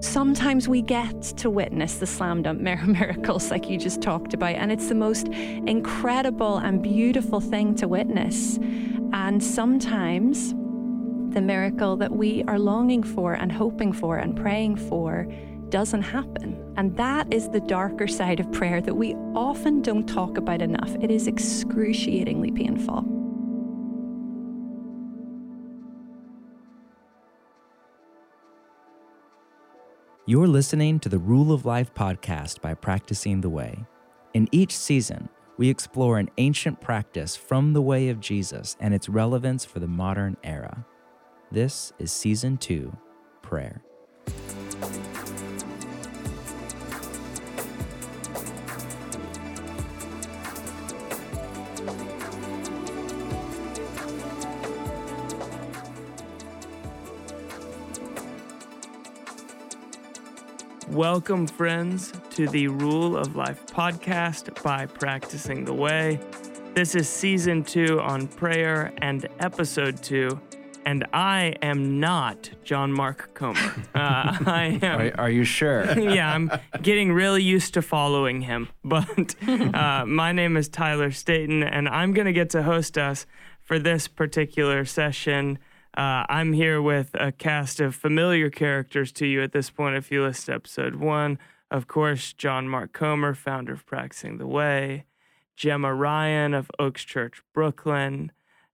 Sometimes 0.00 0.66
we 0.66 0.80
get 0.80 1.20
to 1.22 1.50
witness 1.50 1.96
the 1.96 2.06
slam 2.06 2.42
dunk 2.42 2.60
miracles 2.60 3.50
like 3.50 3.68
you 3.68 3.76
just 3.76 4.00
talked 4.00 4.32
about, 4.32 4.54
and 4.54 4.72
it's 4.72 4.88
the 4.88 4.94
most 4.94 5.28
incredible 5.28 6.56
and 6.56 6.82
beautiful 6.82 7.38
thing 7.38 7.74
to 7.76 7.86
witness. 7.86 8.58
And 9.12 9.42
sometimes 9.42 10.54
the 11.34 11.42
miracle 11.42 11.96
that 11.96 12.12
we 12.12 12.42
are 12.44 12.58
longing 12.58 13.02
for 13.02 13.34
and 13.34 13.52
hoping 13.52 13.92
for 13.92 14.16
and 14.16 14.34
praying 14.34 14.76
for 14.76 15.26
doesn't 15.68 16.02
happen. 16.02 16.72
And 16.76 16.96
that 16.96 17.32
is 17.32 17.50
the 17.50 17.60
darker 17.60 18.08
side 18.08 18.40
of 18.40 18.50
prayer 18.52 18.80
that 18.80 18.94
we 18.94 19.14
often 19.34 19.82
don't 19.82 20.06
talk 20.06 20.38
about 20.38 20.62
enough. 20.62 20.94
It 21.02 21.10
is 21.10 21.28
excruciatingly 21.28 22.52
painful. 22.52 23.19
You're 30.30 30.46
listening 30.46 31.00
to 31.00 31.08
the 31.08 31.18
Rule 31.18 31.50
of 31.50 31.66
Life 31.66 31.92
podcast 31.92 32.60
by 32.60 32.74
Practicing 32.74 33.40
the 33.40 33.48
Way. 33.48 33.84
In 34.32 34.46
each 34.52 34.76
season, 34.76 35.28
we 35.56 35.68
explore 35.68 36.20
an 36.20 36.30
ancient 36.38 36.80
practice 36.80 37.34
from 37.34 37.72
the 37.72 37.82
way 37.82 38.10
of 38.10 38.20
Jesus 38.20 38.76
and 38.78 38.94
its 38.94 39.08
relevance 39.08 39.64
for 39.64 39.80
the 39.80 39.88
modern 39.88 40.36
era. 40.44 40.86
This 41.50 41.92
is 41.98 42.12
season 42.12 42.58
two 42.58 42.96
prayer. 43.42 43.82
Welcome, 60.90 61.46
friends, 61.46 62.12
to 62.30 62.48
the 62.48 62.66
Rule 62.66 63.16
of 63.16 63.36
Life 63.36 63.64
podcast 63.66 64.60
by 64.60 64.86
Practicing 64.86 65.64
the 65.64 65.72
Way. 65.72 66.18
This 66.74 66.96
is 66.96 67.08
season 67.08 67.62
two 67.62 68.00
on 68.00 68.26
prayer 68.26 68.92
and 68.98 69.28
episode 69.38 70.02
two, 70.02 70.40
and 70.84 71.06
I 71.12 71.54
am 71.62 72.00
not 72.00 72.50
John 72.64 72.92
Mark 72.92 73.32
Comer. 73.34 73.72
Uh, 73.94 74.36
I 74.46 74.80
am. 74.82 75.00
Are, 75.00 75.20
are 75.20 75.30
you 75.30 75.44
sure? 75.44 75.84
yeah, 75.98 76.34
I'm 76.34 76.50
getting 76.82 77.12
really 77.12 77.42
used 77.42 77.74
to 77.74 77.82
following 77.82 78.40
him. 78.40 78.68
But 78.84 79.36
uh, 79.46 80.06
my 80.06 80.32
name 80.32 80.56
is 80.56 80.68
Tyler 80.68 81.12
Staton, 81.12 81.62
and 81.62 81.88
I'm 81.88 82.12
going 82.12 82.26
to 82.26 82.32
get 82.32 82.50
to 82.50 82.64
host 82.64 82.98
us 82.98 83.26
for 83.62 83.78
this 83.78 84.08
particular 84.08 84.84
session. 84.84 85.60
Uh, 85.96 86.24
I'm 86.28 86.52
here 86.52 86.80
with 86.80 87.10
a 87.14 87.32
cast 87.32 87.80
of 87.80 87.96
familiar 87.96 88.48
characters 88.48 89.10
to 89.12 89.26
you 89.26 89.42
at 89.42 89.52
this 89.52 89.70
point. 89.70 89.96
If 89.96 90.12
you 90.12 90.22
listen 90.22 90.46
to 90.46 90.54
episode 90.54 90.94
one, 90.94 91.38
of 91.70 91.88
course, 91.88 92.32
John 92.32 92.68
Mark 92.68 92.92
Comer, 92.92 93.34
founder 93.34 93.72
of 93.72 93.84
Practicing 93.86 94.38
the 94.38 94.46
Way, 94.46 95.04
Gemma 95.56 95.92
Ryan 95.92 96.54
of 96.54 96.70
Oaks 96.78 97.04
Church, 97.04 97.42
Brooklyn, 97.52 98.30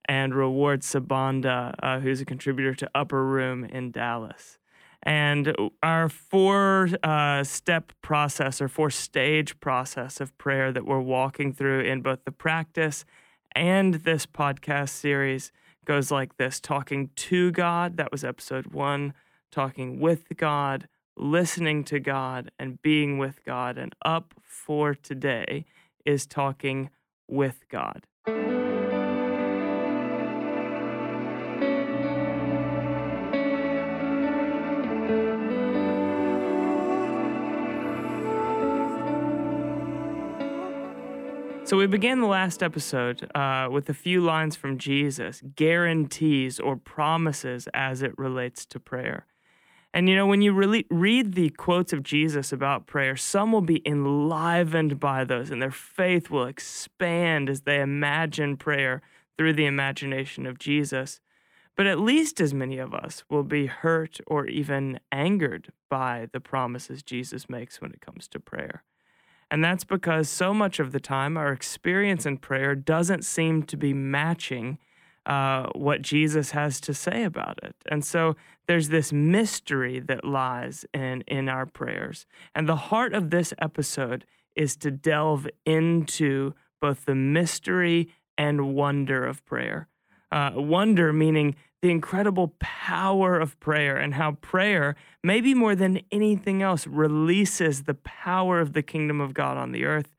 and 0.06 0.34
Reward 0.34 0.82
Sibanda, 0.82 1.74
uh, 1.82 2.00
who's 2.00 2.20
a 2.20 2.26
contributor 2.26 2.74
to 2.74 2.90
Upper 2.94 3.24
Room 3.24 3.64
in 3.64 3.90
Dallas. 3.92 4.58
And 5.02 5.54
our 5.82 6.10
four 6.10 6.90
uh, 7.02 7.44
step 7.44 7.92
process 8.02 8.60
or 8.60 8.68
four 8.68 8.90
stage 8.90 9.58
process 9.60 10.20
of 10.20 10.36
prayer 10.36 10.70
that 10.70 10.84
we're 10.84 11.00
walking 11.00 11.54
through 11.54 11.80
in 11.80 12.02
both 12.02 12.24
the 12.24 12.32
practice 12.32 13.06
and 13.54 13.94
this 13.94 14.26
podcast 14.26 14.90
series 14.90 15.50
goes 15.86 16.10
like 16.10 16.36
this 16.36 16.60
talking 16.60 17.10
to 17.16 17.50
God, 17.52 17.96
that 17.96 18.12
was 18.12 18.24
episode 18.24 18.66
one, 18.74 19.14
talking 19.50 20.00
with 20.00 20.36
God, 20.36 20.88
listening 21.16 21.84
to 21.84 21.98
God, 21.98 22.50
and 22.58 22.82
being 22.82 23.16
with 23.16 23.42
God. 23.44 23.78
And 23.78 23.94
up 24.04 24.34
for 24.42 24.94
today 24.94 25.64
is 26.04 26.26
talking 26.26 26.90
with 27.28 27.64
God. 27.70 28.06
So 41.66 41.76
we 41.76 41.88
began 41.88 42.20
the 42.20 42.28
last 42.28 42.62
episode 42.62 43.28
uh, 43.34 43.68
with 43.68 43.88
a 43.88 43.92
few 43.92 44.20
lines 44.20 44.54
from 44.54 44.78
Jesus, 44.78 45.42
guarantees 45.56 46.60
or 46.60 46.76
promises 46.76 47.68
as 47.74 48.02
it 48.02 48.16
relates 48.16 48.64
to 48.66 48.78
prayer. 48.78 49.26
And 49.92 50.08
you 50.08 50.14
know, 50.14 50.28
when 50.28 50.42
you 50.42 50.52
really 50.52 50.86
read 50.90 51.34
the 51.34 51.50
quotes 51.50 51.92
of 51.92 52.04
Jesus 52.04 52.52
about 52.52 52.86
prayer, 52.86 53.16
some 53.16 53.50
will 53.50 53.62
be 53.62 53.82
enlivened 53.84 55.00
by 55.00 55.24
those, 55.24 55.50
and 55.50 55.60
their 55.60 55.72
faith 55.72 56.30
will 56.30 56.46
expand 56.46 57.50
as 57.50 57.62
they 57.62 57.80
imagine 57.80 58.56
prayer 58.56 59.02
through 59.36 59.54
the 59.54 59.66
imagination 59.66 60.46
of 60.46 60.60
Jesus. 60.60 61.20
But 61.74 61.88
at 61.88 61.98
least 61.98 62.40
as 62.40 62.54
many 62.54 62.78
of 62.78 62.94
us 62.94 63.24
will 63.28 63.42
be 63.42 63.66
hurt 63.66 64.20
or 64.28 64.46
even 64.46 65.00
angered 65.10 65.72
by 65.90 66.28
the 66.32 66.38
promises 66.38 67.02
Jesus 67.02 67.50
makes 67.50 67.80
when 67.80 67.90
it 67.90 68.00
comes 68.00 68.28
to 68.28 68.38
prayer. 68.38 68.84
And 69.50 69.64
that's 69.64 69.84
because 69.84 70.28
so 70.28 70.52
much 70.52 70.80
of 70.80 70.92
the 70.92 71.00
time 71.00 71.36
our 71.36 71.52
experience 71.52 72.26
in 72.26 72.38
prayer 72.38 72.74
doesn't 72.74 73.24
seem 73.24 73.62
to 73.64 73.76
be 73.76 73.92
matching 73.92 74.78
uh, 75.24 75.68
what 75.74 76.02
Jesus 76.02 76.52
has 76.52 76.80
to 76.80 76.94
say 76.94 77.24
about 77.24 77.58
it. 77.62 77.74
And 77.86 78.04
so 78.04 78.36
there's 78.66 78.88
this 78.88 79.12
mystery 79.12 80.00
that 80.00 80.24
lies 80.24 80.84
in, 80.94 81.22
in 81.22 81.48
our 81.48 81.66
prayers. 81.66 82.26
And 82.54 82.68
the 82.68 82.76
heart 82.76 83.12
of 83.12 83.30
this 83.30 83.52
episode 83.58 84.24
is 84.54 84.76
to 84.76 84.90
delve 84.90 85.48
into 85.64 86.54
both 86.80 87.04
the 87.04 87.14
mystery 87.14 88.08
and 88.38 88.74
wonder 88.74 89.26
of 89.26 89.44
prayer. 89.44 89.88
Uh, 90.30 90.52
wonder 90.54 91.12
meaning 91.12 91.56
the 91.86 91.92
incredible 91.92 92.52
power 92.58 93.38
of 93.38 93.60
prayer 93.60 93.96
and 93.96 94.14
how 94.14 94.32
prayer, 94.32 94.96
maybe 95.22 95.54
more 95.54 95.76
than 95.76 96.00
anything 96.10 96.60
else, 96.60 96.84
releases 96.84 97.84
the 97.84 97.94
power 97.94 98.58
of 98.58 98.72
the 98.72 98.82
kingdom 98.82 99.20
of 99.20 99.34
God 99.34 99.56
on 99.56 99.70
the 99.70 99.84
earth. 99.84 100.16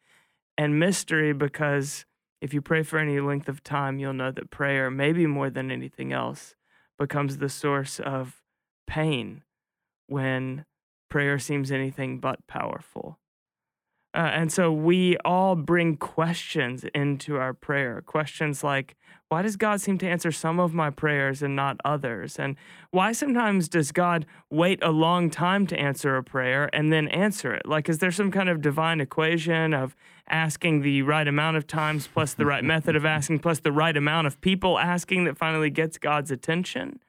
And 0.57 0.79
mystery, 0.79 1.33
because 1.33 2.05
if 2.39 2.53
you 2.53 2.61
pray 2.61 2.83
for 2.83 2.99
any 2.99 3.19
length 3.19 3.49
of 3.49 3.65
time, 3.65 3.99
you'll 3.99 4.13
know 4.13 4.31
that 4.31 4.49
prayer, 4.49 4.89
maybe 4.89 5.27
more 5.27 5.49
than 5.49 5.69
anything 5.69 6.13
else, 6.13 6.55
becomes 6.97 7.39
the 7.39 7.49
source 7.49 7.99
of 7.99 8.41
pain 8.87 9.43
when 10.07 10.63
prayer 11.09 11.37
seems 11.37 11.69
anything 11.69 12.19
but 12.19 12.47
powerful. 12.47 13.19
Uh, 14.17 14.31
and 14.33 14.51
so 14.51 14.71
we 14.71 15.15
all 15.17 15.55
bring 15.55 15.95
questions 15.95 16.83
into 16.95 17.37
our 17.37 17.53
prayer. 17.53 18.01
Questions 18.01 18.63
like, 18.63 18.95
why 19.29 19.43
does 19.43 19.57
God 19.57 19.79
seem 19.79 19.99
to 19.99 20.09
answer 20.09 20.31
some 20.31 20.59
of 20.59 20.73
my 20.73 20.89
prayers 20.89 21.43
and 21.43 21.55
not 21.55 21.77
others? 21.85 22.39
And 22.39 22.55
why 22.89 23.11
sometimes 23.11 23.69
does 23.69 23.91
God 23.91 24.25
wait 24.49 24.79
a 24.81 24.89
long 24.89 25.29
time 25.29 25.67
to 25.67 25.79
answer 25.79 26.17
a 26.17 26.23
prayer 26.23 26.67
and 26.73 26.91
then 26.91 27.09
answer 27.09 27.53
it? 27.53 27.67
Like, 27.67 27.89
is 27.89 27.99
there 27.99 28.11
some 28.11 28.31
kind 28.31 28.49
of 28.49 28.59
divine 28.59 29.01
equation 29.01 29.75
of 29.75 29.95
asking 30.27 30.81
the 30.81 31.03
right 31.03 31.27
amount 31.27 31.57
of 31.57 31.67
times 31.67 32.07
plus 32.11 32.33
the 32.33 32.45
right 32.45 32.63
method 32.63 32.95
of 32.95 33.05
asking 33.05 33.39
plus 33.39 33.59
the 33.59 33.71
right 33.71 33.95
amount 33.95 34.25
of 34.25 34.41
people 34.41 34.79
asking 34.79 35.25
that 35.25 35.37
finally 35.37 35.69
gets 35.69 35.99
God's 35.99 36.31
attention? 36.31 36.99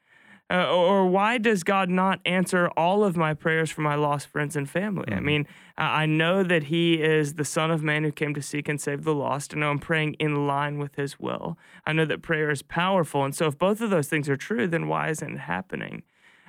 Uh, 0.50 0.66
or 0.74 1.06
why 1.06 1.36
does 1.36 1.62
God 1.62 1.90
not 1.90 2.20
answer 2.24 2.68
all 2.68 3.04
of 3.04 3.16
my 3.16 3.34
prayers 3.34 3.70
for 3.70 3.82
my 3.82 3.94
lost 3.94 4.28
friends 4.28 4.56
and 4.56 4.68
family? 4.68 5.04
Mm-hmm. 5.04 5.18
I 5.18 5.20
mean, 5.20 5.46
I 5.76 6.06
know 6.06 6.42
that 6.42 6.64
He 6.64 7.02
is 7.02 7.34
the 7.34 7.44
Son 7.44 7.70
of 7.70 7.82
Man 7.82 8.02
who 8.02 8.12
came 8.12 8.34
to 8.34 8.40
seek 8.40 8.68
and 8.68 8.80
save 8.80 9.04
the 9.04 9.14
lost. 9.14 9.54
I 9.54 9.58
know 9.58 9.70
I'm 9.70 9.78
praying 9.78 10.14
in 10.14 10.46
line 10.46 10.78
with 10.78 10.94
His 10.94 11.20
will. 11.20 11.58
I 11.86 11.92
know 11.92 12.06
that 12.06 12.22
prayer 12.22 12.50
is 12.50 12.62
powerful. 12.62 13.24
And 13.24 13.34
so, 13.34 13.46
if 13.46 13.58
both 13.58 13.82
of 13.82 13.90
those 13.90 14.08
things 14.08 14.28
are 14.28 14.36
true, 14.36 14.66
then 14.66 14.88
why 14.88 15.10
isn't 15.10 15.34
it 15.34 15.40
happening? 15.40 16.02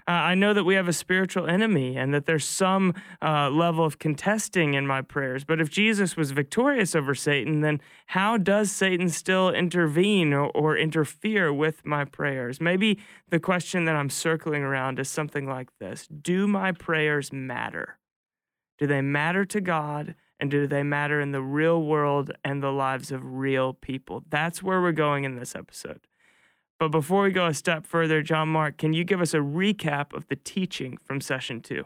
Uh, 0.09 0.13
I 0.13 0.33
know 0.33 0.55
that 0.55 0.63
we 0.63 0.73
have 0.73 0.87
a 0.87 0.93
spiritual 0.93 1.45
enemy 1.45 1.95
and 1.95 2.11
that 2.15 2.25
there's 2.25 2.43
some 2.43 2.95
uh, 3.21 3.47
level 3.51 3.85
of 3.85 3.99
contesting 3.99 4.73
in 4.73 4.87
my 4.87 5.03
prayers. 5.03 5.43
But 5.43 5.61
if 5.61 5.69
Jesus 5.69 6.17
was 6.17 6.31
victorious 6.31 6.95
over 6.95 7.13
Satan, 7.13 7.61
then 7.61 7.79
how 8.07 8.35
does 8.37 8.71
Satan 8.71 9.09
still 9.09 9.51
intervene 9.51 10.33
or, 10.33 10.49
or 10.55 10.75
interfere 10.75 11.53
with 11.53 11.85
my 11.85 12.05
prayers? 12.05 12.59
Maybe 12.59 12.97
the 13.29 13.39
question 13.39 13.85
that 13.85 13.95
I'm 13.95 14.09
circling 14.09 14.63
around 14.63 14.97
is 14.97 15.07
something 15.07 15.47
like 15.47 15.77
this 15.77 16.07
Do 16.07 16.47
my 16.47 16.71
prayers 16.71 17.31
matter? 17.31 17.99
Do 18.79 18.87
they 18.87 19.01
matter 19.01 19.45
to 19.45 19.61
God? 19.61 20.15
And 20.39 20.49
do 20.49 20.65
they 20.65 20.83
matter 20.83 21.19
in 21.19 21.33
the 21.33 21.41
real 21.41 21.83
world 21.83 22.31
and 22.45 22.63
the 22.63 22.71
lives 22.71 23.11
of 23.11 23.21
real 23.23 23.73
people? 23.73 24.23
That's 24.27 24.63
where 24.63 24.81
we're 24.81 24.93
going 24.93 25.25
in 25.25 25.35
this 25.35 25.53
episode. 25.53 25.99
But 26.79 26.89
before 26.89 27.23
we 27.23 27.31
go 27.31 27.45
a 27.45 27.53
step 27.53 27.85
further, 27.85 28.21
John 28.21 28.47
Mark, 28.47 28.77
can 28.77 28.93
you 28.93 29.03
give 29.03 29.19
us 29.19 29.33
a 29.33 29.39
recap 29.39 30.13
of 30.13 30.27
the 30.29 30.37
teaching 30.37 30.97
from 31.03 31.19
session 31.19 31.59
two? 31.59 31.85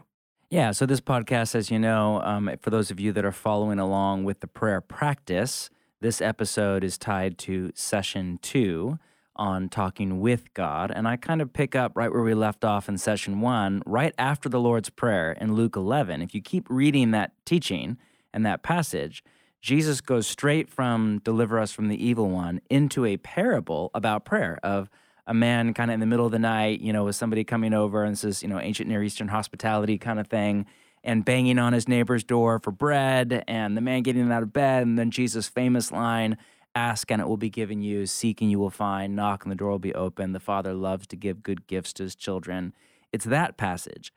Yeah, 0.50 0.70
so 0.70 0.86
this 0.86 1.00
podcast, 1.00 1.56
as 1.56 1.68
you 1.68 1.80
know, 1.80 2.20
um, 2.22 2.48
for 2.60 2.70
those 2.70 2.92
of 2.92 3.00
you 3.00 3.10
that 3.12 3.24
are 3.24 3.32
following 3.32 3.80
along 3.80 4.22
with 4.22 4.38
the 4.38 4.46
prayer 4.46 4.80
practice, 4.80 5.68
this 6.00 6.20
episode 6.20 6.84
is 6.84 6.96
tied 6.96 7.38
to 7.38 7.72
session 7.74 8.38
two 8.40 9.00
on 9.34 9.68
talking 9.68 10.20
with 10.20 10.54
God. 10.54 10.92
And 10.94 11.08
I 11.08 11.16
kind 11.16 11.42
of 11.42 11.52
pick 11.52 11.74
up 11.74 11.96
right 11.96 12.12
where 12.12 12.22
we 12.22 12.34
left 12.34 12.64
off 12.64 12.88
in 12.88 12.96
session 12.96 13.40
one, 13.40 13.82
right 13.84 14.14
after 14.16 14.48
the 14.48 14.60
Lord's 14.60 14.90
Prayer 14.90 15.32
in 15.32 15.54
Luke 15.54 15.74
11. 15.74 16.22
If 16.22 16.36
you 16.36 16.40
keep 16.40 16.70
reading 16.70 17.10
that 17.10 17.32
teaching 17.44 17.98
and 18.32 18.46
that 18.46 18.62
passage, 18.62 19.24
Jesus 19.64 20.02
goes 20.02 20.26
straight 20.26 20.68
from 20.68 21.22
deliver 21.24 21.58
us 21.58 21.72
from 21.72 21.88
the 21.88 21.96
evil 21.96 22.28
one 22.28 22.60
into 22.68 23.06
a 23.06 23.16
parable 23.16 23.90
about 23.94 24.26
prayer 24.26 24.58
of 24.62 24.90
a 25.26 25.32
man 25.32 25.72
kind 25.72 25.90
of 25.90 25.94
in 25.94 26.00
the 26.00 26.06
middle 26.06 26.26
of 26.26 26.32
the 26.32 26.38
night, 26.38 26.82
you 26.82 26.92
know, 26.92 27.04
with 27.04 27.16
somebody 27.16 27.44
coming 27.44 27.72
over 27.72 28.04
and 28.04 28.12
this 28.12 28.24
is, 28.24 28.42
you 28.42 28.48
know, 28.50 28.60
ancient 28.60 28.90
Near 28.90 29.02
Eastern 29.02 29.28
hospitality 29.28 29.96
kind 29.96 30.20
of 30.20 30.26
thing 30.26 30.66
and 31.02 31.24
banging 31.24 31.58
on 31.58 31.72
his 31.72 31.88
neighbor's 31.88 32.22
door 32.22 32.58
for 32.58 32.72
bread 32.72 33.42
and 33.48 33.74
the 33.74 33.80
man 33.80 34.02
getting 34.02 34.30
out 34.30 34.42
of 34.42 34.52
bed 34.52 34.82
and 34.82 34.98
then 34.98 35.10
Jesus' 35.10 35.48
famous 35.48 35.90
line, 35.90 36.36
Ask 36.74 37.10
and 37.10 37.22
it 37.22 37.26
will 37.26 37.38
be 37.38 37.48
given 37.48 37.80
you. 37.80 38.04
Seek 38.04 38.42
and 38.42 38.50
you 38.50 38.58
will 38.58 38.68
find. 38.68 39.16
Knock 39.16 39.44
and 39.44 39.50
the 39.50 39.56
door 39.56 39.70
will 39.70 39.78
be 39.78 39.94
open. 39.94 40.32
The 40.32 40.40
Father 40.40 40.74
loves 40.74 41.06
to 41.06 41.16
give 41.16 41.42
good 41.42 41.66
gifts 41.66 41.94
to 41.94 42.02
his 42.02 42.14
children. 42.14 42.74
It's 43.14 43.24
that 43.24 43.56
passage. 43.56 44.12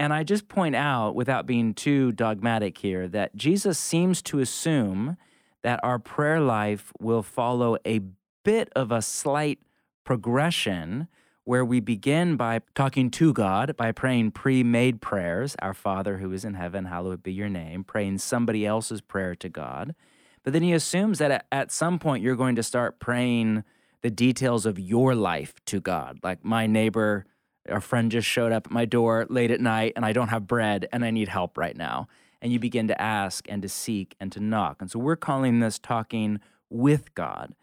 And 0.00 0.14
I 0.14 0.24
just 0.24 0.48
point 0.48 0.74
out, 0.74 1.14
without 1.14 1.44
being 1.44 1.74
too 1.74 2.10
dogmatic 2.12 2.78
here, 2.78 3.06
that 3.08 3.36
Jesus 3.36 3.78
seems 3.78 4.22
to 4.22 4.38
assume 4.38 5.18
that 5.60 5.78
our 5.82 5.98
prayer 5.98 6.40
life 6.40 6.90
will 6.98 7.22
follow 7.22 7.76
a 7.86 8.00
bit 8.42 8.70
of 8.74 8.90
a 8.90 9.02
slight 9.02 9.58
progression 10.02 11.06
where 11.44 11.66
we 11.66 11.80
begin 11.80 12.36
by 12.36 12.62
talking 12.74 13.10
to 13.10 13.34
God, 13.34 13.76
by 13.76 13.92
praying 13.92 14.30
pre 14.30 14.62
made 14.62 15.02
prayers, 15.02 15.54
Our 15.60 15.74
Father 15.74 16.16
who 16.16 16.32
is 16.32 16.46
in 16.46 16.54
heaven, 16.54 16.86
hallowed 16.86 17.22
be 17.22 17.34
your 17.34 17.50
name, 17.50 17.84
praying 17.84 18.18
somebody 18.18 18.64
else's 18.64 19.02
prayer 19.02 19.34
to 19.34 19.50
God. 19.50 19.94
But 20.42 20.54
then 20.54 20.62
he 20.62 20.72
assumes 20.72 21.18
that 21.18 21.44
at 21.52 21.70
some 21.70 21.98
point 21.98 22.22
you're 22.22 22.36
going 22.36 22.56
to 22.56 22.62
start 22.62 23.00
praying 23.00 23.64
the 24.00 24.10
details 24.10 24.64
of 24.64 24.78
your 24.78 25.14
life 25.14 25.52
to 25.66 25.78
God. 25.78 26.20
Like 26.22 26.42
my 26.42 26.66
neighbor, 26.66 27.26
a 27.66 27.80
friend 27.80 28.10
just 28.10 28.26
showed 28.26 28.52
up 28.52 28.66
at 28.66 28.72
my 28.72 28.84
door 28.84 29.26
late 29.28 29.50
at 29.50 29.60
night 29.60 29.92
and 29.96 30.04
I 30.04 30.12
don't 30.12 30.28
have 30.28 30.46
bread 30.46 30.86
and 30.92 31.04
I 31.04 31.10
need 31.10 31.28
help 31.28 31.58
right 31.58 31.76
now. 31.76 32.08
And 32.42 32.52
you 32.52 32.58
begin 32.58 32.88
to 32.88 33.00
ask 33.00 33.46
and 33.48 33.60
to 33.62 33.68
seek 33.68 34.16
and 34.18 34.32
to 34.32 34.40
knock. 34.40 34.80
And 34.80 34.90
so 34.90 34.98
we're 34.98 35.16
calling 35.16 35.60
this 35.60 35.78
talking 35.78 36.40
with 36.70 37.14
God. 37.14 37.54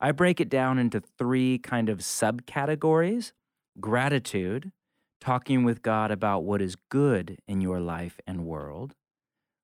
I 0.00 0.12
break 0.12 0.40
it 0.40 0.50
down 0.50 0.78
into 0.78 1.00
three 1.00 1.58
kind 1.58 1.88
of 1.88 1.98
subcategories 1.98 3.32
gratitude, 3.80 4.72
talking 5.20 5.64
with 5.64 5.82
God 5.82 6.10
about 6.10 6.44
what 6.44 6.62
is 6.62 6.76
good 6.88 7.38
in 7.46 7.60
your 7.60 7.80
life 7.80 8.18
and 8.26 8.46
world, 8.46 8.94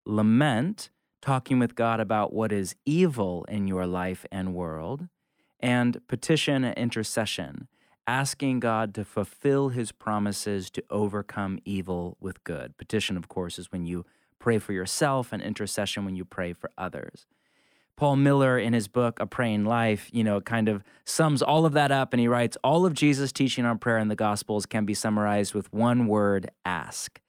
lament, 0.05 0.91
talking 1.21 1.59
with 1.59 1.75
God 1.75 2.01
about 2.01 2.33
what 2.33 2.53
is 2.53 2.75
evil 2.85 3.45
in 3.49 3.69
your 3.69 3.87
life 3.87 4.27
and 4.31 4.55
world, 4.55 5.09
and 5.61 6.07
petition 6.09 6.65
and 6.65 6.77
intercession, 6.77 7.69
asking 8.07 8.61
God 8.61 8.95
to 8.95 9.05
fulfill 9.05 9.71
his 9.71 9.93
promises 9.93 10.71
to 10.71 10.83
overcome 10.91 11.59
evil 11.65 12.17
with 12.21 12.43
good. 12.45 12.77
Petition, 12.77 13.17
of 13.17 13.29
course, 13.29 13.59
is 13.59 13.71
when 13.71 13.87
you 13.87 14.05
pray 14.43 14.59
for 14.59 14.73
yourself, 14.73 15.33
and 15.33 15.41
intercession 15.41 16.05
when 16.05 16.17
you 16.17 16.25
pray 16.25 16.53
for 16.53 16.69
others. 16.77 17.27
Paul 17.97 18.17
Miller, 18.17 18.59
in 18.59 18.73
his 18.73 18.89
book, 18.89 19.21
A 19.21 19.27
Praying 19.27 19.65
Life, 19.65 20.11
you 20.13 20.25
know, 20.25 20.41
kind 20.41 20.69
of 20.69 20.83
sums 21.05 21.43
all 21.43 21.65
of 21.65 21.75
that 21.75 21.93
up 21.93 22.13
and 22.13 22.21
he 22.21 22.27
writes 22.27 22.57
All 22.65 22.85
of 22.85 22.95
Jesus' 22.95 23.31
teaching 23.31 23.65
on 23.65 23.79
prayer 23.79 23.99
in 23.99 24.09
the 24.09 24.17
Gospels 24.17 24.67
can 24.67 24.85
be 24.85 24.95
summarized 24.95 25.55
with 25.55 25.73
one 25.73 26.09
word 26.09 26.51
ask. 26.65 27.21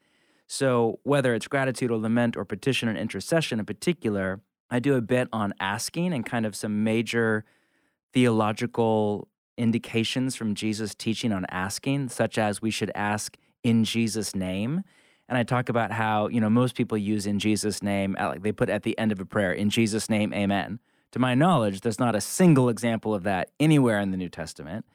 So, 0.48 1.00
whether 1.04 1.36
it's 1.36 1.48
gratitude 1.48 1.92
or 1.92 1.98
lament 1.98 2.36
or 2.36 2.46
petition 2.46 2.90
and 2.90 2.98
intercession 2.98 3.60
in 3.60 3.66
particular, 3.66 4.42
I 4.72 4.80
do 4.80 4.96
a 4.96 5.02
bit 5.02 5.28
on 5.32 5.54
asking 5.60 6.14
and 6.14 6.26
kind 6.26 6.46
of 6.46 6.56
some 6.56 6.84
major 6.84 7.46
theological 8.12 9.28
indications 9.58 10.36
from 10.36 10.56
Jesus' 10.56 10.96
teaching 10.96 11.32
on 11.32 11.46
asking, 11.50 12.10
such 12.10 12.38
as 12.38 12.62
we 12.62 12.72
should 12.72 12.92
ask 12.96 13.38
in 13.64 13.84
Jesus' 13.84 14.36
name. 14.36 14.84
And 15.30 15.38
I 15.38 15.44
talk 15.44 15.70
about 15.70 15.92
how, 15.92 16.28
you 16.28 16.42
know, 16.42 16.50
most 16.50 16.76
people 16.76 16.98
use 16.98 17.26
in 17.26 17.40
Jesus' 17.40 17.82
name, 17.82 18.16
like 18.20 18.44
they 18.44 18.52
put 18.52 18.70
at 18.70 18.84
the 18.84 18.98
end 18.98 19.12
of 19.12 19.20
a 19.20 19.26
prayer, 19.26 19.54
in 19.54 19.70
Jesus' 19.70 20.10
name, 20.10 20.34
amen. 20.34 20.80
To 21.14 21.20
my 21.20 21.36
knowledge, 21.36 21.82
there's 21.82 22.00
not 22.00 22.16
a 22.16 22.22
single 22.22 22.70
example 22.70 23.14
of 23.14 23.24
that 23.24 23.52
anywhere 23.60 24.00
in 24.00 24.12
the 24.12 24.18
New 24.18 24.30
Testament. 24.30 24.86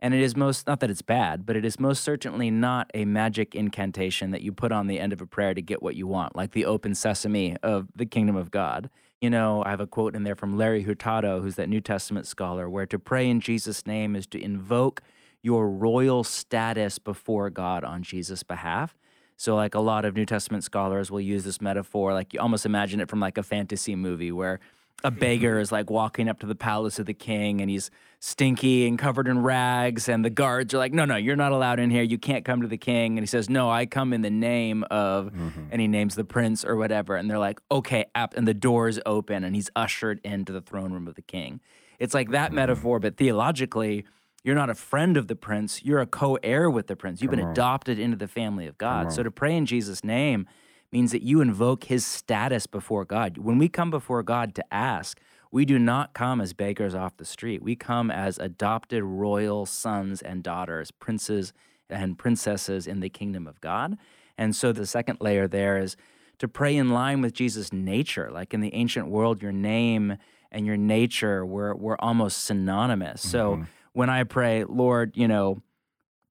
And 0.00 0.12
it 0.12 0.20
is 0.20 0.36
most, 0.36 0.66
not 0.66 0.80
that 0.80 0.90
it's 0.90 1.02
bad, 1.02 1.46
but 1.46 1.56
it 1.56 1.64
is 1.64 1.80
most 1.80 2.04
certainly 2.04 2.50
not 2.50 2.90
a 2.92 3.04
magic 3.04 3.54
incantation 3.54 4.30
that 4.30 4.42
you 4.42 4.52
put 4.52 4.72
on 4.72 4.88
the 4.88 5.00
end 5.00 5.12
of 5.12 5.20
a 5.22 5.26
prayer 5.26 5.54
to 5.54 5.62
get 5.62 5.82
what 5.82 5.96
you 5.96 6.06
want, 6.06 6.36
like 6.36 6.52
the 6.52 6.66
open 6.66 6.94
sesame 6.94 7.56
of 7.62 7.88
the 7.94 8.04
kingdom 8.04 8.36
of 8.36 8.50
God. 8.50 8.90
You 9.26 9.30
know, 9.30 9.64
I 9.66 9.70
have 9.70 9.80
a 9.80 9.88
quote 9.88 10.14
in 10.14 10.22
there 10.22 10.36
from 10.36 10.56
Larry 10.56 10.82
Hurtado, 10.82 11.40
who's 11.40 11.56
that 11.56 11.68
New 11.68 11.80
Testament 11.80 12.28
scholar, 12.28 12.70
where 12.70 12.86
to 12.86 12.96
pray 12.96 13.28
in 13.28 13.40
Jesus' 13.40 13.84
name 13.84 14.14
is 14.14 14.24
to 14.28 14.40
invoke 14.40 15.02
your 15.42 15.68
royal 15.68 16.22
status 16.22 17.00
before 17.00 17.50
God 17.50 17.82
on 17.82 18.04
Jesus' 18.04 18.44
behalf. 18.44 18.96
So, 19.36 19.56
like 19.56 19.74
a 19.74 19.80
lot 19.80 20.04
of 20.04 20.14
New 20.14 20.26
Testament 20.26 20.62
scholars 20.62 21.10
will 21.10 21.20
use 21.20 21.42
this 21.42 21.60
metaphor, 21.60 22.14
like 22.14 22.34
you 22.34 22.38
almost 22.38 22.64
imagine 22.64 23.00
it 23.00 23.10
from 23.10 23.18
like 23.18 23.36
a 23.36 23.42
fantasy 23.42 23.96
movie 23.96 24.30
where 24.30 24.60
a 25.04 25.10
beggar 25.10 25.58
is 25.58 25.70
like 25.70 25.90
walking 25.90 26.28
up 26.28 26.40
to 26.40 26.46
the 26.46 26.54
palace 26.54 26.98
of 26.98 27.06
the 27.06 27.14
king 27.14 27.60
and 27.60 27.70
he's 27.70 27.90
stinky 28.18 28.88
and 28.88 28.98
covered 28.98 29.28
in 29.28 29.42
rags 29.42 30.08
and 30.08 30.24
the 30.24 30.30
guards 30.30 30.72
are 30.72 30.78
like 30.78 30.92
no 30.92 31.04
no 31.04 31.16
you're 31.16 31.36
not 31.36 31.52
allowed 31.52 31.78
in 31.78 31.90
here. 31.90 32.02
You 32.02 32.18
can't 32.18 32.44
come 32.44 32.62
to 32.62 32.68
the 32.68 32.78
king. 32.78 33.18
And 33.18 33.20
he 33.20 33.26
says 33.26 33.50
no 33.50 33.70
i 33.70 33.86
come 33.86 34.12
in 34.12 34.22
the 34.22 34.30
name 34.30 34.84
of 34.90 35.26
mm-hmm. 35.26 35.66
and 35.70 35.80
he 35.80 35.86
names 35.86 36.14
the 36.14 36.24
prince 36.24 36.64
or 36.64 36.76
whatever. 36.76 37.16
And 37.16 37.30
they're 37.30 37.38
like 37.38 37.60
okay 37.70 38.06
and 38.14 38.48
the 38.48 38.54
doors 38.54 38.98
open 39.04 39.44
and 39.44 39.54
he's 39.54 39.70
ushered 39.76 40.20
into 40.24 40.52
the 40.52 40.60
throne 40.60 40.92
room 40.92 41.06
of 41.06 41.14
the 41.14 41.22
king. 41.22 41.60
It's 41.98 42.14
like 42.14 42.30
that 42.30 42.48
mm-hmm. 42.48 42.56
metaphor 42.56 42.98
but 42.98 43.16
theologically 43.16 44.04
you're 44.44 44.54
not 44.54 44.70
a 44.70 44.74
friend 44.74 45.16
of 45.16 45.26
the 45.26 45.34
prince. 45.34 45.84
You're 45.84 46.00
a 46.00 46.06
co-heir 46.06 46.70
with 46.70 46.86
the 46.86 46.94
prince. 46.94 47.20
You've 47.20 47.32
come 47.32 47.38
been 47.40 47.46
on. 47.46 47.52
adopted 47.52 47.98
into 47.98 48.16
the 48.16 48.28
family 48.28 48.66
of 48.66 48.78
god. 48.78 49.12
So 49.12 49.22
to 49.22 49.30
pray 49.30 49.54
in 49.54 49.66
jesus 49.66 50.02
name 50.02 50.46
means 50.92 51.12
that 51.12 51.22
you 51.22 51.40
invoke 51.40 51.84
his 51.84 52.04
status 52.04 52.66
before 52.66 53.04
God. 53.04 53.38
When 53.38 53.58
we 53.58 53.68
come 53.68 53.90
before 53.90 54.22
God 54.22 54.54
to 54.54 54.74
ask, 54.74 55.20
we 55.50 55.64
do 55.64 55.78
not 55.78 56.14
come 56.14 56.40
as 56.40 56.52
beggars 56.52 56.94
off 56.94 57.16
the 57.16 57.24
street. 57.24 57.62
We 57.62 57.76
come 57.76 58.10
as 58.10 58.38
adopted 58.38 59.02
royal 59.02 59.66
sons 59.66 60.20
and 60.22 60.42
daughters, 60.42 60.90
princes 60.90 61.52
and 61.88 62.18
princesses 62.18 62.86
in 62.86 63.00
the 63.00 63.08
kingdom 63.08 63.46
of 63.46 63.60
God. 63.60 63.96
And 64.36 64.54
so 64.54 64.72
the 64.72 64.86
second 64.86 65.18
layer 65.20 65.48
there 65.48 65.78
is 65.78 65.96
to 66.38 66.48
pray 66.48 66.76
in 66.76 66.90
line 66.90 67.22
with 67.22 67.32
Jesus' 67.32 67.72
nature. 67.72 68.30
Like 68.30 68.52
in 68.52 68.60
the 68.60 68.74
ancient 68.74 69.08
world, 69.08 69.40
your 69.40 69.52
name 69.52 70.16
and 70.50 70.66
your 70.66 70.76
nature 70.76 71.44
were, 71.46 71.74
were 71.74 72.00
almost 72.02 72.44
synonymous. 72.44 73.22
Mm-hmm. 73.22 73.30
So 73.30 73.64
when 73.92 74.10
I 74.10 74.24
pray, 74.24 74.64
Lord, 74.64 75.16
you 75.16 75.28
know, 75.28 75.62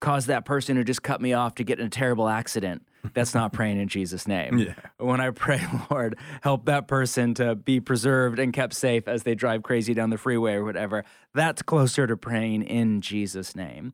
cause 0.01 0.27
that 0.27 0.45
person 0.45 0.75
who 0.75 0.83
just 0.83 1.01
cut 1.01 1.21
me 1.21 1.33
off 1.33 1.55
to 1.55 1.63
get 1.63 1.79
in 1.79 1.87
a 1.87 1.89
terrible 1.89 2.27
accident, 2.27 2.85
that's 3.13 3.33
not 3.33 3.53
praying 3.53 3.79
in 3.79 3.87
Jesus' 3.87 4.27
name. 4.27 4.57
Yeah. 4.57 4.73
When 4.97 5.21
I 5.21 5.29
pray, 5.31 5.61
Lord, 5.91 6.17
help 6.41 6.65
that 6.65 6.87
person 6.87 7.33
to 7.35 7.55
be 7.55 7.79
preserved 7.79 8.39
and 8.39 8.53
kept 8.53 8.73
safe 8.73 9.07
as 9.07 9.23
they 9.23 9.35
drive 9.35 9.63
crazy 9.63 9.93
down 9.93 10.09
the 10.09 10.17
freeway 10.17 10.53
or 10.53 10.63
whatever, 10.63 11.03
that's 11.33 11.61
closer 11.61 12.07
to 12.07 12.17
praying 12.17 12.63
in 12.63 13.01
Jesus' 13.01 13.55
name. 13.55 13.93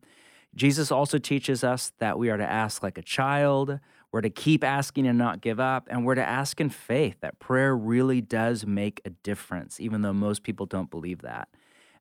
Jesus 0.54 0.90
also 0.90 1.18
teaches 1.18 1.64
us 1.64 1.92
that 1.98 2.18
we 2.18 2.30
are 2.30 2.36
to 2.36 2.48
ask 2.48 2.82
like 2.82 2.98
a 2.98 3.02
child, 3.02 3.80
we're 4.10 4.20
to 4.20 4.30
keep 4.30 4.62
asking 4.62 5.06
and 5.06 5.16
not 5.16 5.40
give 5.40 5.58
up, 5.58 5.88
and 5.90 6.04
we're 6.04 6.14
to 6.14 6.24
ask 6.24 6.60
in 6.60 6.68
faith 6.68 7.16
that 7.20 7.38
prayer 7.38 7.74
really 7.74 8.20
does 8.20 8.66
make 8.66 9.00
a 9.04 9.10
difference, 9.10 9.80
even 9.80 10.02
though 10.02 10.12
most 10.12 10.42
people 10.42 10.66
don't 10.66 10.90
believe 10.90 11.22
that. 11.22 11.48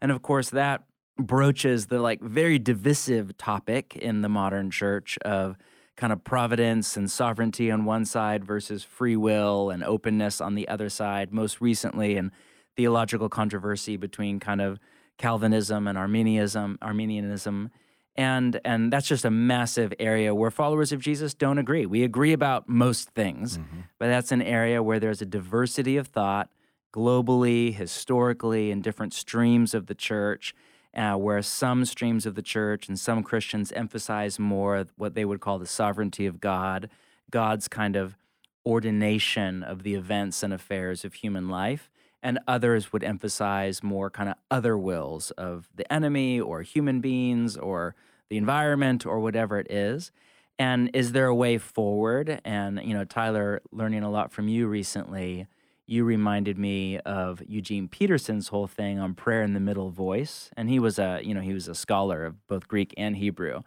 And 0.01 0.11
of 0.11 0.21
course, 0.21 0.49
that 0.49 0.83
broaches 1.17 1.87
the 1.87 1.99
like 1.99 2.21
very 2.21 2.59
divisive 2.59 3.37
topic 3.37 3.95
in 3.95 4.21
the 4.21 4.29
modern 4.29 4.71
church 4.71 5.17
of 5.23 5.55
kind 6.01 6.11
of 6.11 6.23
providence 6.23 6.97
and 6.97 7.11
sovereignty 7.11 7.69
on 7.69 7.85
one 7.85 8.03
side 8.03 8.43
versus 8.43 8.83
free 8.83 9.15
will 9.15 9.69
and 9.69 9.83
openness 9.83 10.41
on 10.41 10.55
the 10.55 10.67
other 10.67 10.89
side. 10.89 11.31
Most 11.31 11.61
recently, 11.61 12.17
in 12.17 12.31
theological 12.75 13.29
controversy 13.29 13.97
between 13.97 14.39
kind 14.39 14.61
of 14.61 14.79
Calvinism 15.19 15.87
and 15.87 15.99
Arminianism, 15.99 16.79
Arminianism, 16.81 17.69
and 18.15 18.59
and 18.65 18.91
that's 18.91 19.07
just 19.07 19.25
a 19.25 19.29
massive 19.29 19.93
area 19.99 20.33
where 20.33 20.49
followers 20.49 20.91
of 20.91 21.01
Jesus 21.01 21.35
don't 21.35 21.59
agree. 21.59 21.85
We 21.85 22.03
agree 22.03 22.33
about 22.33 22.67
most 22.67 23.11
things, 23.11 23.59
mm-hmm. 23.59 23.81
but 23.99 24.07
that's 24.07 24.31
an 24.31 24.41
area 24.41 24.81
where 24.81 24.99
there's 24.99 25.21
a 25.21 25.27
diversity 25.27 25.97
of 25.97 26.07
thought 26.07 26.49
globally, 26.91 27.75
historically, 27.75 28.71
in 28.71 28.81
different 28.81 29.13
streams 29.13 29.75
of 29.75 29.85
the 29.85 29.95
church 29.95 30.55
uh, 30.95 31.15
where 31.15 31.41
some 31.41 31.85
streams 31.85 32.25
of 32.25 32.35
the 32.35 32.41
church 32.41 32.87
and 32.87 32.99
some 32.99 33.23
Christians 33.23 33.71
emphasize 33.71 34.37
more 34.39 34.85
what 34.97 35.15
they 35.15 35.25
would 35.25 35.39
call 35.39 35.59
the 35.59 35.65
sovereignty 35.65 36.25
of 36.25 36.41
God, 36.41 36.89
God's 37.29 37.67
kind 37.67 37.95
of 37.95 38.17
ordination 38.65 39.63
of 39.63 39.83
the 39.83 39.95
events 39.95 40.43
and 40.43 40.53
affairs 40.53 41.05
of 41.05 41.15
human 41.15 41.49
life. 41.49 41.89
And 42.23 42.39
others 42.47 42.93
would 42.93 43.03
emphasize 43.03 43.81
more 43.81 44.11
kind 44.11 44.29
of 44.29 44.35
other 44.51 44.77
wills 44.77 45.31
of 45.31 45.69
the 45.73 45.91
enemy 45.91 46.39
or 46.39 46.61
human 46.61 47.01
beings 47.01 47.57
or 47.57 47.95
the 48.29 48.37
environment 48.37 49.05
or 49.05 49.19
whatever 49.19 49.59
it 49.59 49.71
is. 49.71 50.11
And 50.59 50.91
is 50.93 51.13
there 51.13 51.25
a 51.25 51.33
way 51.33 51.57
forward? 51.57 52.39
And, 52.45 52.79
you 52.83 52.93
know, 52.93 53.05
Tyler, 53.05 53.61
learning 53.71 54.03
a 54.03 54.11
lot 54.11 54.31
from 54.31 54.47
you 54.47 54.67
recently, 54.67 55.47
you 55.87 56.03
reminded 56.03 56.57
me 56.57 56.99
of 56.99 57.41
Eugene 57.47 57.87
Peterson's 57.87 58.49
whole 58.49 58.67
thing 58.67 58.99
on 58.99 59.13
prayer 59.13 59.43
in 59.43 59.53
the 59.53 59.59
middle 59.59 59.89
voice, 59.89 60.49
and 60.55 60.69
he 60.69 60.79
was 60.79 60.99
a 60.99 61.21
you 61.23 61.33
know 61.33 61.41
he 61.41 61.53
was 61.53 61.67
a 61.67 61.75
scholar 61.75 62.25
of 62.25 62.47
both 62.47 62.67
Greek 62.67 62.93
and 62.97 63.15
Hebrew, 63.17 63.61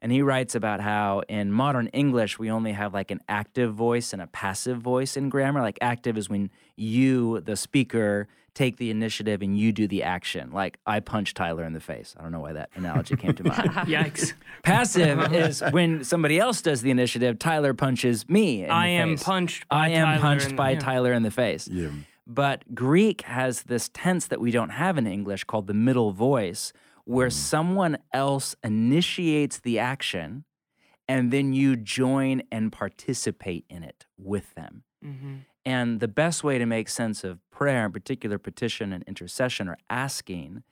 and 0.00 0.12
he 0.12 0.22
writes 0.22 0.54
about 0.54 0.80
how 0.80 1.22
in 1.28 1.52
modern 1.52 1.88
English 1.88 2.38
we 2.38 2.50
only 2.50 2.72
have 2.72 2.94
like 2.94 3.10
an 3.10 3.20
active 3.28 3.74
voice 3.74 4.12
and 4.12 4.22
a 4.22 4.26
passive 4.26 4.78
voice 4.78 5.16
in 5.16 5.28
grammar. 5.28 5.60
Like 5.60 5.78
active 5.80 6.16
is 6.16 6.28
when 6.28 6.50
you, 6.76 7.40
the 7.40 7.56
speaker, 7.56 8.28
take 8.56 8.78
the 8.78 8.90
initiative 8.90 9.42
and 9.42 9.56
you 9.56 9.70
do 9.70 9.86
the 9.86 10.02
action. 10.02 10.50
Like 10.50 10.78
I 10.84 10.98
punch 10.98 11.34
Tyler 11.34 11.62
in 11.64 11.72
the 11.74 11.80
face. 11.80 12.16
I 12.18 12.22
don't 12.22 12.32
know 12.32 12.40
why 12.40 12.54
that 12.54 12.70
analogy 12.74 13.14
came 13.14 13.34
to 13.34 13.44
mind. 13.44 13.58
Yikes. 13.86 14.32
Passive 14.64 15.32
is 15.32 15.62
when 15.70 16.02
somebody 16.02 16.40
else 16.40 16.60
does 16.62 16.82
the 16.82 16.90
initiative. 16.90 17.38
Tyler 17.38 17.74
punches 17.74 18.28
me. 18.28 18.64
In 18.64 18.70
I 18.70 18.86
the 18.88 18.92
am 18.94 19.08
face. 19.16 19.22
punched 19.22 19.68
by 19.68 19.76
I 19.76 19.88
am 19.90 20.06
Tyler 20.06 20.20
punched 20.20 20.50
in- 20.50 20.56
by 20.56 20.70
yeah. 20.72 20.78
Tyler 20.80 21.12
in 21.12 21.22
the 21.22 21.30
face. 21.30 21.68
Yeah. 21.68 21.90
But 22.26 22.74
Greek 22.74 23.22
has 23.22 23.62
this 23.64 23.88
tense 23.92 24.26
that 24.26 24.40
we 24.40 24.50
don't 24.50 24.70
have 24.70 24.98
in 24.98 25.06
English 25.06 25.44
called 25.44 25.68
the 25.68 25.74
middle 25.74 26.10
voice, 26.10 26.72
where 27.04 27.30
someone 27.30 27.98
else 28.12 28.56
initiates 28.64 29.58
the 29.60 29.78
action 29.78 30.44
and 31.06 31.30
then 31.30 31.52
you 31.52 31.76
join 31.76 32.42
and 32.50 32.72
participate 32.72 33.64
in 33.68 33.84
it 33.84 34.06
with 34.18 34.52
them. 34.56 34.82
Mhm. 35.04 35.40
And 35.66 35.98
the 35.98 36.08
best 36.08 36.44
way 36.44 36.58
to 36.58 36.64
make 36.64 36.88
sense 36.88 37.24
of 37.24 37.40
prayer, 37.50 37.86
in 37.86 37.92
particular 37.92 38.38
petition 38.38 38.92
and 38.92 39.02
intercession 39.04 39.68
or 39.68 39.76
asking, 39.90 40.62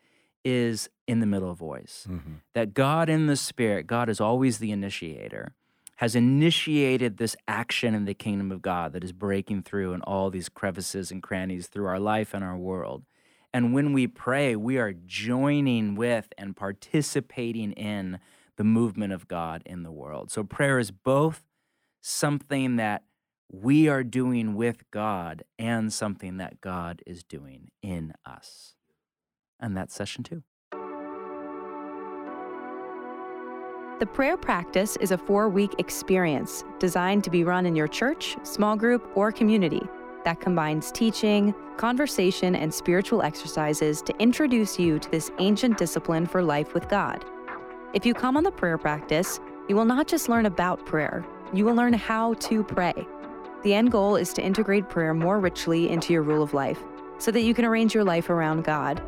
is 0.45 0.89
in 1.09 1.19
the 1.19 1.27
middle 1.27 1.53
voice. 1.55 2.07
Mhm. 2.09 2.43
That 2.55 2.75
God 2.75 3.09
in 3.09 3.27
the 3.27 3.37
Spirit, 3.37 3.89
God 3.89 4.09
is 4.09 4.21
always 4.21 4.59
the 4.59 4.71
initiator, 4.71 5.53
has 5.97 6.15
initiated 6.15 7.17
this 7.17 7.35
action 7.49 7.95
in 7.95 8.05
the 8.05 8.15
kingdom 8.15 8.53
of 8.53 8.63
God 8.63 8.93
that 8.93 9.03
is 9.03 9.13
breaking 9.13 9.63
through 9.63 9.95
in 9.95 10.01
all 10.03 10.31
these 10.31 10.49
crevices 10.49 11.11
and 11.11 11.23
crannies 11.23 11.67
through 11.67 11.87
our 11.87 12.01
life 12.01 12.33
and 12.33 12.45
our 12.45 12.57
world. 12.57 13.05
And 13.53 13.73
when 13.75 13.93
we 13.93 14.07
pray, 14.07 14.55
we 14.55 14.79
are 14.79 14.93
joining 14.93 15.97
with 15.97 16.33
and 16.39 16.57
participating 16.57 17.73
in 17.73 18.21
the 18.57 18.65
movement 18.65 19.13
of 19.13 19.27
God 19.27 19.63
in 19.67 19.83
the 19.83 19.93
world. 19.93 20.31
So 20.31 20.45
prayer 20.45 20.79
is 20.79 20.93
both 20.93 21.45
something 22.01 22.77
that 22.77 23.05
we 23.63 23.89
are 23.89 24.03
doing 24.03 24.55
with 24.55 24.91
God 24.91 25.45
and 25.59 25.93
something 25.93 26.39
that 26.39 26.61
God 26.61 27.03
is 27.07 27.23
doing 27.23 27.71
in 27.83 28.13
us. 28.27 28.75
And 29.61 29.77
that's 29.77 29.95
session 29.95 30.25
two. 30.25 30.43
The 34.01 34.07
prayer 34.07 34.37
practice 34.37 34.97
is 34.97 35.13
a 35.13 35.19
four 35.19 35.49
week 35.49 35.75
experience 35.79 36.65
designed 36.81 37.23
to 37.25 37.31
be 37.31 37.45
run 37.45 37.65
in 37.65 37.77
your 37.77 37.87
church, 37.87 38.37
small 38.43 38.77
group, 38.77 39.09
or 39.15 39.31
community 39.31 39.83
that 40.25 40.41
combines 40.41 40.91
teaching, 40.91 41.55
conversation, 41.77 42.57
and 42.57 42.73
spiritual 42.73 43.23
exercises 43.23 44.03
to 44.03 44.17
introduce 44.19 44.79
you 44.79 44.99
to 44.99 45.11
this 45.11 45.31
ancient 45.39 45.79
discipline 45.79 46.27
for 46.27 46.43
life 46.43 46.75
with 46.75 46.89
God. 46.89 47.25
If 47.93 48.05
you 48.05 48.15
come 48.15 48.37
on 48.37 48.43
the 48.43 48.51
prayer 48.51 48.79
practice, 48.79 49.39
you 49.69 49.77
will 49.77 49.85
not 49.85 50.09
just 50.09 50.29
learn 50.29 50.47
about 50.47 50.85
prayer, 50.87 51.25
you 51.53 51.65
will 51.65 51.75
learn 51.75 51.93
how 51.93 52.35
to 52.35 52.65
pray. 52.65 53.07
The 53.64 53.75
end 53.75 53.90
goal 53.90 54.14
is 54.14 54.33
to 54.35 54.42
integrate 54.42 54.88
prayer 54.88 55.12
more 55.12 55.40
richly 55.40 55.90
into 55.90 56.12
your 56.12 56.23
rule 56.23 56.42
of 56.42 56.54
life 56.54 56.78
so 57.18 57.30
that 57.33 57.42
you 57.42 57.54
can 57.54 57.64
arrange 57.64 57.94
your 57.94 58.04
life 58.04 58.30
around 58.30 58.62
God 58.62 59.02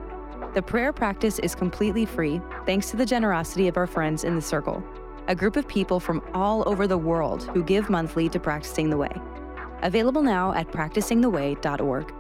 the 0.57 0.63
prayer 0.63 0.91
practice 0.91 1.39
is 1.41 1.55
completely 1.55 2.07
free 2.07 2.41
thanks 2.65 2.91
to 2.91 2.97
the 2.97 3.05
generosity 3.05 3.69
of 3.69 3.77
our 3.77 3.87
friends 3.87 4.25
in 4.25 4.35
the 4.35 4.41
Circle, 4.41 4.83
a 5.29 5.35
group 5.35 5.55
of 5.55 5.69
people 5.69 6.01
from 6.01 6.23
all 6.33 6.67
over 6.67 6.87
the 6.87 6.97
world 6.97 7.43
who 7.53 7.63
give 7.63 7.91
monthly 7.91 8.27
to 8.31 8.41
Practicing 8.41 8.89
the 8.89 8.97
Way. 8.97 9.13
Available 9.83 10.23
now 10.23 10.55
at 10.55 10.69
practicingtheway.org. 10.69 12.11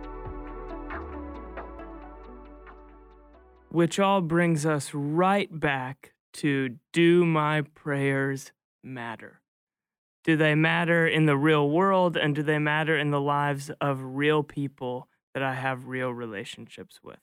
Which 3.70 3.98
all 3.98 4.20
brings 4.20 4.66
us 4.66 4.92
right 4.92 5.48
back 5.58 6.12
to 6.34 6.76
do 6.92 7.24
my 7.24 7.62
prayers 7.62 8.52
matter? 8.84 9.40
Do 10.26 10.36
they 10.36 10.54
matter 10.54 11.06
in 11.06 11.24
the 11.26 11.36
real 11.36 11.70
world 11.70 12.16
and 12.18 12.34
do 12.34 12.42
they 12.42 12.58
matter 12.58 12.98
in 12.98 13.10
the 13.12 13.20
lives 13.20 13.70
of 13.80 14.00
real 14.02 14.42
people 14.42 15.08
that 15.32 15.42
I 15.42 15.54
have 15.54 15.86
real 15.86 16.12
relationships 16.12 17.00
with? 17.02 17.16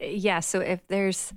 yeah, 0.00 0.40
so 0.40 0.60
if 0.60 0.86
there's 0.88 1.32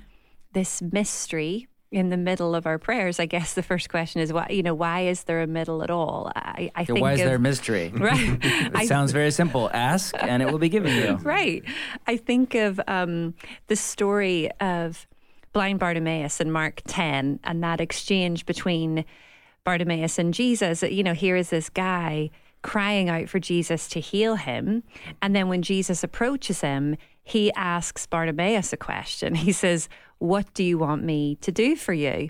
this 0.53 0.81
mystery 0.81 1.67
in 1.91 2.10
the 2.10 2.17
middle 2.17 2.53
of 2.55 2.65
our 2.67 2.77
prayers, 2.77 3.19
I 3.19 3.25
guess 3.25 3.53
the 3.53 3.63
first 3.63 3.89
question 3.89 4.22
is 4.22 4.31
why, 4.34 4.48
you 4.50 4.63
know, 4.63 4.74
why 4.74 5.01
is 5.01 5.24
there 5.24 5.41
a 5.41 5.48
middle 5.48 5.81
at 5.84 5.89
all? 5.89 6.31
I, 6.36 6.69
I 6.75 6.84
So 6.86 6.93
think 6.93 7.01
why 7.03 7.13
is 7.13 7.19
of, 7.22 7.25
there 7.27 7.36
a 7.36 7.39
mystery? 7.39 7.89
Right. 7.96 8.38
it 8.43 8.72
I- 8.75 8.86
sounds 8.86 9.12
very 9.12 9.31
simple. 9.31 9.69
Ask 9.74 10.13
and 10.19 10.41
it 10.43 10.51
will 10.51 10.60
be 10.60 10.69
given 10.69 10.93
you. 10.96 11.15
Right. 11.24 11.63
I 12.08 12.17
think 12.17 12.55
of 12.55 12.79
um, 12.88 13.34
the 13.67 13.75
story 13.75 14.51
of 14.60 15.08
blind 15.53 15.79
Bartimaeus 15.79 16.39
in 16.41 16.51
Mark 16.51 16.81
10 16.88 17.39
and 17.43 17.63
that 17.63 17.79
exchange 17.81 18.46
between 18.46 19.03
Bartimaeus 19.69 20.17
and 20.17 20.33
Jesus. 20.33 20.81
You 20.81 21.03
know, 21.03 21.13
here 21.13 21.35
is 21.35 21.51
this 21.51 21.69
guy 21.69 22.31
crying 22.63 23.07
out 23.07 23.29
for 23.29 23.38
Jesus 23.38 23.88
to 23.89 23.99
heal 23.99 24.35
him. 24.35 24.81
And 25.21 25.35
then 25.35 25.47
when 25.47 25.61
Jesus 25.61 26.03
approaches 26.03 26.61
him, 26.61 26.97
he 27.21 27.53
asks 27.53 28.07
Bartimaeus 28.07 28.73
a 28.73 28.77
question. 28.77 29.35
He 29.45 29.51
says, 29.51 29.88
What 30.17 30.51
do 30.55 30.63
you 30.63 30.79
want 30.79 31.03
me 31.03 31.35
to 31.41 31.51
do 31.51 31.75
for 31.75 31.93
you? 31.93 32.29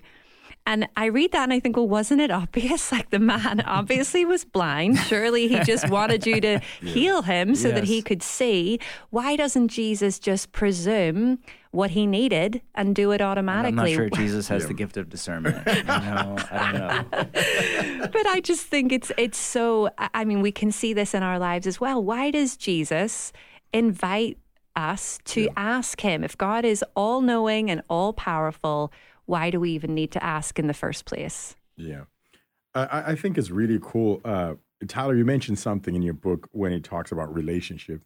And 0.66 0.88
I 0.96 1.06
read 1.06 1.32
that 1.32 1.44
and 1.44 1.52
I 1.52 1.60
think, 1.60 1.76
well, 1.76 1.88
wasn't 1.88 2.20
it 2.20 2.30
obvious? 2.30 2.92
Like 3.00 3.10
the 3.10 3.18
man 3.18 3.60
obviously 3.66 4.24
was 4.24 4.44
blind. 4.44 4.98
Surely 4.98 5.48
he 5.48 5.60
just 5.60 5.88
wanted 5.88 6.26
you 6.26 6.40
to 6.40 6.58
heal 6.80 7.22
him 7.22 7.54
so 7.54 7.70
that 7.70 7.84
he 7.84 8.02
could 8.02 8.22
see. 8.22 8.78
Why 9.10 9.36
doesn't 9.36 9.68
Jesus 9.68 10.18
just 10.18 10.52
presume 10.52 11.38
what 11.70 11.90
he 11.90 12.06
needed 12.06 12.62
and 12.74 12.94
do 12.94 13.12
it 13.12 13.20
automatically? 13.20 13.68
I'm 13.68 13.76
not 13.76 13.88
sure 13.90 14.10
Jesus 14.10 14.48
has 14.48 14.66
the 14.66 14.74
gift 14.74 14.96
of 14.96 15.08
discernment. 15.08 15.64
Know, 15.66 16.36
I 16.50 16.72
don't 16.72 17.12
know. 17.12 18.08
but 18.12 18.26
I 18.26 18.40
just 18.42 18.66
think 18.66 18.92
it's 18.92 19.12
it's 19.16 19.38
so. 19.38 19.88
I 19.96 20.08
I 20.14 20.24
mean, 20.24 20.42
we 20.42 20.52
can 20.52 20.72
see 20.72 20.92
this 20.92 21.14
in 21.14 21.22
our 21.22 21.38
lives 21.38 21.66
as 21.66 21.80
well. 21.80 22.02
Why 22.02 22.30
does 22.30 22.56
Jesus 22.56 23.32
invite 23.72 24.36
us 24.76 25.18
to 25.26 25.48
ask 25.56 26.00
Him 26.00 26.24
if 26.24 26.36
God 26.36 26.64
is 26.64 26.84
all 26.94 27.20
knowing 27.20 27.70
and 27.70 27.82
all 27.88 28.12
powerful? 28.12 28.92
Why 29.30 29.50
do 29.50 29.60
we 29.60 29.70
even 29.70 29.94
need 29.94 30.10
to 30.10 30.24
ask 30.24 30.58
in 30.58 30.66
the 30.66 30.74
first 30.74 31.04
place? 31.04 31.54
Yeah. 31.76 32.06
I, 32.74 33.12
I- 33.12 33.14
think 33.14 33.38
it's 33.38 33.52
really 33.52 33.78
cool. 33.80 34.20
Uh, 34.24 34.54
Tyler, 34.88 35.14
you 35.14 35.24
mentioned 35.24 35.56
something 35.60 35.94
in 35.94 36.02
your 36.02 36.14
book 36.14 36.48
when 36.50 36.72
it 36.72 36.82
talks 36.82 37.12
about 37.12 37.32
relationship. 37.32 38.02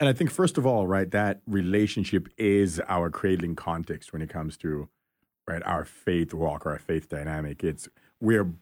And 0.00 0.08
I 0.08 0.12
think, 0.12 0.32
first 0.32 0.58
of 0.58 0.66
all, 0.66 0.88
right, 0.88 1.08
that 1.12 1.40
relationship 1.46 2.28
is 2.36 2.80
our 2.88 3.10
cradling 3.10 3.54
context 3.54 4.12
when 4.12 4.22
it 4.22 4.28
comes 4.28 4.56
to, 4.58 4.88
right, 5.46 5.62
our 5.62 5.84
faith 5.84 6.34
walk 6.34 6.66
or 6.66 6.72
our 6.72 6.80
faith 6.80 7.08
dynamic. 7.08 7.62
It's, 7.62 7.88
we're 8.20 8.52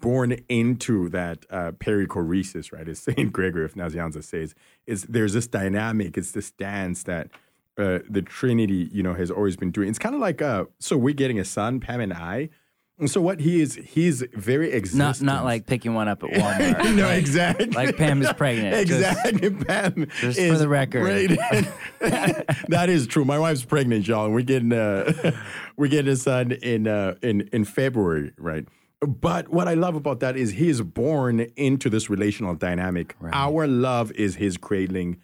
born 0.00 0.32
into 0.50 1.08
that 1.08 1.46
uh, 1.48 1.72
perichoresis, 1.72 2.74
right, 2.74 2.86
as 2.86 2.98
St. 3.08 3.32
Gregory 3.32 3.64
of 3.64 3.72
Nazianzus 3.72 4.24
says, 4.24 4.54
is 4.86 5.04
there's 5.04 5.32
this 5.32 5.46
dynamic, 5.46 6.18
it's 6.18 6.32
this 6.32 6.50
dance 6.50 7.04
that 7.04 7.30
uh, 7.78 7.98
the 8.08 8.22
Trinity, 8.22 8.88
you 8.92 9.02
know, 9.02 9.14
has 9.14 9.30
always 9.30 9.56
been 9.56 9.70
doing. 9.70 9.88
It's 9.88 9.98
kind 9.98 10.14
of 10.14 10.20
like, 10.20 10.40
uh, 10.42 10.64
so 10.78 10.96
we're 10.96 11.14
getting 11.14 11.38
a 11.38 11.44
son, 11.44 11.80
Pam 11.80 12.00
and 12.00 12.12
I. 12.12 12.50
And 12.96 13.10
so 13.10 13.20
what 13.20 13.40
he 13.40 13.60
is, 13.60 13.74
he's 13.74 14.22
very 14.34 14.68
Not 14.68 14.76
existence. 14.76 15.20
not 15.20 15.44
like 15.44 15.66
picking 15.66 15.94
one 15.94 16.06
up 16.06 16.22
at 16.22 16.30
Walmart. 16.78 16.94
no, 16.94 17.06
Like- 17.08 17.18
exactly. 17.18 17.66
Like 17.66 17.96
Pam 17.96 18.22
is 18.22 18.32
pregnant. 18.34 18.86
Just- 18.86 19.00
Exactly, 19.26 19.50
Pam. 19.50 20.06
just 20.20 20.38
for 20.40 20.56
the 20.58 20.68
record. 20.68 21.02
that 22.00 22.86
is 22.88 23.06
true. 23.06 23.24
My 23.24 23.38
wife's 23.38 23.64
pregnant, 23.64 24.06
y'all, 24.06 24.26
and 24.26 24.34
we're 24.34 24.42
getting 24.42 24.72
uh, 24.72 25.32
we're 25.76 25.88
getting 25.88 26.12
a 26.12 26.16
son 26.16 26.52
in 26.52 26.86
uh, 26.86 27.16
in 27.22 27.42
in 27.52 27.64
February, 27.64 28.32
right? 28.38 28.66
But 29.00 29.48
what 29.48 29.68
I 29.68 29.74
love 29.74 29.96
about 29.96 30.20
that 30.20 30.36
is 30.36 30.52
he 30.52 30.68
is 30.68 30.80
born 30.80 31.40
into 31.56 31.90
this 31.90 32.08
relational 32.08 32.54
dynamic. 32.54 33.16
Our 33.32 33.66
love 33.66 34.12
is 34.12 34.36
his 34.36 34.56
cradling 34.56 35.18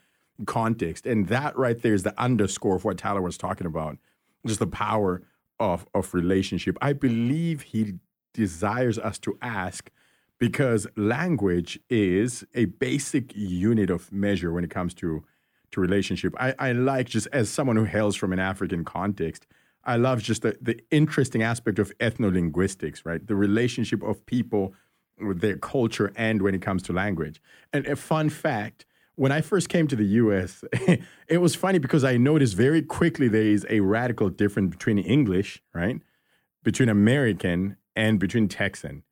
context, 0.47 1.07
and 1.07 1.29
that 1.29 1.57
right 1.57 1.81
there 1.81 1.95
is 1.95 2.03
the 2.03 2.19
underscore 2.21 2.77
of 2.77 2.85
what 2.85 2.99
Tyler 2.99 3.23
was 3.23 3.39
talking 3.39 3.67
about. 3.67 3.99
Just 4.47 4.61
the 4.61 4.67
power 4.67 5.23
of 5.59 5.87
of 5.95 6.15
relationship. 6.15 6.77
I 6.81 6.93
believe 6.93 7.63
he 7.63 7.95
desires 8.33 8.99
us 8.99 9.19
to 9.21 9.39
ask 9.43 9.91
because 10.39 10.87
language 10.97 11.79
is 11.91 12.45
a 12.55 12.65
basic 12.65 13.37
unit 13.37 13.91
of 13.91 14.11
measure 14.11 14.53
when 14.53 14.65
it 14.65 14.71
comes 14.71 14.95
to 14.95 15.25
to 15.73 15.81
relationship. 15.81 16.35
I, 16.39 16.55
I 16.59 16.73
like 16.73 17.07
just 17.09 17.29
as 17.33 17.49
someone 17.49 17.77
who 17.77 17.85
hails 17.85 18.17
from 18.17 18.33
an 18.33 18.41
African 18.41 18.85
context, 18.85 19.47
I 19.85 19.97
love 19.97 20.23
just 20.23 20.43
the, 20.43 20.57
the 20.61 20.81
interesting 20.91 21.43
aspect 21.43 21.79
of 21.79 21.97
ethnolinguistics, 21.99 23.05
right? 23.05 23.25
The 23.25 23.37
relationship 23.37 24.03
of 24.03 24.25
people 24.27 24.75
with 25.21 25.41
their 25.41 25.57
culture 25.57 26.13
and 26.17 26.43
when 26.43 26.55
it 26.55 26.63
comes 26.63 26.83
to 26.85 26.93
language. 26.93 27.41
And 27.73 27.87
a 27.87 27.97
fun 27.97 28.31
fact, 28.31 28.85
when 29.21 29.33
I 29.33 29.43
first 29.43 29.69
came 29.69 29.87
to 29.89 29.97
the 29.97 30.07
US, 30.23 30.65
it 31.29 31.43
was 31.43 31.55
funny 31.55 31.79
because 31.79 32.05
I 32.05 32.17
noticed 32.17 32.57
very 32.57 32.81
quickly 32.81 33.29
there 33.29 33.43
is 33.43 33.67
a 33.69 33.81
radical 33.81 34.31
difference 34.31 34.71
between 34.71 34.99
English, 34.99 35.63
right? 35.75 36.01
Between 36.63 36.89
American 36.89 37.77
and 37.95 38.19
between 38.19 38.49
Texan. 38.49 39.03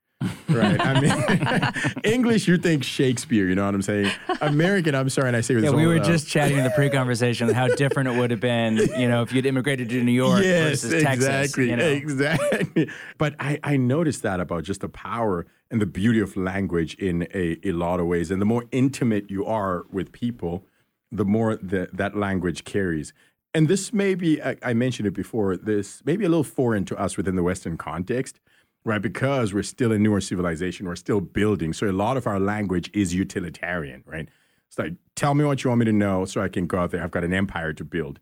Right? 0.48 0.80
I 0.80 1.00
mean, 1.00 1.92
English, 2.04 2.48
you 2.48 2.58
think 2.58 2.84
Shakespeare, 2.84 3.48
you 3.48 3.54
know 3.54 3.64
what 3.64 3.74
I'm 3.74 3.82
saying? 3.82 4.10
American, 4.40 4.94
I'm 4.94 5.08
sorry, 5.08 5.28
and 5.28 5.36
I 5.36 5.40
say 5.40 5.54
this 5.54 5.64
Yeah, 5.64 5.70
we 5.70 5.86
were 5.86 5.98
just 5.98 6.28
chatting 6.28 6.58
in 6.58 6.64
the 6.64 6.70
pre-conversation 6.70 7.48
how 7.50 7.68
different 7.76 8.08
it 8.08 8.18
would 8.18 8.30
have 8.30 8.40
been, 8.40 8.76
you 8.98 9.08
know, 9.08 9.22
if 9.22 9.32
you'd 9.32 9.46
immigrated 9.46 9.88
to 9.90 10.02
New 10.02 10.12
York 10.12 10.42
yes, 10.42 10.82
versus 10.82 11.02
Texas. 11.02 11.26
exactly, 11.26 11.70
you 11.70 11.76
know? 11.76 11.84
exactly. 11.84 12.90
But 13.16 13.34
I, 13.38 13.58
I 13.62 13.76
noticed 13.76 14.22
that 14.22 14.40
about 14.40 14.64
just 14.64 14.80
the 14.80 14.88
power 14.88 15.46
and 15.70 15.80
the 15.80 15.86
beauty 15.86 16.20
of 16.20 16.36
language 16.36 16.94
in 16.94 17.28
a, 17.34 17.58
a 17.64 17.72
lot 17.72 18.00
of 18.00 18.06
ways. 18.06 18.30
And 18.30 18.40
the 18.40 18.46
more 18.46 18.64
intimate 18.72 19.30
you 19.30 19.44
are 19.44 19.84
with 19.90 20.12
people, 20.12 20.64
the 21.12 21.24
more 21.24 21.56
that 21.56 21.96
that 21.96 22.16
language 22.16 22.64
carries. 22.64 23.12
And 23.54 23.68
this 23.68 23.92
may 23.92 24.14
be, 24.14 24.42
I, 24.42 24.56
I 24.62 24.74
mentioned 24.74 25.06
it 25.08 25.14
before, 25.14 25.56
this 25.56 26.04
may 26.04 26.16
be 26.16 26.24
a 26.24 26.28
little 26.28 26.44
foreign 26.44 26.84
to 26.86 26.96
us 26.98 27.16
within 27.16 27.34
the 27.34 27.42
Western 27.42 27.76
context, 27.76 28.40
right? 28.84 29.02
Because 29.02 29.52
we're 29.52 29.62
still 29.62 29.92
a 29.92 29.98
newer 29.98 30.20
civilization, 30.20 30.86
we're 30.86 30.96
still 30.96 31.20
building. 31.20 31.72
So 31.72 31.90
a 31.90 31.92
lot 31.92 32.16
of 32.16 32.26
our 32.26 32.40
language 32.40 32.90
is 32.94 33.14
utilitarian, 33.14 34.02
right? 34.06 34.28
It's 34.68 34.78
like, 34.78 34.94
tell 35.14 35.34
me 35.34 35.44
what 35.44 35.64
you 35.64 35.70
want 35.70 35.80
me 35.80 35.86
to 35.86 35.92
know 35.92 36.24
so 36.24 36.42
I 36.42 36.48
can 36.48 36.66
go 36.66 36.78
out 36.78 36.90
there. 36.90 37.02
I've 37.02 37.10
got 37.10 37.24
an 37.24 37.32
empire 37.32 37.72
to 37.72 37.84
build. 37.84 38.18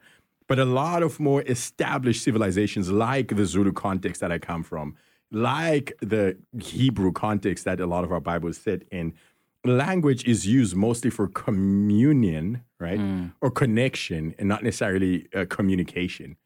But 0.48 0.58
a 0.58 0.64
lot 0.64 1.02
of 1.02 1.18
more 1.18 1.42
established 1.42 2.22
civilizations, 2.22 2.90
like 2.90 3.34
the 3.34 3.44
Zulu 3.44 3.72
context 3.72 4.20
that 4.20 4.30
I 4.30 4.38
come 4.38 4.62
from, 4.62 4.94
like 5.32 5.92
the 6.00 6.36
Hebrew 6.60 7.10
context 7.12 7.64
that 7.64 7.80
a 7.80 7.86
lot 7.86 8.04
of 8.04 8.12
our 8.12 8.20
Bibles 8.20 8.58
sit 8.58 8.86
in, 8.92 9.12
language 9.64 10.24
is 10.24 10.46
used 10.46 10.76
mostly 10.76 11.10
for 11.10 11.26
communion, 11.26 12.62
right? 12.78 13.00
Or 13.40 13.50
connection 13.50 14.34
and 14.38 14.48
not 14.48 14.62
necessarily 14.62 15.26
uh, 15.34 15.46
communication. 15.48 16.36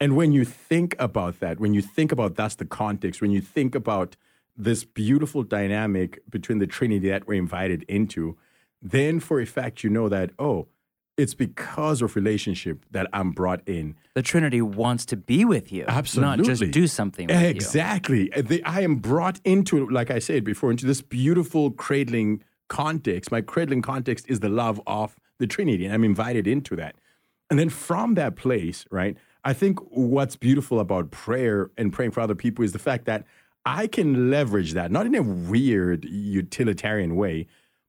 And 0.00 0.16
when 0.16 0.32
you 0.32 0.44
think 0.44 0.96
about 0.98 1.40
that, 1.40 1.60
when 1.60 1.74
you 1.74 1.82
think 1.82 2.10
about 2.10 2.34
that's 2.34 2.54
the 2.54 2.64
context, 2.64 3.20
when 3.20 3.30
you 3.30 3.40
think 3.40 3.74
about 3.74 4.16
this 4.56 4.84
beautiful 4.84 5.42
dynamic 5.42 6.20
between 6.28 6.58
the 6.58 6.66
Trinity 6.66 7.08
that 7.10 7.26
we're 7.26 7.34
invited 7.34 7.82
into, 7.84 8.36
then 8.80 9.20
for 9.20 9.40
a 9.40 9.46
fact 9.46 9.84
you 9.84 9.90
know 9.90 10.08
that, 10.08 10.30
oh, 10.38 10.68
it's 11.16 11.34
because 11.34 12.00
of 12.00 12.16
relationship 12.16 12.86
that 12.90 13.06
I'm 13.12 13.32
brought 13.32 13.60
in. 13.68 13.94
The 14.14 14.22
Trinity 14.22 14.62
wants 14.62 15.04
to 15.06 15.16
be 15.16 15.44
with 15.44 15.70
you, 15.70 15.84
absolutely, 15.86 16.36
not 16.36 16.46
just 16.46 16.70
do 16.70 16.86
something 16.86 17.26
with 17.26 17.40
you. 17.40 17.48
Exactly. 17.48 18.30
The- 18.34 18.64
I 18.64 18.80
am 18.80 18.96
brought 18.96 19.38
into, 19.44 19.86
like 19.90 20.10
I 20.10 20.18
said 20.18 20.44
before, 20.44 20.70
into 20.70 20.86
this 20.86 21.02
beautiful 21.02 21.72
cradling 21.72 22.42
context. 22.68 23.30
My 23.30 23.42
cradling 23.42 23.82
context 23.82 24.24
is 24.28 24.40
the 24.40 24.48
love 24.48 24.80
of 24.86 25.14
the 25.38 25.46
Trinity, 25.46 25.84
and 25.84 25.92
I'm 25.92 26.04
invited 26.04 26.46
into 26.46 26.74
that. 26.76 26.96
And 27.50 27.58
then 27.58 27.68
from 27.68 28.14
that 28.14 28.36
place, 28.36 28.86
right, 28.90 29.16
I 29.44 29.52
think 29.52 29.78
what's 29.90 30.36
beautiful 30.36 30.80
about 30.80 31.10
prayer 31.10 31.70
and 31.76 31.92
praying 31.92 32.10
for 32.12 32.20
other 32.20 32.34
people 32.34 32.64
is 32.64 32.72
the 32.72 32.78
fact 32.78 33.06
that 33.06 33.24
I 33.64 33.86
can 33.86 34.30
leverage 34.30 34.72
that, 34.72 34.90
not 34.90 35.06
in 35.06 35.14
a 35.14 35.22
weird 35.22 36.04
utilitarian 36.04 37.16
way, 37.16 37.46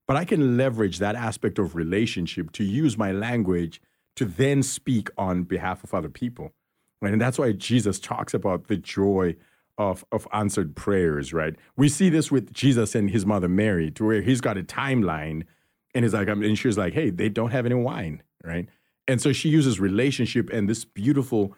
but 0.08 0.17
I 0.17 0.25
can 0.25 0.58
leverage 0.58 1.00
that 1.00 1.15
aspect 1.15 1.60
of 1.60 1.75
relationship 1.75 2.51
to 2.53 2.63
use 2.63 2.98
my 2.98 3.12
language 3.12 3.81
to 4.15 4.25
then 4.25 4.63
speak 4.63 5.10
on 5.17 5.43
behalf 5.43 5.84
of 5.84 5.93
other 5.93 6.10
people. 6.10 6.51
And 7.01 7.20
that's 7.20 7.39
why 7.39 7.53
Jesus 7.53 8.00
talks 8.00 8.34
about 8.34 8.67
the 8.67 8.77
joy 8.77 9.36
of, 9.77 10.05
of 10.12 10.27
answered 10.34 10.75
prayers, 10.75 11.34
right? 11.34 11.55
We 11.75 11.89
see 11.89 12.10
this 12.10 12.29
with 12.29 12.53
Jesus 12.53 12.93
and 12.93 13.10
his 13.10 13.25
mother 13.25 13.48
Mary, 13.48 13.89
to 13.91 14.05
where 14.05 14.22
he's 14.22 14.41
got 14.41 14.58
a 14.58 14.63
timeline 14.63 15.43
and 15.93 16.05
he's 16.05 16.13
like, 16.13 16.27
and 16.27 16.58
she's 16.58 16.77
like, 16.77 16.93
hey, 16.93 17.10
they 17.10 17.29
don't 17.29 17.51
have 17.51 17.65
any 17.65 17.75
wine, 17.75 18.22
right? 18.43 18.70
And 19.08 19.22
so 19.22 19.34
she 19.34 19.50
uses 19.50 19.79
relationship 19.79 20.50
and 20.51 20.70
this 20.70 20.86
beautiful 20.86 21.55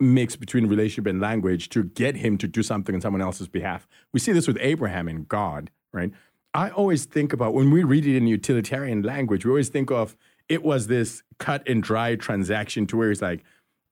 mix 0.00 0.34
between 0.34 0.66
relationship 0.66 1.06
and 1.06 1.20
language 1.20 1.68
to 1.70 1.84
get 1.84 2.16
him 2.16 2.38
to 2.38 2.48
do 2.48 2.62
something 2.62 2.94
on 2.94 3.00
someone 3.00 3.22
else's 3.22 3.48
behalf. 3.48 3.86
We 4.12 4.20
see 4.20 4.32
this 4.32 4.48
with 4.48 4.56
Abraham 4.60 5.08
and 5.08 5.28
God, 5.28 5.70
right? 5.92 6.10
I 6.54 6.70
always 6.70 7.04
think 7.04 7.32
about 7.32 7.54
when 7.54 7.70
we 7.70 7.84
read 7.84 8.06
it 8.06 8.16
in 8.16 8.26
utilitarian 8.26 9.02
language, 9.02 9.44
we 9.44 9.50
always 9.50 9.68
think 9.68 9.90
of 9.90 10.16
it 10.48 10.64
was 10.64 10.88
this 10.88 11.22
cut 11.38 11.66
and 11.68 11.82
dry 11.82 12.16
transaction 12.16 12.86
to 12.88 12.96
where 12.96 13.10
it's 13.12 13.22
like, 13.22 13.44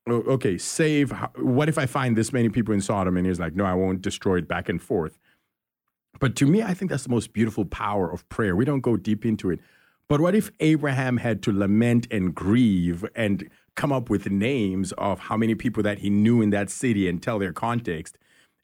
"Oh, 0.07 0.21
okay, 0.23 0.57
save. 0.57 1.11
What 1.37 1.69
if 1.69 1.77
I 1.77 1.85
find 1.85 2.17
this 2.17 2.33
many 2.33 2.49
people 2.49 2.73
in 2.73 2.81
Sodom? 2.81 3.15
And 3.15 3.25
he's 3.25 3.39
like, 3.39 3.55
no, 3.55 3.63
I 3.63 3.75
won't 3.75 4.01
destroy 4.01 4.39
it 4.39 4.47
back 4.47 4.67
and 4.67 4.81
forth. 4.81 5.17
But 6.19 6.35
to 6.37 6.45
me, 6.45 6.61
I 6.61 6.73
think 6.73 6.91
that's 6.91 7.03
the 7.03 7.09
most 7.09 7.31
beautiful 7.31 7.63
power 7.63 8.11
of 8.11 8.27
prayer. 8.27 8.55
We 8.55 8.65
don't 8.65 8.81
go 8.81 8.97
deep 8.97 9.25
into 9.25 9.51
it. 9.51 9.59
But 10.09 10.21
what 10.21 10.33
if 10.33 10.51
Abraham 10.59 11.17
had 11.17 11.43
to 11.43 11.51
lament 11.51 12.07
and 12.09 12.33
grieve 12.33 13.05
and 13.15 13.47
come 13.75 13.93
up 13.93 14.09
with 14.09 14.29
names 14.31 14.91
of 14.93 15.19
how 15.19 15.37
many 15.37 15.53
people 15.53 15.83
that 15.83 15.99
he 15.99 16.09
knew 16.09 16.41
in 16.41 16.49
that 16.49 16.71
city 16.71 17.07
and 17.07 17.21
tell 17.21 17.37
their 17.37 17.53
context? 17.53 18.17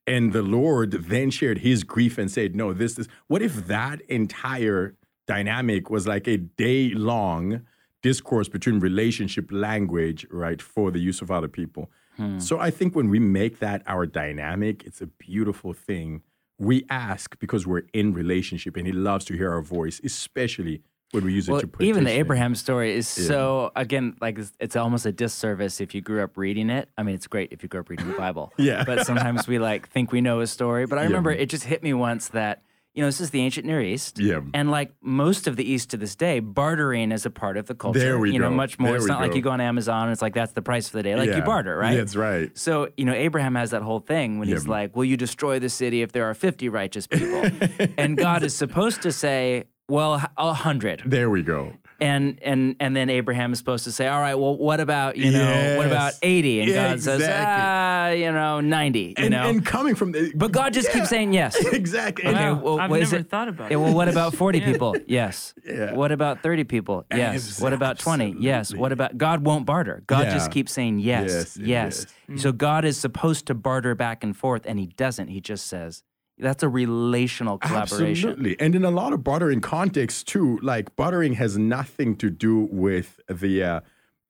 And 0.08 0.34
the 0.34 0.42
Lord 0.42 0.92
then 0.92 1.30
shared 1.30 1.60
his 1.60 1.84
grief 1.84 2.18
and 2.18 2.32
said, 2.32 2.56
No, 2.56 2.74
this 2.74 2.98
is 2.98 3.08
what 3.28 3.44
if 3.44 3.68
that 3.68 4.02
entire 4.10 4.96
dynamic 5.28 5.92
was 5.92 6.08
like 6.08 6.28
a 6.28 6.38
day 6.38 6.90
long 6.90 7.62
discourse 8.02 8.50
between 8.50 8.80
relationship 8.80 9.52
language, 9.52 10.26
right, 10.32 10.62
for 10.62 10.90
the 10.90 11.00
use 11.00 11.22
of 11.22 11.30
other 11.30 11.48
people? 11.48 11.92
Hmm. 12.18 12.40
So 12.40 12.60
I 12.60 12.72
think 12.72 12.96
when 12.96 13.10
we 13.10 13.20
make 13.20 13.60
that 13.60 13.84
our 13.86 14.08
dynamic, 14.08 14.84
it's 14.84 15.02
a 15.02 15.08
beautiful 15.08 15.74
thing. 15.74 16.22
We 16.58 16.86
ask 16.90 17.38
because 17.38 17.68
we're 17.68 17.84
in 17.94 18.14
relationship 18.14 18.78
and 18.78 18.88
he 18.88 18.94
loves 18.94 19.26
to 19.26 19.36
hear 19.36 19.52
our 19.52 19.62
voice, 19.62 20.02
especially 20.04 20.82
when 21.12 21.24
we 21.24 21.34
use 21.34 21.48
Well, 21.48 21.60
it 21.60 21.62
to 21.62 21.68
put 21.68 21.86
even 21.86 22.04
the 22.04 22.12
Abraham 22.12 22.56
story 22.56 22.96
is 22.96 23.08
so 23.08 23.72
again 23.76 24.16
like 24.22 24.38
it's, 24.38 24.52
it's 24.60 24.76
almost 24.76 25.06
a 25.06 25.12
disservice 25.12 25.80
if 25.82 25.96
you 25.96 26.02
grew 26.02 26.24
up 26.24 26.38
reading 26.38 26.70
it. 26.70 26.90
I 26.98 27.04
mean, 27.04 27.16
it's 27.16 27.28
great 27.28 27.52
if 27.52 27.64
you 27.64 27.70
grew 27.70 27.82
up 27.82 27.90
reading 27.90 28.08
the 28.08 28.14
Bible. 28.18 28.54
Yeah. 28.58 28.84
But 28.84 29.06
sometimes 29.06 29.48
we 29.48 29.60
like 29.60 29.90
think 29.90 30.12
we 30.12 30.22
know 30.22 30.42
a 30.42 30.48
story. 30.48 30.86
But 30.86 31.00
I 31.00 31.04
remember 31.04 31.32
it 31.32 31.50
just 31.50 31.64
hit 31.64 31.84
me 31.84 31.94
once 31.94 32.30
that 32.30 32.62
you 32.94 33.02
know 33.02 33.08
this 33.10 33.20
is 33.20 33.30
the 33.32 33.42
ancient 33.42 33.66
Near 33.66 33.82
East. 33.82 34.20
Yeah. 34.20 34.40
And 34.54 34.72
like 34.72 34.94
most 35.02 35.48
of 35.48 35.58
the 35.58 35.70
East 35.70 35.90
to 35.90 35.98
this 35.98 36.16
day, 36.16 36.40
bartering 36.40 37.12
is 37.12 37.26
a 37.26 37.30
part 37.30 37.58
of 37.58 37.68
the 37.68 37.76
culture. 37.76 38.00
There 38.00 38.18
we 38.18 38.32
you 38.32 38.40
know, 38.40 38.50
much 38.50 38.80
more. 38.80 38.90
There 38.90 38.98
it's 38.98 39.06
not 39.06 39.20
like 39.20 39.36
you 39.36 39.42
go 39.42 39.52
on 39.52 39.60
Amazon 39.60 40.04
and 40.04 40.14
it's 40.14 40.22
like 40.22 40.34
that's 40.34 40.54
the 40.54 40.62
price 40.62 40.88
for 40.88 40.98
the 40.98 41.04
day. 41.04 41.16
Like 41.16 41.36
you 41.36 41.42
barter, 41.42 41.78
right? 41.78 41.96
That's 41.96 42.16
right. 42.16 42.58
So, 42.58 42.90
you 42.96 43.04
know, 43.04 43.14
Abraham 43.14 43.56
has 43.56 43.72
that 43.72 43.82
whole 43.82 44.00
thing 44.00 44.40
when 44.40 44.48
he's 44.48 44.68
like, 44.68 44.96
Will 44.96 45.06
you 45.06 45.18
destroy 45.18 45.60
the 45.60 45.70
city 45.70 46.02
if 46.04 46.14
there 46.14 46.26
are 46.26 46.34
50 46.34 46.70
righteous 46.70 47.06
people? 47.06 47.44
and 47.98 48.18
God 48.18 48.44
is 48.44 48.56
supposed 48.56 49.02
to 49.02 49.12
say, 49.12 49.66
Well, 49.88 50.22
a 50.38 50.54
hundred. 50.54 51.04
There 51.06 51.30
we 51.30 51.44
go. 51.44 51.74
And 52.02 52.40
and 52.44 52.76
and 52.82 52.94
then 52.94 53.10
Abraham 53.10 53.54
is 53.54 53.60
supposed 53.60 53.86
to 53.86 53.92
say, 53.92 54.08
All 54.08 54.20
right, 54.20 54.36
well, 54.36 54.58
what 54.58 54.80
about, 54.82 55.16
you 55.16 55.32
know, 55.32 55.78
what 55.78 55.86
about 55.88 56.08
Yes. 56.14 56.20
80? 56.24 56.60
And 56.62 56.70
Yeah, 56.70 56.90
God 56.90 57.02
says, 57.02 57.22
exactly. 57.22 57.46
Ah, 57.48 58.10
you 58.10 58.32
know, 58.34 58.60
90, 58.60 59.00
you 59.00 59.14
And, 59.18 59.30
know. 59.32 59.44
and 59.48 59.66
coming 59.66 59.96
from 59.96 60.12
the 60.12 60.34
but 60.36 60.52
God 60.52 60.74
just 60.74 60.92
keeps 60.92 61.08
saying 61.08 61.32
yes. 61.34 61.56
exactly. 61.74 62.28
Okay, 62.28 62.52
Wow, 62.52 62.60
well, 62.62 62.80
I've 62.82 62.90
what 62.90 63.02
is 63.02 63.12
never 63.14 63.22
it? 63.22 63.30
thought 63.30 63.48
about 63.48 63.72
it. 63.72 63.78
well, 63.78 63.94
what 63.94 64.10
about 64.10 64.34
40 64.44 64.60
people? 64.62 64.96
Yes. 65.08 65.54
Yeah. 65.66 65.94
What 65.94 66.12
about 66.12 66.44
30 66.44 66.66
people? 66.66 67.06
Yes. 67.16 67.62
What 67.62 67.72
about 67.72 67.98
20? 68.00 68.36
Yes. 68.40 68.74
What 68.76 68.92
about 68.92 69.18
God 69.18 69.46
won't 69.46 69.66
barter. 69.66 70.04
God 70.08 70.26
Yeah. 70.26 70.34
just 70.34 70.52
keeps 70.52 70.74
saying 70.74 71.00
yes, 71.00 71.32
Yes, 71.32 71.58
yes. 71.58 72.08
and 72.28 72.42
So 72.42 72.52
God 72.52 72.84
is 72.84 73.00
supposed 73.00 73.46
to 73.48 73.54
barter 73.54 73.96
back 73.96 74.22
and 74.24 74.36
forth 74.36 74.64
and 74.66 74.80
he 74.80 74.88
doesn't. 74.88 75.30
He 75.30 75.40
just 75.40 75.66
says 75.68 76.04
that's 76.38 76.64
a 76.64 76.70
relational 76.70 77.58
collaboration. 77.58 78.30
Absolutely. 78.30 78.60
And 78.60 78.76
in 78.76 78.84
a 78.84 78.92
lot 78.92 79.14
of 79.14 79.24
bartering 79.24 79.62
contexts 79.62 80.24
too, 80.24 80.60
like 80.62 80.96
bartering 80.96 81.34
has 81.34 81.58
nothing 81.58 82.16
to 82.18 82.30
do 82.30 82.68
with 82.72 83.20
the 83.30 83.64
uh, 83.64 83.80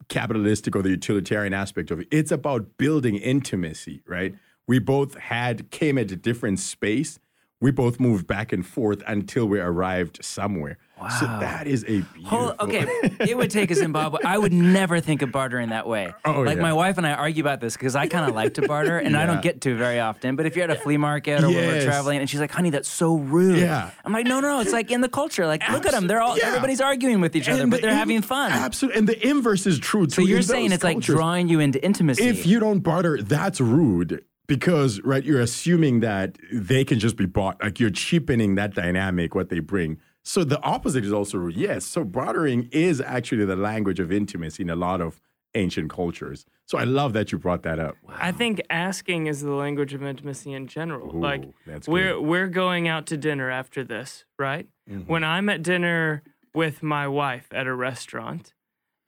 capitalistic 0.08 0.76
or 0.76 0.82
the 0.82 0.90
utilitarian 0.90 1.54
aspect 1.54 1.92
of 1.92 2.00
it. 2.00 2.08
It's 2.12 2.32
about 2.32 2.78
building 2.78 3.16
intimacy, 3.16 4.04
right? 4.08 4.36
We 4.68 4.80
both 4.80 5.16
had 5.16 5.72
came 5.72 5.98
at 5.98 6.12
a 6.12 6.16
different 6.16 6.60
space. 6.60 7.20
We 7.60 7.72
both 7.72 8.00
moved 8.00 8.28
back 8.28 8.52
and 8.52 8.66
forth 8.66 9.02
until 9.08 9.48
we 9.48 9.60
arrived 9.60 10.24
somewhere. 10.24 10.78
So 11.20 11.26
that 11.26 11.68
is 11.68 11.84
a 11.84 12.02
beautiful. 12.02 12.24
Hold, 12.26 12.56
okay, 12.62 12.86
it 13.20 13.38
would 13.38 13.52
take 13.52 13.70
a 13.70 13.76
Zimbabwe. 13.76 14.20
I 14.24 14.38
would 14.38 14.54
never 14.54 15.00
think 15.02 15.22
of 15.22 15.32
bartering 15.32 15.70
that 15.70 15.88
way. 15.88 16.14
Oh, 16.24 16.42
like 16.42 16.56
yeah. 16.56 16.62
my 16.64 16.74
wife 16.74 16.98
and 16.98 17.06
I 17.06 17.12
argue 17.14 17.44
about 17.44 17.60
this 17.60 17.74
because 17.76 17.96
I 17.96 18.08
kind 18.08 18.28
of 18.30 18.34
like 18.36 18.56
to 18.56 18.62
barter, 18.68 18.98
and 18.98 19.16
I 19.18 19.26
don't 19.26 19.42
get 19.42 19.62
to 19.62 19.76
very 19.76 20.00
often. 20.00 20.36
But 20.36 20.46
if 20.46 20.56
you're 20.56 20.64
at 20.64 20.72
a 20.72 20.76
flea 20.80 20.98
market 20.98 21.44
or 21.44 21.48
when 21.48 21.56
we're 21.58 21.84
traveling, 21.84 22.20
and 22.20 22.30
she's 22.30 22.40
like, 22.40 22.52
"Honey, 22.52 22.70
that's 22.70 22.90
so 22.90 23.16
rude," 23.16 23.60
Yeah. 23.60 23.92
I'm 24.06 24.14
like, 24.14 24.26
"No, 24.26 24.40
no, 24.40 24.50
no. 24.56 24.60
It's 24.62 24.72
like 24.74 24.90
in 24.90 25.02
the 25.02 25.10
culture. 25.10 25.46
Like, 25.46 25.68
look 25.70 25.86
at 25.86 25.92
them. 25.92 26.08
They're 26.08 26.22
all 26.22 26.38
Yeah. 26.38 26.48
everybody's 26.48 26.82
arguing 26.82 27.20
with 27.22 27.36
each 27.36 27.50
other, 27.50 27.64
And 27.64 27.72
but 27.72 27.78
the 27.78 27.88
they're 27.88 27.92
in- 27.92 27.98
having 27.98 28.22
fun." 28.22 28.52
Absolutely. 28.52 29.00
And 29.00 29.08
the 29.10 29.28
inverse 29.28 29.68
is 29.68 29.78
true 29.80 30.06
too. 30.08 30.12
So 30.12 30.22
you're 30.22 30.42
saying 30.42 30.72
it's 30.72 30.84
like 30.84 31.00
drawing 31.00 31.50
you 31.50 31.60
into 31.60 31.84
intimacy. 31.84 32.24
If 32.24 32.46
you 32.46 32.60
don't 32.60 32.80
barter, 32.80 33.22
that's 33.22 33.60
rude 33.60 34.24
because 34.48 35.02
right, 35.02 35.24
you're 35.24 35.42
assuming 35.42 36.00
that 36.00 36.38
they 36.54 36.84
can 36.86 37.00
just 37.00 37.18
be 37.18 37.26
bought. 37.26 37.62
Like 37.62 37.80
you're 37.80 37.90
cheapening 37.90 38.56
that 38.56 38.74
dynamic, 38.74 39.36
what 39.36 39.50
they 39.50 39.60
bring. 39.60 40.00
So 40.26 40.44
the 40.44 40.62
opposite 40.64 41.06
is 41.06 41.14
also 41.14 41.38
rude. 41.38 41.56
Yes. 41.56 41.86
So 41.86 42.04
bartering 42.04 42.68
is 42.72 43.00
actually 43.00 43.46
the 43.46 43.56
language 43.56 44.00
of 44.00 44.12
intimacy 44.12 44.64
in 44.64 44.72
a 44.72 44.76
lot 44.76 45.00
of 45.00 45.22
ancient 45.54 45.90
cultures. 45.92 46.46
So 46.66 46.80
I 46.80 46.84
love 46.84 47.14
that 47.14 47.32
you 47.32 47.38
brought 47.38 47.62
that 47.62 47.80
up. 47.80 47.96
I 48.10 48.32
think 48.32 48.60
asking 48.72 49.28
is 49.28 49.42
the 49.42 49.52
language 49.52 49.94
of 49.94 50.04
intimacy 50.04 50.52
in 50.52 50.66
general. 50.66 51.16
Ooh, 51.16 51.20
like 51.20 51.44
that's 51.68 51.88
we're 51.88 52.14
good. 52.14 52.22
we're 52.22 52.48
going 52.48 52.88
out 52.88 53.06
to 53.08 53.18
dinner 53.18 53.52
after 53.52 53.84
this, 53.84 54.26
right? 54.40 54.68
Mm-hmm. 54.90 55.12
When 55.12 55.24
I'm 55.24 55.48
at 55.48 55.62
dinner 55.62 56.24
with 56.56 56.82
my 56.82 57.08
wife 57.08 57.48
at 57.52 57.68
a 57.68 57.76
restaurant, 57.76 58.54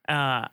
uh, 0.08 0.48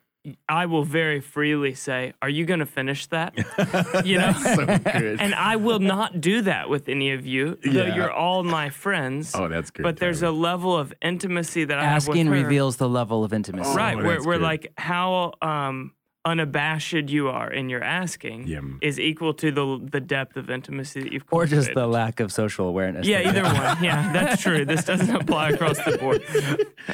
I 0.49 0.67
will 0.67 0.85
very 0.85 1.21
freely 1.21 1.75
say, 1.75 2.15
"Are 2.23 2.29
you 2.31 2.47
going 2.47 2.61
to 2.61 2.67
finish 2.67 3.07
that?" 3.09 3.35
you 4.07 4.17
know, 4.19 4.33
so 4.33 4.65
good. 4.67 5.21
and 5.21 5.35
I 5.35 5.57
will 5.57 5.81
not 5.81 6.21
do 6.21 6.41
that 6.43 6.69
with 6.71 6.89
any 6.89 7.13
of 7.13 7.27
you, 7.27 7.59
though 7.65 7.71
Yeah. 7.85 7.95
you're 7.95 8.11
all 8.13 8.43
my 8.43 8.71
friends. 8.71 9.35
Oh, 9.35 9.49
that's 9.49 9.71
good, 9.71 9.83
But 9.83 9.99
there's 9.99 10.23
a 10.23 10.31
level 10.31 10.75
of 10.77 10.95
intimacy 11.03 11.65
that 11.67 11.79
I 11.79 11.85
have 11.85 11.97
Asking 11.97 12.31
with 12.31 12.39
her. 12.39 12.45
reveals 12.45 12.77
the 12.79 12.89
level 12.89 13.23
of 13.23 13.33
intimacy. 13.35 13.77
right 13.77 13.95
Oh, 13.99 14.03
where, 14.03 14.15
that's 14.15 14.27
where 14.27 14.39
good. 14.39 14.45
like 14.45 14.73
how 14.79 15.33
um 15.43 15.93
unabashed 16.25 17.11
you 17.11 17.29
are 17.29 17.51
in 17.53 17.69
your 17.69 17.83
asking 17.83 18.47
Yeah. 18.47 18.61
is 18.81 18.99
equal 18.99 19.35
to 19.35 19.51
the 19.53 19.81
the 19.91 20.01
depth 20.01 20.37
of 20.37 20.49
intimacy 20.51 21.01
that 21.03 21.13
you've 21.13 21.25
Or 21.31 21.45
just 21.47 21.75
the 21.75 21.87
lack 21.87 22.19
of 22.21 22.33
social 22.33 22.67
awareness. 22.67 23.07
yeah 23.07 23.29
either 23.29 23.43
one. 23.43 23.85
Yeah 23.85 24.13
that's 24.13 24.41
true. 24.43 24.65
This 24.65 24.85
doesn't 24.91 25.15
apply 25.15 25.51
across 25.51 25.77
the 25.85 25.99
board. 25.99 26.23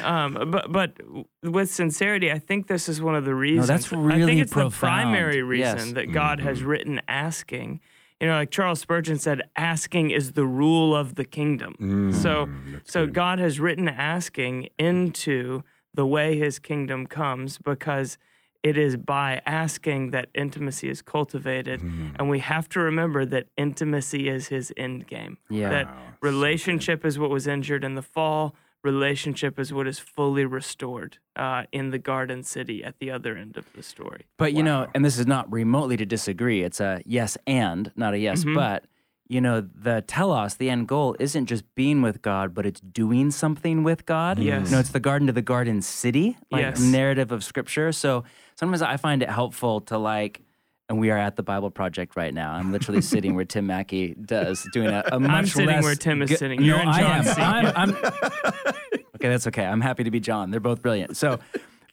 Um 0.03 0.51
but 0.51 0.71
but 0.71 0.97
with 1.43 1.69
sincerity 1.71 2.31
i 2.31 2.39
think 2.39 2.67
this 2.67 2.89
is 2.89 3.01
one 3.01 3.15
of 3.15 3.25
the 3.25 3.33
reasons 3.35 3.67
that's 3.67 3.91
really 3.91 4.03
i 4.13 4.17
really 4.17 4.25
think 4.33 4.41
it's 4.41 4.51
profound. 4.53 4.73
the 4.73 4.77
primary 4.77 5.41
reason 5.43 5.77
Yes. 5.77 5.91
that 5.93 6.11
god 6.11 6.39
has 6.41 6.63
written 6.63 7.01
asking. 7.07 7.79
You 8.19 8.27
know 8.27 8.35
like 8.35 8.51
charles 8.51 8.79
spurgeon 8.81 9.17
said 9.17 9.41
asking 9.55 10.11
is 10.11 10.33
the 10.33 10.45
rule 10.45 10.95
of 10.95 11.15
the 11.15 11.25
kingdom. 11.25 12.11
So 12.13 12.49
so 12.83 13.07
god 13.07 13.39
has 13.39 13.59
written 13.59 13.87
asking 13.87 14.69
into 14.77 15.63
the 15.93 16.05
way 16.05 16.37
his 16.37 16.59
kingdom 16.59 17.07
comes 17.07 17.57
because 17.57 18.17
it 18.63 18.77
is 18.77 18.95
by 18.97 19.41
asking 19.45 20.11
that 20.11 20.29
intimacy 20.35 20.89
is 20.89 21.01
cultivated 21.01 21.81
and 22.17 22.29
we 22.29 22.39
have 22.39 22.69
to 22.69 22.79
remember 22.79 23.25
that 23.25 23.47
intimacy 23.57 24.29
is 24.29 24.47
his 24.49 24.71
end 24.77 25.07
game 25.07 25.37
Yeah. 25.49 25.69
that 25.69 25.87
relationship 26.21 27.03
is 27.05 27.17
what 27.19 27.29
was 27.29 27.47
injured 27.47 27.83
in 27.83 27.95
the 27.95 28.01
fall 28.01 28.55
relationship 28.83 29.59
is 29.59 29.71
what 29.71 29.87
is 29.87 29.99
fully 29.99 30.43
restored 30.45 31.17
uh, 31.35 31.63
in 31.71 31.91
the 31.91 31.99
garden 31.99 32.41
city 32.43 32.83
at 32.83 32.95
the 32.99 33.11
other 33.11 33.35
end 33.37 33.55
of 33.57 33.65
the 33.73 33.83
story 33.83 34.25
But 34.37 34.53
you 34.53 34.63
know, 34.63 34.87
and 34.95 35.05
this 35.05 35.17
is 35.19 35.27
not 35.27 35.51
remotely 35.51 35.97
to 35.97 36.05
disagree. 36.05 36.63
It's 36.63 36.79
a 36.79 37.01
yes 37.05 37.37
and, 37.47 37.91
not 37.95 38.13
a 38.13 38.17
yes 38.19 38.39
Mm-hmm. 38.43 38.55
but. 38.55 38.85
You 39.31 39.39
know, 39.39 39.61
the 39.61 40.03
telos, 40.05 40.55
the 40.55 40.69
end 40.69 40.89
goal, 40.89 41.15
isn't 41.17 41.45
just 41.45 41.63
being 41.73 42.01
with 42.01 42.21
God, 42.21 42.53
but 42.53 42.65
it's 42.65 42.81
doing 42.81 43.31
something 43.31 43.81
with 43.81 44.05
God. 44.05 44.37
Yes. 44.39 44.65
You 44.65 44.75
know, 44.75 44.79
it's 44.79 44.89
the 44.89 44.99
garden 44.99 45.27
to 45.27 45.33
the 45.33 45.41
garden 45.41 45.81
city, 45.81 46.37
like 46.51 46.63
Yes. 46.63 46.81
narrative 46.81 47.31
of 47.31 47.41
scripture. 47.41 47.93
So 47.93 48.25
sometimes 48.55 48.81
I 48.81 48.97
find 48.97 49.23
it 49.23 49.29
helpful 49.29 49.79
to 49.81 49.97
like, 49.97 50.41
and 50.89 50.99
we 50.99 51.11
are 51.11 51.17
at 51.17 51.37
the 51.37 51.43
Bible 51.43 51.71
Project 51.71 52.17
right 52.17 52.33
now. 52.33 52.51
I'm 52.51 52.73
literally 52.73 53.01
sitting 53.13 53.33
where 53.33 53.45
Tim 53.45 53.67
Mackie 53.67 54.15
does, 54.15 54.67
doing 54.73 54.89
a, 54.89 55.01
a 55.13 55.17
much 55.17 55.31
I'm 55.31 55.45
sitting 55.45 55.67
less 55.67 55.83
where 55.83 55.95
Tim 55.95 56.21
is 56.21 56.37
sitting. 56.37 56.59
No, 56.59 56.65
You're 56.65 56.81
in 56.81 56.89
I 56.89 56.99
am. 56.99 57.23
John's 57.23 57.35
seat. 57.35 57.41
I'm, 57.41 57.67
I'm, 57.73 57.95
okay, 59.15 59.29
that's 59.29 59.47
okay. 59.47 59.65
I'm 59.65 59.79
happy 59.79 60.03
to 60.03 60.11
be 60.11 60.19
John. 60.19 60.51
They're 60.51 60.59
both 60.59 60.81
brilliant. 60.81 61.15
So, 61.15 61.39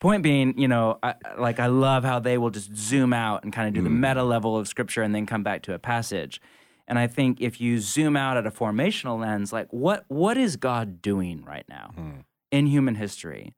point 0.01 0.25
being, 0.25 0.59
you 0.59 0.67
know, 0.67 0.99
I, 1.05 1.15
like 1.39 1.61
I 1.61 1.67
love 1.67 2.03
how 2.03 2.19
they 2.19 2.37
will 2.37 2.51
just 2.51 2.75
zoom 2.75 3.13
out 3.13 3.45
and 3.45 3.53
kind 3.53 3.69
of 3.69 3.75
do 3.75 3.83
the 3.83 3.95
mm. 3.95 4.01
meta 4.01 4.25
level 4.25 4.57
of 4.57 4.67
scripture 4.67 5.03
and 5.03 5.15
then 5.15 5.25
come 5.25 5.45
back 5.45 5.63
to 5.63 5.75
a 5.75 5.79
passage. 5.79 6.41
And 6.89 6.99
I 6.99 7.07
think 7.07 7.43
if 7.43 7.61
you 7.61 7.79
zoom 7.79 8.17
out 8.17 8.39
at 8.39 8.47
a 8.47 8.51
formational 8.51 9.21
lens, 9.21 9.53
like 9.53 9.69
what 9.71 10.07
what 10.09 10.39
is 10.39 10.57
God 10.57 11.03
doing 11.03 11.45
right 11.45 11.67
now 11.69 11.93
hmm. 11.95 12.11
in 12.51 12.67
human 12.67 12.95
history, 12.95 13.55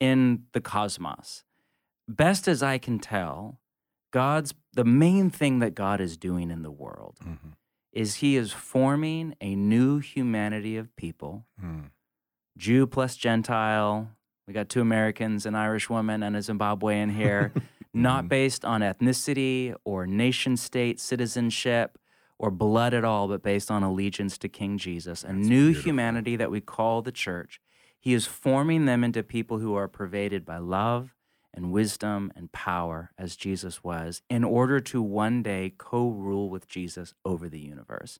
in 0.00 0.42
the 0.52 0.60
cosmos? 0.60 1.44
Best 2.08 2.48
as 2.48 2.64
I 2.64 2.78
can 2.78 2.98
tell, 2.98 3.60
God's 4.12 4.52
the 4.72 4.84
main 4.84 5.30
thing 5.30 5.60
that 5.60 5.76
God 5.76 6.00
is 6.00 6.16
doing 6.16 6.50
in 6.50 6.62
the 6.62 6.70
world 6.70 7.18
mm-hmm. 7.22 7.50
is 7.92 8.16
he 8.16 8.36
is 8.36 8.52
forming 8.52 9.36
a 9.40 9.54
new 9.54 10.00
humanity 10.00 10.76
of 10.76 10.94
people. 10.96 11.46
Hmm. 11.60 11.82
Jew 12.58 12.86
plus 12.88 13.16
Gentile. 13.16 14.10
We 14.48 14.54
got 14.54 14.68
two 14.68 14.80
Americans, 14.80 15.46
an 15.46 15.54
Irish 15.54 15.88
woman, 15.88 16.22
and 16.22 16.36
a 16.36 16.40
Zimbabwean 16.40 17.14
here, 17.14 17.52
not 17.94 18.24
hmm. 18.24 18.28
based 18.28 18.64
on 18.64 18.80
ethnicity 18.80 19.72
or 19.84 20.04
nation 20.04 20.56
state 20.56 20.98
citizenship 20.98 21.96
or 22.38 22.50
blood 22.50 22.92
at 22.92 23.04
all, 23.04 23.28
but 23.28 23.42
based 23.42 23.70
on 23.70 23.82
allegiance 23.82 24.36
to 24.38 24.48
King 24.48 24.78
Jesus, 24.78 25.24
a 25.24 25.32
new 25.32 25.72
humanity 25.72 26.36
that 26.36 26.50
we 26.50 26.60
call 26.60 27.02
the 27.02 27.12
church. 27.12 27.60
He 27.98 28.12
is 28.14 28.26
forming 28.26 28.84
them 28.84 29.02
into 29.02 29.22
people 29.22 29.58
who 29.58 29.74
are 29.74 29.88
pervaded 29.88 30.44
by 30.44 30.58
love 30.58 31.14
and 31.54 31.72
wisdom 31.72 32.30
and 32.36 32.52
power, 32.52 33.10
as 33.16 33.34
Jesus 33.34 33.82
was, 33.82 34.22
in 34.28 34.44
order 34.44 34.78
to 34.80 35.00
one 35.00 35.42
day 35.42 35.72
co 35.76 36.10
rule 36.10 36.50
with 36.50 36.68
Jesus 36.68 37.14
over 37.24 37.48
the 37.48 37.58
universe. 37.58 38.18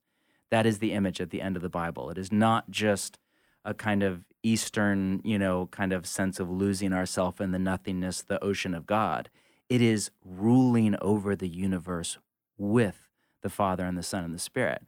That 0.51 0.65
is 0.65 0.79
the 0.79 0.93
image 0.93 1.21
at 1.21 1.31
the 1.31 1.43
end 1.43 1.55
of 1.57 1.63
the 1.63 1.69
Bible. 1.69 2.11
It 2.11 2.19
is 2.19 2.33
not 2.33 2.71
just 2.71 3.19
a 3.65 3.75
kind 3.75 4.03
of 4.03 4.25
Eastern, 4.43 5.21
you 5.25 5.39
know, 5.39 5.69
kind 5.71 5.93
of 5.93 6.07
sense 6.07 6.41
of 6.41 6.49
losing 6.49 6.93
ourselves 6.93 7.41
in 7.41 7.51
the 7.51 7.59
nothingness, 7.59 8.23
the 8.23 8.43
ocean 8.43 8.75
of 8.75 8.87
God. 8.87 9.29
It 9.69 9.83
is 9.83 10.11
ruling 10.25 10.97
over 11.03 11.37
the 11.37 11.49
universe 11.49 12.19
with 12.57 13.06
the 13.47 13.55
Father 13.55 13.85
and 13.85 13.97
the 13.97 14.03
Son 14.03 14.25
and 14.25 14.35
the 14.35 14.39
Spirit. 14.41 14.83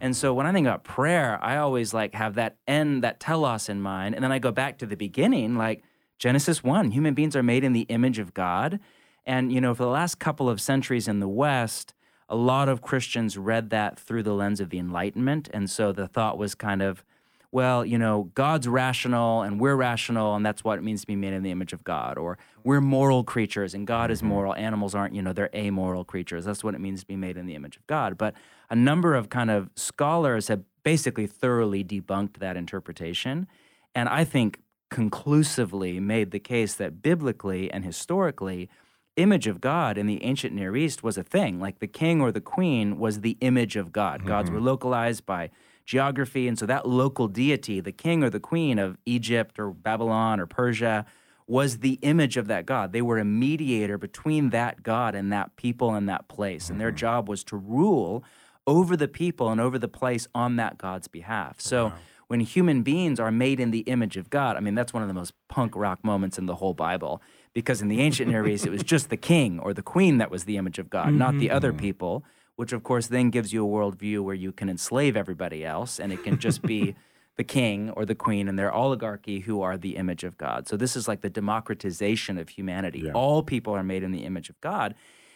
And 0.00 0.16
so 0.16 0.34
when 0.34 0.46
I 0.46 0.52
think 0.52 0.66
about 0.66 0.82
prayer, 0.84 1.38
I 1.42 1.56
always 1.56 1.94
like 1.94 2.14
have 2.14 2.34
that 2.34 2.56
end, 2.66 3.04
that 3.04 3.20
telos 3.20 3.68
in 3.68 3.80
mind. 3.80 4.14
And 4.14 4.24
then 4.24 4.32
I 4.32 4.38
go 4.38 4.52
back 4.52 4.78
to 4.78 4.86
the 4.86 4.96
beginning, 4.96 5.56
like 5.56 5.82
Genesis 6.18 6.62
1, 6.62 6.90
human 6.90 7.14
beings 7.14 7.36
are 7.36 7.42
made 7.42 7.64
in 7.64 7.72
the 7.72 7.86
image 7.88 8.18
of 8.18 8.34
God. 8.34 8.80
And, 9.24 9.52
you 9.52 9.60
know, 9.60 9.74
for 9.74 9.84
the 9.84 9.90
last 9.90 10.18
couple 10.18 10.48
of 10.48 10.60
centuries 10.60 11.08
in 11.08 11.20
the 11.20 11.28
West, 11.28 11.94
a 12.28 12.36
lot 12.36 12.68
of 12.68 12.82
Christians 12.82 13.38
read 13.38 13.70
that 13.70 13.98
through 13.98 14.22
the 14.22 14.34
lens 14.34 14.60
of 14.60 14.70
the 14.70 14.78
Enlightenment. 14.78 15.48
And 15.52 15.68
so 15.70 15.92
the 15.92 16.08
thought 16.08 16.38
was 16.38 16.54
kind 16.54 16.82
of, 16.82 17.04
well, 17.52 17.84
you 17.84 17.98
know, 17.98 18.30
God's 18.34 18.68
rational 18.68 19.42
and 19.42 19.60
we're 19.60 19.74
rational, 19.74 20.34
and 20.36 20.46
that's 20.46 20.62
what 20.62 20.78
it 20.78 20.82
means 20.82 21.00
to 21.00 21.06
be 21.06 21.16
made 21.16 21.32
in 21.32 21.42
the 21.42 21.50
image 21.50 21.72
of 21.72 21.82
God. 21.82 22.16
Or 22.16 22.38
we're 22.62 22.80
moral 22.80 23.24
creatures 23.24 23.74
and 23.74 23.86
God 23.86 24.10
is 24.10 24.18
mm-hmm. 24.18 24.28
moral. 24.28 24.54
Animals 24.54 24.94
aren't, 24.94 25.14
you 25.14 25.22
know, 25.22 25.32
they're 25.32 25.54
amoral 25.54 26.04
creatures. 26.04 26.44
That's 26.44 26.62
what 26.62 26.74
it 26.74 26.80
means 26.80 27.00
to 27.00 27.06
be 27.06 27.16
made 27.16 27.36
in 27.36 27.46
the 27.46 27.54
image 27.54 27.76
of 27.76 27.86
God. 27.86 28.16
But 28.16 28.34
a 28.68 28.76
number 28.76 29.14
of 29.14 29.30
kind 29.30 29.50
of 29.50 29.70
scholars 29.74 30.48
have 30.48 30.62
basically 30.84 31.26
thoroughly 31.26 31.82
debunked 31.82 32.38
that 32.38 32.56
interpretation. 32.56 33.48
And 33.94 34.08
I 34.08 34.24
think 34.24 34.60
conclusively 34.90 35.98
made 36.00 36.30
the 36.30 36.40
case 36.40 36.74
that 36.74 37.02
biblically 37.02 37.70
and 37.70 37.84
historically, 37.84 38.68
image 39.16 39.46
of 39.46 39.60
God 39.60 39.98
in 39.98 40.06
the 40.06 40.22
ancient 40.22 40.54
Near 40.54 40.76
East 40.76 41.02
was 41.02 41.18
a 41.18 41.22
thing. 41.22 41.60
Like 41.60 41.80
the 41.80 41.86
king 41.86 42.20
or 42.20 42.30
the 42.30 42.40
queen 42.40 42.98
was 42.98 43.20
the 43.20 43.36
image 43.40 43.76
of 43.76 43.92
God. 43.92 44.24
Gods 44.24 44.46
mm-hmm. 44.46 44.54
were 44.54 44.62
localized 44.62 45.26
by 45.26 45.50
geography. 45.90 46.46
And 46.46 46.56
so 46.56 46.66
that 46.66 46.88
local 46.88 47.26
deity, 47.26 47.80
the 47.80 47.90
king 47.90 48.22
or 48.22 48.30
the 48.30 48.38
queen 48.38 48.78
of 48.78 48.96
Egypt 49.04 49.58
or 49.58 49.72
Babylon 49.72 50.38
or 50.38 50.46
Persia, 50.46 51.04
was 51.48 51.78
the 51.78 51.98
image 52.02 52.36
of 52.36 52.46
that 52.46 52.64
God. 52.64 52.92
They 52.92 53.02
were 53.02 53.18
a 53.18 53.24
mediator 53.24 53.98
between 53.98 54.50
that 54.50 54.84
God 54.84 55.16
and 55.16 55.32
that 55.32 55.56
people 55.56 55.94
and 55.94 56.08
that 56.08 56.28
place. 56.28 56.70
And 56.70 56.80
their 56.80 56.90
mm-hmm. 56.90 56.96
job 56.96 57.28
was 57.28 57.42
to 57.44 57.56
rule 57.56 58.22
over 58.68 58.96
the 58.96 59.08
people 59.08 59.50
and 59.50 59.60
over 59.60 59.80
the 59.80 59.88
place 59.88 60.28
on 60.32 60.54
that 60.56 60.78
God's 60.78 61.08
behalf. 61.08 61.60
So 61.60 61.92
when 62.28 62.38
human 62.38 62.84
beings 62.84 63.18
are 63.18 63.32
made 63.32 63.58
in 63.58 63.72
the 63.72 63.80
image 63.80 64.16
of 64.16 64.30
God, 64.30 64.56
I 64.56 64.60
mean, 64.60 64.76
that's 64.76 64.92
one 64.92 65.02
of 65.02 65.08
the 65.08 65.14
most 65.14 65.32
punk 65.48 65.74
rock 65.74 66.04
moments 66.04 66.38
in 66.38 66.46
the 66.46 66.54
whole 66.54 66.74
Bible. 66.74 67.20
Because 67.52 67.82
in 67.82 67.88
the 67.88 68.00
ancient 68.00 68.30
Near 68.30 68.46
East, 68.46 68.64
it 68.64 68.70
was 68.70 68.84
just 68.84 69.10
the 69.10 69.16
king 69.16 69.58
or 69.58 69.74
the 69.74 69.82
queen 69.82 70.18
that 70.18 70.30
was 70.30 70.44
the 70.44 70.56
image 70.56 70.78
of 70.78 70.88
God, 70.88 71.12
not 71.12 71.36
the 71.36 71.50
other 71.50 71.72
mm-hmm. 71.72 71.80
people, 71.80 72.24
which 72.60 72.74
of 72.74 72.82
course 72.82 73.06
then 73.06 73.30
gives 73.30 73.54
you 73.54 73.64
a 73.64 73.68
worldview 73.68 74.22
where 74.22 74.34
you 74.34 74.52
can 74.52 74.68
enslave 74.68 75.16
everybody 75.16 75.64
else 75.64 75.98
and 75.98 76.12
it 76.12 76.22
can 76.22 76.38
just 76.38 76.60
be 76.60 76.94
the 77.38 77.42
king 77.42 77.88
or 77.96 78.04
the 78.04 78.14
queen 78.14 78.48
and 78.48 78.58
their 78.58 78.70
oligarchy 78.70 79.40
who 79.40 79.62
are 79.62 79.78
the 79.78 79.96
image 79.96 80.24
of 80.24 80.36
God. 80.36 80.68
So 80.68 80.76
this 80.76 80.94
is 80.94 81.08
like 81.08 81.22
the 81.22 81.30
democratization 81.30 82.36
of 82.36 82.50
humanity. 82.50 83.10
All 83.10 83.42
people 83.42 83.74
are 83.74 83.82
made 83.82 84.02
in 84.02 84.12
the 84.12 84.26
image 84.26 84.50
of 84.50 84.60
God. 84.60 84.94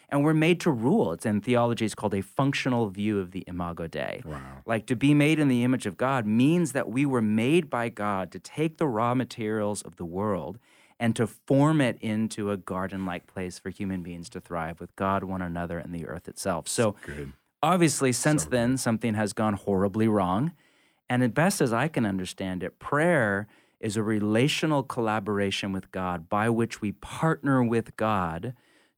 And 0.09 0.23
we're 0.23 0.35
made 0.35 0.59
to 0.59 0.69
rule. 0.69 1.13
It's 1.13 1.25
in 1.25 1.41
theology, 1.41 1.83
it's 1.83 1.95
called 1.95 2.13
a 2.13 2.21
functional 2.21 2.89
view 2.89 3.19
of 3.19 3.31
the 3.31 3.43
imago 3.47 3.87
Dei. 3.87 4.21
Wow. 4.23 4.61
Like 4.67 4.85
to 4.85 4.95
be 4.95 5.15
made 5.15 5.39
in 5.39 5.47
the 5.47 5.63
image 5.63 5.87
of 5.87 5.97
God 5.97 6.27
means 6.27 6.73
that 6.73 6.91
we 6.91 7.07
were 7.07 7.23
made 7.23 7.71
by 7.71 7.89
God 7.89 8.31
to 8.33 8.39
take 8.39 8.77
the 8.77 8.85
raw 8.85 9.15
materials 9.15 9.81
of 9.81 9.95
the 9.95 10.05
world 10.05 10.59
and 10.99 11.15
to 11.15 11.27
form 11.27 11.81
it 11.81 11.97
into 12.01 12.51
a 12.51 12.57
garden 12.57 13.05
like 13.05 13.27
place 13.27 13.59
for 13.59 13.69
human 13.69 14.01
beings 14.01 14.29
to 14.29 14.39
thrive 14.39 14.79
with 14.79 14.95
God, 14.95 15.23
one 15.23 15.41
another, 15.41 15.77
and 15.77 15.93
the 15.93 16.05
earth 16.07 16.27
itself. 16.27 16.67
So, 16.67 16.95
obviously, 17.61 18.11
since 18.11 18.45
then, 18.45 18.77
something 18.77 19.13
has 19.13 19.33
gone 19.33 19.53
horribly 19.53 20.07
wrong. 20.07 20.53
And 21.09 21.21
at 21.23 21.33
best 21.33 21.61
as 21.61 21.73
I 21.73 21.87
can 21.87 22.05
understand 22.05 22.63
it, 22.63 22.79
prayer 22.79 23.47
is 23.79 23.97
a 23.97 24.03
relational 24.03 24.83
collaboration 24.83 25.71
with 25.71 25.91
God 25.91 26.29
by 26.29 26.49
which 26.49 26.81
we 26.81 26.93
partner 26.93 27.63
with 27.63 27.95
God 27.97 28.53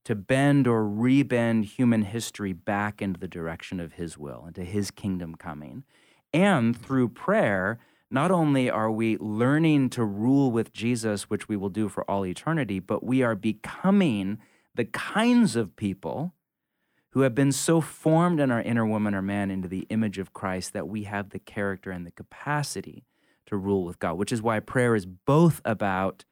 to 0.06 0.16
bend 0.16 0.68
or 0.68 0.84
rebend 0.84 1.66
human 1.66 2.04
history 2.04 2.54
back 2.54 3.02
into 3.02 3.20
the 3.20 3.28
direction 3.28 3.80
of 3.80 3.94
His 3.94 4.18
will, 4.18 4.46
into 4.48 4.64
His 4.64 4.92
kingdom 4.92 5.36
coming. 5.36 5.84
And 6.32 6.80
through 6.80 7.10
prayer, 7.10 7.80
not 8.10 8.32
only 8.32 8.70
are 8.70 8.92
we 8.92 9.18
learning 9.18 9.90
to 9.92 10.04
rule 10.04 10.52
with 10.52 10.74
Jesus, 10.74 11.30
which 11.30 11.48
we 11.48 11.58
will 11.58 11.70
do 11.70 11.90
for 11.90 12.10
all 12.10 12.26
eternity, 12.26 12.80
but 12.80 13.04
we 13.04 13.22
are 13.22 13.36
becoming 13.36 14.40
the 14.76 14.86
kinds 14.86 15.56
of 15.56 15.76
people 15.76 16.34
who 17.12 17.22
have 17.22 17.36
been 17.36 17.52
so 17.52 17.82
formed 17.82 18.40
in 18.40 18.52
our 18.52 18.62
inner 18.62 18.86
woman 18.86 19.16
or 19.16 19.22
man 19.22 19.50
into 19.50 19.68
the 19.68 19.88
image 19.90 20.20
of 20.20 20.34
Christ 20.34 20.74
that 20.74 20.88
we 20.88 21.04
have 21.04 21.30
the 21.30 21.40
character 21.40 21.92
and 21.92 22.06
the 22.06 22.12
capacity 22.12 23.06
to 23.48 23.58
rule 23.58 23.84
with 23.84 24.00
God, 24.00 24.18
which 24.18 24.32
is 24.32 24.42
why 24.42 24.60
prayer 24.60 24.96
is 24.96 25.06
both 25.06 25.62
about 25.66 26.26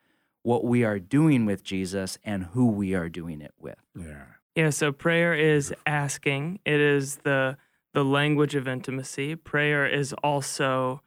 what 0.43 0.63
we 0.63 0.83
are 0.83 0.99
doing 0.99 1.45
with 1.45 1.63
Jesus 1.63 2.19
and 2.23 2.43
who 2.45 2.67
we 2.67 2.93
are 2.93 3.09
doing 3.09 3.41
it 3.41 3.53
with. 3.59 3.79
Yeah. 3.97 4.25
Yeah, 4.55 4.69
so 4.69 4.91
prayer 4.91 5.33
is 5.33 5.73
asking. 5.85 6.59
It 6.65 6.79
is 6.79 7.17
the 7.17 7.57
the 7.93 8.05
language 8.05 8.55
of 8.55 8.67
intimacy. 8.67 9.35
Prayer 9.35 9.87
is 9.87 10.13
also 10.21 11.01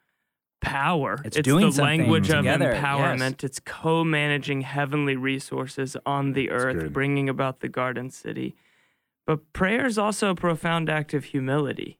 power. 0.61 1.21
It's 1.25 1.37
doing 1.37 1.66
the 1.66 1.73
something 1.73 2.01
language 2.01 2.29
together, 2.29 2.71
of 2.71 2.75
yes. 2.75 2.85
empowerment. 2.85 3.44
It's 3.44 3.61
co-managing 3.61 4.62
heavenly 4.62 5.16
resources 5.16 5.97
on 6.05 6.33
the 6.33 6.51
earth, 6.51 6.79
good. 6.79 6.92
bringing 6.92 7.29
about 7.29 7.61
the 7.61 7.68
garden 7.68 8.11
city. 8.11 8.57
But 9.25 9.53
prayer 9.53 9.87
is 9.87 9.99
also 9.99 10.31
a 10.31 10.35
profound 10.35 10.88
act 10.88 11.14
of 11.14 11.25
humility. 11.25 11.99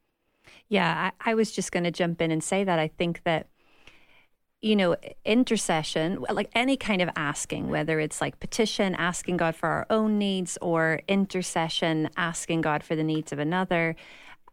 Yeah, 0.69 1.11
I, 1.21 1.31
I 1.31 1.35
was 1.35 1.53
just 1.53 1.73
going 1.73 1.85
to 1.85 1.91
jump 1.91 2.21
in 2.21 2.31
and 2.31 2.43
say 2.43 2.65
that. 2.65 2.79
I 2.79 2.89
think 2.89 3.23
that, 3.25 3.49
you 4.61 4.75
know, 4.75 4.97
intercession, 5.25 6.25
like 6.31 6.51
any 6.55 6.77
kind 6.77 7.01
of 7.01 7.09
asking, 7.15 7.69
whether 7.69 8.01
it's 8.01 8.21
like 8.21 8.41
petition, 8.41 8.95
asking 8.97 9.37
God 9.37 9.55
for 9.55 9.69
our 9.69 9.87
own 9.89 10.19
needs, 10.19 10.59
or 10.61 11.01
intercession, 11.07 12.11
asking 12.17 12.63
God 12.63 12.83
for 12.83 12.97
the 12.97 13.05
needs 13.05 13.33
of 13.33 13.39
another, 13.39 13.95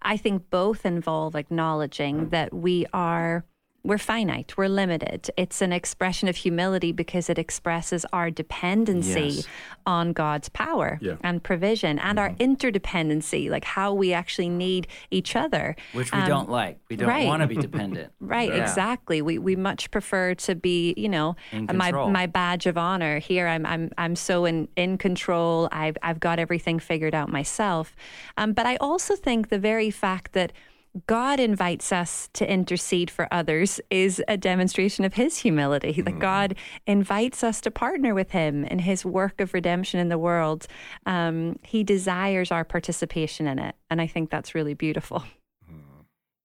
I 0.02 0.18
think 0.18 0.50
both 0.50 0.86
involve 0.86 1.36
acknowledging 1.36 2.30
that 2.30 2.54
we 2.54 2.86
are. 2.94 3.46
We're 3.86 4.00
finite, 4.00 4.58
we're 4.58 4.68
limited. 4.68 5.30
It's 5.38 5.62
an 5.62 5.72
expression 5.72 6.28
of 6.28 6.36
humility 6.38 6.92
because 6.92 7.30
it 7.30 7.38
expresses 7.38 8.04
our 8.12 8.32
dependency 8.32 9.22
Yes. 9.30 9.48
on 9.86 10.12
God's 10.12 10.50
power 10.50 10.98
Yeah. 11.04 11.18
and 11.24 11.44
provision 11.44 12.00
and 12.00 12.18
our 12.18 12.32
interdependency, 12.40 13.48
like 13.50 13.64
how 13.64 13.94
we 13.94 14.12
actually 14.12 14.50
need 14.50 14.88
each 15.12 15.36
other. 15.36 15.76
Which 15.94 16.12
we 16.12 16.18
Um, 16.20 16.28
don't 16.28 16.50
like. 16.50 16.80
We 16.90 16.96
don't 16.96 17.10
right. 17.10 17.28
want 17.28 17.42
to 17.44 17.48
be 17.48 17.56
dependent. 17.70 18.12
Right, 18.20 18.50
Yeah. 18.50 18.62
exactly. 18.64 19.22
We 19.22 19.38
we 19.38 19.56
much 19.56 19.92
prefer 19.92 20.34
to 20.34 20.56
be, 20.56 20.96
you 20.98 21.08
know, 21.10 21.36
my 21.54 21.92
my 21.92 22.26
badge 22.26 22.66
of 22.66 22.78
honor. 22.80 23.20
Here 23.20 23.48
I'm 23.48 23.66
I'm 23.68 23.92
I'm 24.00 24.16
so 24.16 24.46
in 24.46 24.68
in 24.76 24.98
control. 24.98 25.70
I've 25.72 25.98
I've 26.02 26.20
got 26.20 26.40
everything 26.40 26.80
figured 26.80 27.14
out 27.14 27.30
myself. 27.30 27.96
Um, 28.36 28.54
but 28.54 28.66
I 28.66 28.78
also 28.78 29.16
think 29.16 29.50
the 29.50 29.60
very 29.60 29.92
fact 29.92 30.32
that 30.34 30.52
God 31.08 31.40
invites 31.40 31.92
us 31.92 32.30
to 32.34 32.50
intercede 32.50 33.12
for 33.12 33.28
others 33.32 33.82
is 33.90 34.24
a 34.28 34.38
demonstration 34.38 35.04
of 35.04 35.16
his 35.16 35.38
humility. 35.38 36.02
That 36.02 36.20
God 36.20 36.56
invites 36.88 37.44
us 37.44 37.60
to 37.62 37.72
partner 37.72 38.14
with 38.14 38.32
him 38.32 38.64
in 38.66 38.80
his 38.80 39.04
work 39.06 39.42
of 39.42 39.54
redemption 39.54 40.00
in 40.00 40.10
the 40.10 40.18
world. 40.18 40.68
Um, 41.06 41.60
he 41.64 41.84
desires 41.84 42.52
our 42.52 42.64
participation 42.64 43.48
in 43.48 43.60
it. 43.60 43.76
And 43.90 44.02
I 44.02 44.08
think 44.08 44.30
that's 44.30 44.56
really 44.56 44.74
beautiful. 44.74 45.24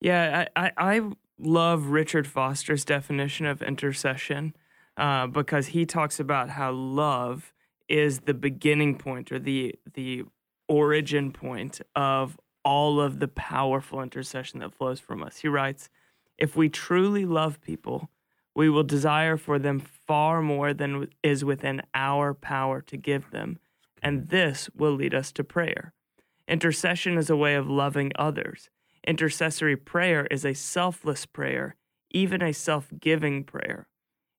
Yeah, 0.01 0.47
I, 0.57 0.67
I, 0.67 0.97
I 0.97 1.11
love 1.39 1.87
Richard 1.87 2.27
Foster's 2.27 2.85
definition 2.85 3.47
of 3.47 3.63
intercession 3.63 4.55
uh, 4.97 5.27
because 5.27 5.69
he 5.69 5.87
talks 5.87 6.19
about 6.19 6.51
how 6.51 6.73
love 6.73 7.53
is 7.89 8.21
the 8.21 8.35
beginning 8.35 8.97
point 8.97 9.31
or 9.31 9.39
the 9.39 9.75
the 9.95 10.25
origin 10.69 11.33
point 11.33 11.81
of 11.97 12.39
all 12.65 13.01
of 13.01 13.19
the 13.19 13.29
powerful 13.29 14.03
intercession 14.03 14.61
that 14.61 14.75
flows 14.75 15.01
from 15.01 15.23
us. 15.23 15.39
He 15.39 15.49
writes, 15.49 15.89
if 16.39 16.57
we 16.57 16.69
truly 16.69 17.25
love 17.25 17.61
people, 17.61 18.11
we 18.55 18.69
will 18.69 18.83
desire 18.83 19.37
for 19.37 19.59
them 19.59 19.79
far 19.79 20.43
more 20.43 20.75
than 20.75 21.09
is 21.23 21.45
within 21.45 21.83
our 21.95 22.35
power 22.35 22.81
to 22.83 22.97
give 22.97 23.31
them, 23.31 23.59
and 24.03 24.29
this 24.29 24.69
will 24.75 24.93
lead 24.93 25.15
us 25.15 25.33
to 25.33 25.45
prayer. 25.45 25.93
Intercession 26.49 27.17
is 27.17 27.31
a 27.31 27.37
way 27.37 27.55
of 27.55 27.71
loving 27.71 28.11
others. 28.17 28.71
Intercessory 29.07 29.77
prayer 29.77 30.27
is 30.31 30.45
a 30.45 30.55
selfless 30.55 31.27
prayer, 31.27 31.77
even 32.11 32.43
a 32.43 32.53
self 32.53 32.89
giving 32.99 33.45
prayer. 33.45 33.87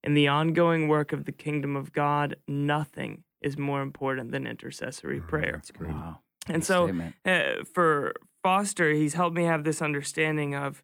In 0.04 0.14
the 0.14 0.28
ongoing 0.28 0.88
work 0.88 1.12
of 1.12 1.24
the 1.24 1.32
kingdom 1.32 1.76
of 1.76 1.92
God, 1.92 2.36
nothing 2.46 3.24
is 3.40 3.56
more 3.56 3.82
important 3.82 4.30
than 4.30 4.46
intercessory 4.46 5.20
mm, 5.20 5.28
prayer. 5.28 5.52
That's 5.54 5.70
great. 5.70 5.92
Wow. 5.92 6.18
And 6.48 6.64
so 6.64 6.90
uh, 7.24 7.64
for 7.72 8.14
Foster, 8.42 8.92
he's 8.92 9.14
helped 9.14 9.36
me 9.36 9.44
have 9.44 9.64
this 9.64 9.80
understanding 9.80 10.54
of 10.54 10.82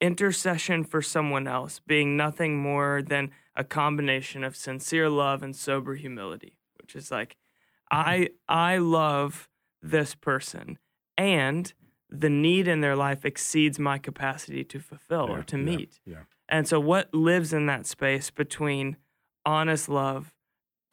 intercession 0.00 0.84
for 0.84 1.00
someone 1.00 1.46
else 1.46 1.80
being 1.86 2.16
nothing 2.16 2.58
more 2.58 3.02
than 3.02 3.30
a 3.54 3.64
combination 3.64 4.44
of 4.44 4.56
sincere 4.56 5.08
love 5.08 5.42
and 5.42 5.54
sober 5.54 5.94
humility, 5.94 6.58
which 6.80 6.96
is 6.96 7.10
like, 7.10 7.36
I 7.90 8.30
I 8.48 8.78
love 8.78 9.48
this 9.82 10.14
person 10.14 10.78
and 11.18 11.72
the 12.08 12.30
need 12.30 12.68
in 12.68 12.80
their 12.80 12.96
life 12.96 13.24
exceeds 13.24 13.78
my 13.78 13.98
capacity 13.98 14.64
to 14.64 14.78
fulfill 14.80 15.30
or 15.30 15.38
Yeah, 15.38 15.44
to 15.44 15.56
yeah, 15.56 15.62
meet. 15.62 16.00
Yeah. 16.04 16.22
And 16.48 16.68
so, 16.68 16.78
what 16.80 17.14
lives 17.14 17.52
in 17.52 17.66
that 17.66 17.86
space 17.86 18.30
between 18.30 18.96
honest 19.46 19.88
love 19.88 20.34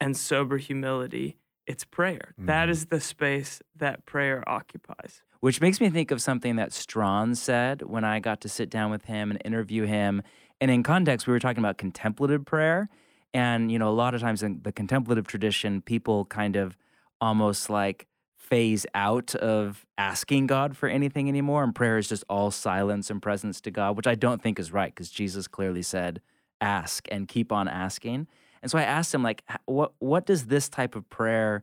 and 0.00 0.16
sober 0.16 0.56
humility? 0.56 1.36
It's 1.70 1.84
prayer. 1.84 2.34
That 2.36 2.68
Mhm. 2.68 2.72
is 2.72 2.86
the 2.86 3.00
space 3.00 3.62
that 3.76 4.04
prayer 4.04 4.42
occupies. 4.48 5.22
Which 5.38 5.60
makes 5.60 5.80
me 5.80 5.88
think 5.88 6.10
of 6.10 6.20
something 6.20 6.56
that 6.56 6.72
Strahan 6.72 7.36
said 7.36 7.82
when 7.82 8.02
I 8.04 8.18
got 8.18 8.40
to 8.40 8.48
sit 8.48 8.68
down 8.68 8.90
with 8.90 9.04
him 9.04 9.30
and 9.30 9.40
interview 9.44 9.84
him. 9.84 10.22
And 10.60 10.68
in 10.68 10.82
context, 10.82 11.28
we 11.28 11.32
were 11.32 11.38
talking 11.38 11.62
about 11.62 11.78
contemplative 11.78 12.44
prayer. 12.44 12.88
And, 13.32 13.70
you 13.70 13.78
know, 13.78 13.88
a 13.88 13.94
lot 13.94 14.14
of 14.16 14.20
times 14.20 14.42
in 14.42 14.62
the 14.62 14.72
contemplative 14.72 15.28
tradition, 15.28 15.80
people 15.80 16.24
kind 16.24 16.56
of 16.56 16.76
almost 17.20 17.70
like 17.70 18.08
phase 18.36 18.84
out 18.92 19.36
of 19.36 19.86
asking 19.96 20.48
God 20.48 20.76
for 20.76 20.88
anything 20.88 21.28
anymore. 21.28 21.62
And 21.62 21.72
prayer 21.72 21.98
is 21.98 22.08
just 22.08 22.24
all 22.28 22.50
silence 22.50 23.10
and 23.10 23.22
presence 23.22 23.60
to 23.60 23.70
God, 23.70 23.96
which 23.96 24.08
I 24.08 24.16
don't 24.16 24.42
think 24.42 24.58
is 24.58 24.72
right 24.72 24.92
because 24.92 25.08
Jesus 25.08 25.46
clearly 25.46 25.82
said, 25.82 26.20
ask 26.60 27.06
and 27.12 27.28
keep 27.28 27.52
on 27.52 27.68
asking. 27.68 28.26
And 28.62 28.70
so 28.70 28.78
I 28.78 28.82
asked 28.82 29.14
him, 29.14 29.22
like, 29.22 29.42
what, 29.66 29.92
what 29.98 30.26
does 30.26 30.46
this 30.46 30.68
type 30.68 30.94
of 30.94 31.08
prayer 31.08 31.62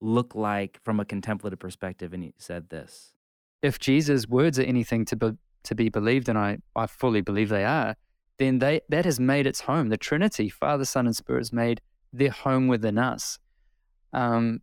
look 0.00 0.34
like 0.34 0.78
from 0.84 1.00
a 1.00 1.04
contemplative 1.04 1.58
perspective? 1.58 2.12
And 2.12 2.22
he 2.22 2.34
said 2.38 2.70
this. 2.70 3.14
if 3.62 3.78
Jesus' 3.78 4.28
words 4.28 4.58
are 4.58 4.62
anything 4.62 5.04
to 5.06 5.16
be, 5.16 5.32
to 5.64 5.74
be 5.74 5.88
believed, 5.88 6.28
and 6.28 6.38
I, 6.38 6.58
I 6.74 6.86
fully 6.86 7.20
believe 7.20 7.48
they 7.48 7.64
are, 7.64 7.96
then 8.38 8.58
they 8.58 8.82
that 8.88 9.04
has 9.04 9.18
made 9.18 9.46
its 9.46 9.62
home. 9.62 9.88
The 9.88 9.96
Trinity, 9.96 10.48
Father, 10.48 10.84
Son, 10.84 11.06
and 11.06 11.16
Spirit, 11.16 11.40
has 11.40 11.52
made 11.52 11.80
their 12.12 12.30
home 12.30 12.68
within 12.68 12.98
us. 12.98 13.38
Um, 14.12 14.60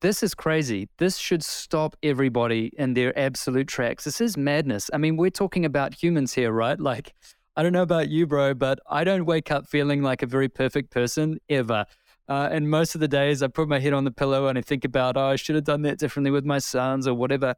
this 0.00 0.22
is 0.22 0.34
crazy. 0.34 0.88
This 0.98 1.18
should 1.18 1.44
stop 1.44 1.94
everybody 2.02 2.72
in 2.76 2.94
their 2.94 3.16
absolute 3.18 3.68
tracks. 3.68 4.04
This 4.04 4.20
is 4.20 4.36
madness. 4.36 4.90
I 4.92 4.98
mean, 4.98 5.16
we're 5.16 5.30
talking 5.30 5.64
about 5.64 6.02
humans 6.02 6.34
here, 6.34 6.50
right? 6.52 6.80
Like, 6.80 7.14
I 7.60 7.62
don't 7.62 7.74
know 7.74 7.82
about 7.82 8.08
you, 8.08 8.26
bro, 8.26 8.54
but 8.54 8.80
I 8.88 9.04
don't 9.04 9.26
wake 9.26 9.50
up 9.50 9.68
feeling 9.68 10.00
like 10.00 10.22
a 10.22 10.26
very 10.26 10.48
perfect 10.48 10.90
person 10.90 11.38
ever. 11.50 11.84
Uh, 12.26 12.48
and 12.50 12.70
most 12.70 12.94
of 12.94 13.02
the 13.02 13.06
days, 13.06 13.42
I 13.42 13.48
put 13.48 13.68
my 13.68 13.78
head 13.78 13.92
on 13.92 14.04
the 14.04 14.10
pillow 14.10 14.46
and 14.46 14.56
I 14.56 14.62
think 14.62 14.82
about, 14.82 15.18
oh, 15.18 15.26
I 15.26 15.36
should 15.36 15.56
have 15.56 15.64
done 15.64 15.82
that 15.82 15.98
differently 15.98 16.30
with 16.30 16.46
my 16.46 16.58
sons 16.58 17.06
or 17.06 17.12
whatever. 17.12 17.56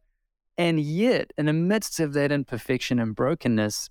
And 0.59 0.81
yet, 0.81 1.33
in 1.39 1.47
the 1.47 1.53
midst 1.53 2.01
of 2.01 2.15
that 2.15 2.33
imperfection 2.33 2.99
and 2.99 3.15
brokenness, 3.15 3.91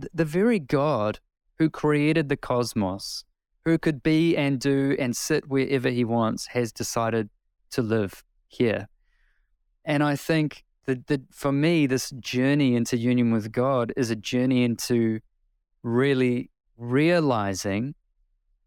th- 0.00 0.10
the 0.14 0.24
very 0.24 0.58
God 0.58 1.20
who 1.58 1.68
created 1.68 2.30
the 2.30 2.38
cosmos, 2.38 3.26
who 3.66 3.76
could 3.76 4.02
be 4.02 4.38
and 4.38 4.58
do 4.58 4.96
and 4.98 5.14
sit 5.14 5.50
wherever 5.50 5.90
he 5.90 6.02
wants, 6.02 6.46
has 6.46 6.72
decided 6.72 7.28
to 7.72 7.82
live 7.82 8.24
here. 8.48 8.88
And 9.84 10.02
I 10.02 10.16
think 10.16 10.64
that, 10.90 11.06
that 11.06 11.22
for 11.32 11.52
me, 11.52 11.86
this 11.86 12.10
journey 12.10 12.74
into 12.74 12.96
union 12.96 13.30
with 13.30 13.52
God 13.52 13.92
is 13.96 14.10
a 14.10 14.16
journey 14.16 14.64
into 14.64 15.20
really 15.84 16.50
realizing 16.76 17.94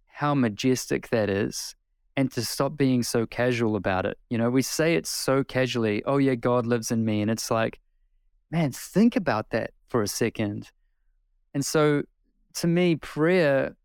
how 0.07 0.33
majestic 0.33 1.09
that 1.09 1.29
is 1.29 1.75
and 2.15 2.31
to 2.31 2.45
stop 2.45 2.77
being 2.77 3.03
so 3.03 3.25
casual 3.25 3.75
about 3.75 4.05
it. 4.05 4.17
You 4.29 4.37
know, 4.37 4.49
we 4.49 4.61
say 4.61 4.95
it 4.95 5.05
so 5.05 5.43
casually, 5.43 6.01
oh, 6.05 6.17
yeah, 6.17 6.35
God 6.35 6.65
lives 6.65 6.91
in 6.91 7.03
me. 7.03 7.21
And 7.21 7.29
it's 7.29 7.51
like, 7.51 7.79
man, 8.51 8.71
think 8.71 9.15
about 9.15 9.49
that 9.49 9.71
for 9.89 10.01
a 10.01 10.07
second. 10.07 10.71
And 11.53 11.65
so 11.65 12.03
to 12.55 12.67
me, 12.67 12.95
prayer, 12.95 13.75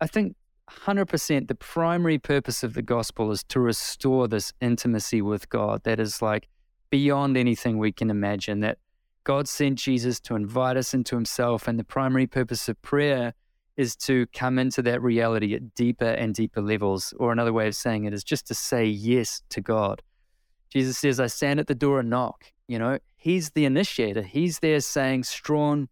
I 0.00 0.06
think 0.06 0.36
100% 0.70 1.48
the 1.48 1.54
primary 1.54 2.18
purpose 2.18 2.62
of 2.62 2.74
the 2.74 2.82
gospel 2.82 3.30
is 3.30 3.42
to 3.44 3.60
restore 3.60 4.28
this 4.28 4.52
intimacy 4.60 5.22
with 5.22 5.48
God 5.48 5.84
that 5.84 5.98
is 5.98 6.20
like 6.20 6.48
beyond 6.90 7.36
anything 7.36 7.78
we 7.78 7.92
can 7.92 8.10
imagine. 8.10 8.60
That 8.60 8.78
God 9.24 9.48
sent 9.48 9.78
Jesus 9.78 10.20
to 10.20 10.34
invite 10.34 10.76
us 10.76 10.94
into 10.94 11.14
himself. 11.14 11.68
And 11.68 11.78
the 11.78 11.84
primary 11.84 12.26
purpose 12.26 12.68
of 12.68 12.80
prayer 12.82 13.34
is 13.76 13.94
to 13.94 14.26
come 14.34 14.58
into 14.58 14.82
that 14.82 15.02
reality 15.02 15.54
at 15.54 15.74
deeper 15.74 16.04
and 16.04 16.34
deeper 16.34 16.60
levels. 16.60 17.14
Or 17.18 17.32
another 17.32 17.52
way 17.52 17.68
of 17.68 17.74
saying 17.74 18.04
it 18.04 18.12
is 18.12 18.24
just 18.24 18.46
to 18.48 18.54
say 18.54 18.84
yes 18.84 19.42
to 19.50 19.60
God. 19.60 20.02
Jesus 20.70 20.98
says, 20.98 21.20
I 21.20 21.28
stand 21.28 21.60
at 21.60 21.66
the 21.66 21.74
door 21.74 22.00
and 22.00 22.10
knock. 22.10 22.44
You 22.66 22.78
know, 22.78 22.98
He's 23.16 23.50
the 23.50 23.64
initiator. 23.64 24.22
He's 24.22 24.58
there 24.58 24.80
saying, 24.80 25.24
Strahan, 25.24 25.88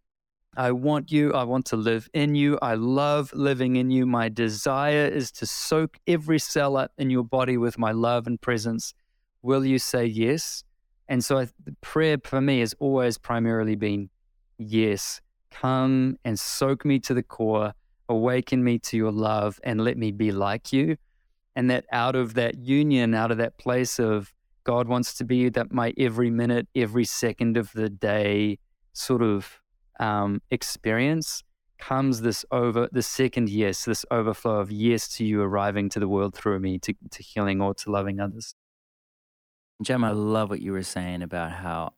I 0.55 0.71
want 0.71 1.11
you. 1.11 1.33
I 1.33 1.43
want 1.43 1.65
to 1.67 1.75
live 1.75 2.09
in 2.13 2.33
you. 2.35 2.57
I 2.61 2.73
love 2.75 3.31
living 3.33 3.75
in 3.75 3.91
you. 3.91 4.05
My 4.05 4.29
desire 4.29 5.05
is 5.05 5.31
to 5.33 5.45
soak 5.45 5.97
every 6.07 6.39
cell 6.39 6.77
up 6.77 6.91
in 6.97 7.09
your 7.09 7.23
body 7.23 7.57
with 7.57 7.77
my 7.77 7.91
love 7.91 8.27
and 8.27 8.41
presence. 8.41 8.93
Will 9.43 9.65
you 9.65 9.77
say 9.77 10.05
yes? 10.05 10.63
And 11.09 11.23
so 11.23 11.39
I, 11.39 11.47
prayer 11.81 12.17
for 12.23 12.41
me 12.41 12.59
has 12.59 12.73
always 12.79 13.17
primarily 13.17 13.75
been 13.75 14.09
yes. 14.57 15.21
Come 15.51 16.17
and 16.25 16.39
soak 16.39 16.85
me 16.85 16.99
to 16.99 17.13
the 17.13 17.23
core. 17.23 17.73
awaken 18.09 18.63
me 18.63 18.79
to 18.79 18.95
your 18.95 19.11
love 19.11 19.59
and 19.63 19.81
let 19.81 19.97
me 19.97 20.11
be 20.11 20.31
like 20.31 20.71
you. 20.71 20.97
And 21.55 21.69
that 21.69 21.85
out 21.91 22.15
of 22.15 22.35
that 22.35 22.57
union, 22.57 23.13
out 23.13 23.31
of 23.31 23.37
that 23.37 23.57
place 23.57 23.99
of 23.99 24.33
God 24.63 24.87
wants 24.87 25.13
to 25.15 25.23
be 25.23 25.49
that 25.49 25.71
my 25.71 25.93
every 25.97 26.29
minute, 26.29 26.67
every 26.75 27.05
second 27.05 27.57
of 27.57 27.71
the 27.73 27.89
day 27.89 28.59
sort 28.93 29.21
of 29.21 29.59
um, 29.99 30.41
experience 30.51 31.43
comes 31.79 32.21
this 32.21 32.45
over 32.51 32.87
the 32.91 33.01
second 33.01 33.49
yes, 33.49 33.85
this 33.85 34.05
overflow 34.11 34.59
of 34.59 34.71
yes 34.71 35.07
to 35.09 35.23
you 35.23 35.41
arriving 35.41 35.89
to 35.89 35.99
the 35.99 36.07
world 36.07 36.35
through 36.35 36.59
me 36.59 36.79
to, 36.79 36.93
to 37.11 37.23
healing 37.23 37.61
or 37.61 37.73
to 37.75 37.91
loving 37.91 38.19
others. 38.19 38.55
Gemma, 39.81 40.07
I 40.07 40.11
love 40.11 40.49
what 40.49 40.61
you 40.61 40.71
were 40.71 40.83
saying 40.83 41.21
about 41.21 41.51
how 41.51 41.93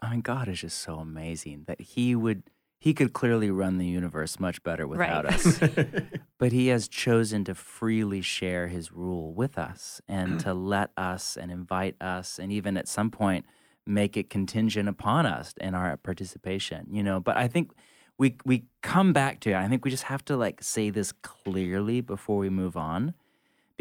I 0.00 0.10
mean 0.10 0.20
God 0.20 0.48
is 0.48 0.60
just 0.60 0.78
so 0.78 0.96
amazing 0.96 1.64
that 1.66 1.80
he 1.80 2.14
would 2.14 2.44
he 2.80 2.94
could 2.94 3.12
clearly 3.12 3.50
run 3.50 3.78
the 3.78 3.86
universe 3.86 4.40
much 4.40 4.62
better 4.62 4.86
without 4.86 5.24
Right. 5.24 5.34
us. 5.34 5.60
but 6.38 6.50
he 6.52 6.66
has 6.68 6.88
chosen 6.88 7.44
to 7.44 7.54
freely 7.54 8.20
share 8.22 8.66
his 8.68 8.90
rule 8.92 9.32
with 9.32 9.56
us 9.56 10.00
and 10.08 10.40
to 10.40 10.52
let 10.52 10.90
us 10.96 11.36
and 11.36 11.50
invite 11.52 11.94
us 12.02 12.38
and 12.38 12.50
even 12.52 12.76
at 12.76 12.88
some 12.88 13.10
point 13.10 13.46
make 13.86 14.16
it 14.16 14.28
contingent 14.30 14.88
upon 14.88 15.26
us 15.26 15.54
in 15.60 15.74
our 15.74 15.96
participation 15.96 16.86
you 16.90 17.02
know 17.02 17.18
but 17.18 17.36
i 17.36 17.48
think 17.48 17.72
we 18.18 18.36
we 18.44 18.64
come 18.82 19.12
back 19.12 19.40
to 19.40 19.50
it 19.50 19.56
i 19.56 19.66
think 19.68 19.84
we 19.84 19.90
just 19.90 20.04
have 20.04 20.24
to 20.24 20.36
like 20.36 20.62
say 20.62 20.88
this 20.90 21.10
clearly 21.22 22.00
before 22.00 22.38
we 22.38 22.48
move 22.48 22.76
on 22.76 23.12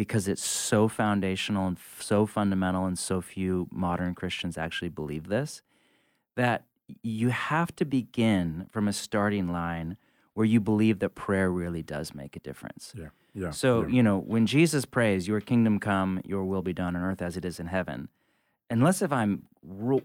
because 0.01 0.27
it's 0.27 0.43
so 0.43 0.87
foundational 0.87 1.67
and 1.67 1.77
f- 1.77 2.01
so 2.01 2.25
fundamental 2.25 2.85
and 2.89 2.97
so 2.97 3.21
few 3.21 3.67
modern 3.71 4.15
christians 4.15 4.57
actually 4.57 4.89
believe 4.89 5.27
this 5.27 5.61
that 6.35 6.59
you 7.03 7.29
have 7.29 7.69
to 7.75 7.85
begin 7.85 8.65
from 8.73 8.87
a 8.87 8.93
starting 8.93 9.47
line 9.59 9.89
where 10.33 10.45
you 10.53 10.59
believe 10.59 10.97
that 10.99 11.13
prayer 11.13 11.51
really 11.51 11.83
does 11.83 12.15
make 12.15 12.35
a 12.35 12.39
difference 12.39 12.93
Yeah. 12.97 13.09
Yeah. 13.41 13.51
so, 13.51 13.69
yeah. 13.83 13.87
you 13.95 14.01
know, 14.07 14.17
when 14.33 14.45
Jesus 14.47 14.83
prays, 14.85 15.27
Your 15.27 15.39
kingdom 15.51 15.79
come, 15.79 16.19
Your 16.25 16.43
will 16.51 16.63
be 16.63 16.73
done 16.73 16.95
on 16.95 17.03
earth 17.09 17.21
as 17.21 17.37
it 17.37 17.45
is 17.45 17.59
in 17.59 17.67
heaven, 17.67 18.09
unless 18.69 19.01
if 19.03 19.11
I'm 19.11 19.43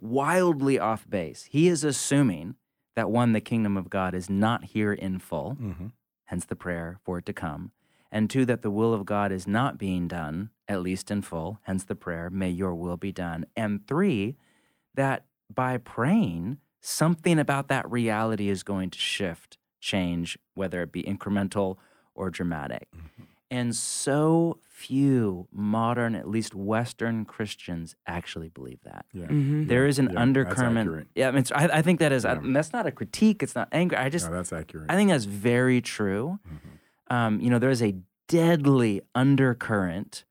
wildly 0.03 0.79
off 0.79 1.09
base, 1.09 1.49
he 1.51 1.69
is 1.69 1.83
assuming 1.85 2.57
that 2.95 3.11
one, 3.11 3.33
the 3.33 3.41
kingdom 3.41 3.77
of 3.77 3.91
God 3.91 4.15
is 4.15 4.29
not 4.31 4.65
here 4.75 4.93
in 4.93 5.19
full, 5.19 5.57
Mhm. 5.61 5.93
hence 6.27 6.45
the 6.45 6.57
prayer 6.57 6.99
for 7.05 7.19
it 7.19 7.27
to 7.27 7.33
come, 7.33 7.73
and 8.11 8.31
two, 8.31 8.45
that 8.47 8.63
the 8.63 8.71
will 8.71 8.95
of 8.95 9.05
God 9.05 9.33
is 9.33 9.47
not 9.47 9.79
being 9.79 10.09
done, 10.09 10.51
at 10.69 10.83
least 10.83 11.11
in 11.11 11.23
full, 11.23 11.59
hence 11.63 11.85
the 11.85 11.95
prayer, 11.95 12.31
may 12.31 12.51
your 12.51 12.75
will 12.75 12.97
be 12.97 13.13
done, 13.13 13.47
and 13.57 13.87
three, 13.87 14.37
that 14.95 15.25
by 15.53 15.77
praying, 15.79 16.59
something 16.81 17.39
about 17.39 17.69
that 17.69 17.89
reality 17.91 18.49
is 18.49 18.63
going 18.63 18.91
to 18.91 18.99
shift, 18.99 19.59
change, 19.81 20.39
whether 20.55 20.83
it 20.83 20.93
be 20.93 21.03
incremental 21.03 21.77
or 22.15 22.31
dramatic. 22.31 22.89
And 23.51 23.77
so 23.77 24.59
few 24.69 25.47
modern, 25.53 26.17
at 26.17 26.29
least 26.29 26.53
Western 26.55 27.25
Christians 27.25 27.95
actually 28.07 28.49
believe 28.49 28.81
that. 28.83 29.07
yeah. 29.13 29.27
Mhm. 29.27 29.69
There 29.69 29.87
is 29.87 29.99
an 30.01 30.11
Yeah, 30.13 30.21
undercurrent. 30.21 30.79
accurate. 30.79 31.07
Yeah, 31.15 31.29
I, 31.29 31.31
mean, 31.31 31.43
it's- 31.43 31.53
I, 31.71 31.79
I 31.79 31.83
think 31.83 32.01
that 32.01 32.11
is. 32.13 32.25
Yeah. 32.25 32.33
and 32.39 32.55
that's 32.57 32.73
not 32.73 32.87
a 32.87 32.91
critique. 32.91 33.43
It's 33.45 33.55
not 33.55 33.69
anger. 33.71 33.97
I 33.97 34.09
just, 34.09 34.27
No, 34.29 34.33
that's 34.35 34.53
accurate. 34.53 34.91
I 34.91 34.97
think 34.97 35.11
that's 35.11 35.25
very 35.27 35.81
true. 35.81 36.41
Mhm. 36.49 36.59
Um, 37.09 37.41
you 37.41 37.51
know, 37.51 37.59
there 37.59 37.71
is 37.71 37.83
a 37.83 37.95
deadly 38.29 39.01
undercurrent 39.15 40.25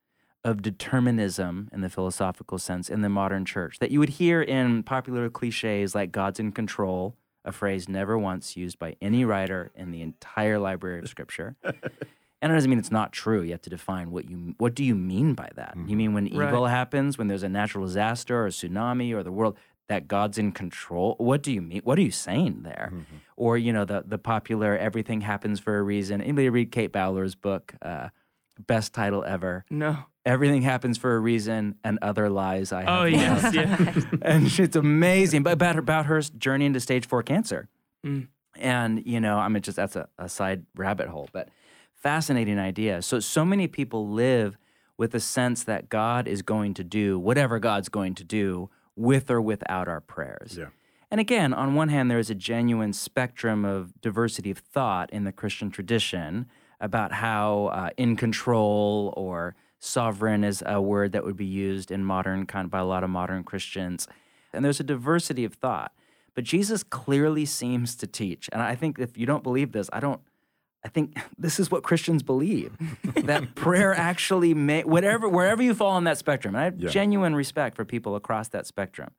of 0.44 0.62
determinism 0.62 1.70
in 1.72 1.82
the 1.82 1.90
philosophical 1.90 2.60
sense 2.60 2.90
in 2.90 3.02
the 3.02 3.10
modern 3.10 3.46
church 3.46 3.80
that 3.80 3.90
you 3.92 4.00
would 4.00 4.10
hear 4.10 4.42
in 4.42 4.84
popular 4.84 5.30
cliches 5.30 5.96
like 5.96 6.12
God's 6.12 6.40
in 6.40 6.52
control, 6.52 7.16
a 7.44 7.52
phrase 7.52 7.90
never 7.90 8.18
once 8.18 8.56
used 8.56 8.78
by 8.78 8.96
any 9.02 9.26
writer 9.26 9.72
in 9.76 9.92
the 9.92 10.02
entire 10.02 10.60
library 10.60 11.00
of 11.00 11.08
scripture. 11.10 11.56
and 11.64 12.52
it 12.52 12.56
doesn't 12.56 12.70
mean 12.70 12.78
it's 12.78 12.92
not 12.92 13.12
true. 13.12 13.42
You 13.42 13.52
have 13.52 13.62
to 13.64 13.70
define 13.72 14.12
what 14.12 14.30
you 14.30 14.54
what 14.58 14.76
do 14.76 14.84
you 14.84 14.94
mean 14.94 15.34
by 15.34 15.50
that? 15.56 15.76
You 15.88 15.96
mean 15.96 16.14
when 16.14 16.26
Right. 16.26 16.48
evil 16.50 16.68
happens, 16.68 17.18
when 17.18 17.28
there's 17.28 17.44
a 17.44 17.50
natural 17.50 17.86
disaster 17.86 18.38
or 18.42 18.48
a 18.48 18.52
tsunami 18.52 19.14
or 19.14 19.24
the 19.24 19.32
world 19.32 19.58
that 19.88 20.08
God's 20.08 20.38
in 20.38 20.52
control? 20.52 21.16
What 21.20 21.44
do 21.44 21.52
you 21.52 21.62
mean? 21.62 21.82
What 21.84 21.98
are 22.00 22.02
you 22.02 22.12
saying 22.12 22.62
there? 22.64 22.92
Or 23.36 23.58
you 23.58 23.72
know 23.74 23.86
the 23.86 24.04
the 24.06 24.18
popular 24.18 24.78
everything 24.78 25.22
happens 25.22 25.60
for 25.60 25.78
a 25.78 25.84
reason. 25.84 26.22
Anybody 26.22 26.50
read 26.50 26.72
Kate 26.72 26.92
Bowler's 26.92 27.36
book? 27.36 27.74
Uh, 27.82 28.10
best 28.68 28.94
title 28.94 29.24
ever. 29.26 29.66
No. 29.70 29.98
Everything 30.26 30.64
happens 30.64 30.98
for 30.98 31.16
a 31.16 31.20
reason, 31.20 31.76
and 31.84 32.00
other 32.02 32.30
lies 32.30 32.72
I 32.72 32.82
have. 32.82 32.90
Oh 32.90 33.02
loved." 33.04 33.14
yes, 33.14 33.54
yeah. 33.54 34.02
and 34.24 34.48
it's 34.60 34.76
amazing. 34.76 35.44
But 35.44 35.54
about 35.54 35.76
her, 35.76 35.82
about 35.82 36.08
her 36.08 36.20
journey 36.22 36.66
into 36.66 36.80
stage 36.80 37.06
four 37.08 37.22
cancer, 37.22 37.68
Mm. 38.04 38.28
and 38.58 39.06
you 39.06 39.20
know, 39.20 39.38
I 39.38 39.48
mean, 39.50 39.62
just 39.62 39.76
that's 39.76 39.96
a, 39.96 40.08
a 40.18 40.28
side 40.30 40.66
rabbit 40.76 41.10
hole, 41.10 41.30
but 41.32 41.50
fascinating 41.94 42.58
idea. 42.60 43.02
So 43.02 43.20
so 43.20 43.46
many 43.46 43.68
people 43.68 44.10
live 44.10 44.58
with 44.98 45.14
a 45.14 45.20
sense 45.20 45.64
that 45.66 45.90
God 45.90 46.28
is 46.28 46.42
going 46.42 46.74
to 46.76 46.84
do 46.84 47.20
whatever 47.20 47.60
God's 47.60 47.90
going 47.90 48.16
to 48.16 48.24
do 48.24 48.70
with 48.96 49.30
or 49.30 49.42
without 49.42 49.88
our 49.88 50.02
prayers. 50.02 50.58
Yeah. 50.58 50.68
And 51.12 51.20
again, 51.20 51.54
on 51.54 51.76
one 51.76 51.90
hand, 51.90 52.10
there 52.10 52.20
is 52.20 52.30
a 52.30 52.36
genuine 52.36 52.94
spectrum 52.94 53.64
of 53.64 54.00
diversity 54.02 54.52
of 54.52 54.58
thought 54.58 55.10
in 55.12 55.24
the 55.24 55.32
Christian 55.32 55.70
tradition 55.70 56.48
about 56.80 57.14
how 57.14 57.68
uh, 57.68 57.90
in 57.98 58.16
control 58.16 59.14
or 59.16 59.56
sovereign 59.80 60.44
is 60.44 60.64
a 60.66 60.82
word 60.82 61.12
that 61.12 61.24
would 61.24 61.38
be 61.38 61.46
used 61.46 61.92
in 61.92 62.04
modern 62.04 62.46
kind 62.46 62.70
by 62.70 62.80
a 62.80 62.86
lot 62.86 63.04
of 63.04 63.10
modern 63.10 63.44
Christians. 63.44 64.08
And 64.52 64.66
there's 64.66 64.80
a 64.80 64.84
diversity 64.84 65.46
of 65.46 65.54
thought. 65.54 65.94
But 66.34 66.44
Jesus 66.44 66.84
clearly 66.84 67.46
seems 67.46 67.96
to 67.96 68.08
teach, 68.08 68.50
and 68.52 68.62
I 68.62 68.76
think 68.76 69.00
if 69.00 69.18
you 69.18 69.26
don't 69.26 69.42
believe 69.42 69.72
this, 69.72 69.90
I 69.94 70.02
don't. 70.02 70.20
I 70.86 70.88
think 70.88 71.18
this 71.38 71.60
is 71.60 71.72
what 71.72 71.82
Christians 71.82 72.22
believe 72.22 72.78
that 73.16 73.56
prayer 73.56 73.94
actually 73.96 74.54
may 74.54 74.84
whatever 74.84 75.28
wherever 75.28 75.64
you 75.64 75.74
fall 75.74 75.92
on 75.92 76.04
that 76.04 76.20
spectrum. 76.20 76.54
And 76.56 76.62
I 76.62 76.66
have 76.66 76.80
Yeah. 76.80 76.90
genuine 76.90 77.34
respect 77.36 77.76
for 77.76 77.84
people 77.84 78.16
across 78.16 78.48
that 78.50 78.68
spectrum 78.68 79.10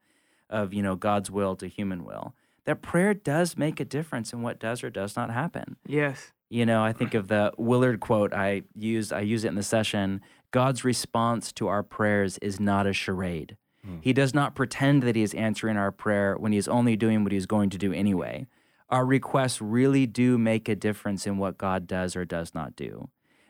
of 0.48 0.72
you 0.72 0.80
know 0.82 0.94
God's 0.94 1.28
will 1.30 1.56
to 1.56 1.66
human 1.66 2.04
will. 2.04 2.34
That 2.66 2.82
prayer 2.82 3.14
does 3.14 3.56
make 3.58 3.80
a 3.80 3.84
difference 3.84 4.32
in 4.32 4.42
what 4.42 4.60
does 4.60 4.84
or 4.84 4.90
does 4.90 5.16
not 5.16 5.30
happen. 5.30 5.76
Yes. 5.86 6.32
You 6.48 6.64
know, 6.64 6.84
I 6.84 6.92
think 6.92 7.14
of 7.14 7.26
the 7.26 7.52
Willard 7.58 7.98
quote 7.98 8.32
I 8.32 8.62
used. 8.76 9.12
I 9.12 9.20
use 9.22 9.44
it 9.44 9.48
in 9.48 9.56
the 9.56 9.62
session. 9.64 10.20
God's 10.52 10.84
response 10.84 11.52
to 11.54 11.66
our 11.66 11.82
prayers 11.82 12.38
is 12.38 12.60
not 12.60 12.86
a 12.86 12.92
charade. 12.92 13.56
Hmm. 13.84 13.98
He 14.00 14.12
does 14.12 14.32
not 14.32 14.54
pretend 14.54 15.02
that 15.02 15.16
he 15.16 15.22
is 15.22 15.34
answering 15.34 15.76
our 15.76 15.90
prayer 15.90 16.36
when 16.38 16.52
he 16.52 16.58
is 16.58 16.68
only 16.68 16.94
doing 16.96 17.24
what 17.24 17.32
he's 17.32 17.46
going 17.46 17.70
to 17.70 17.78
do 17.78 17.92
anyway. 17.92 18.46
Our 18.88 19.04
requests 19.04 19.60
really 19.60 20.06
do 20.06 20.38
make 20.38 20.68
a 20.68 20.76
difference 20.76 21.26
in 21.26 21.38
what 21.38 21.58
God 21.58 21.86
does 21.86 22.14
or 22.14 22.24
does 22.24 22.54
not 22.54 22.76
do. 22.76 23.08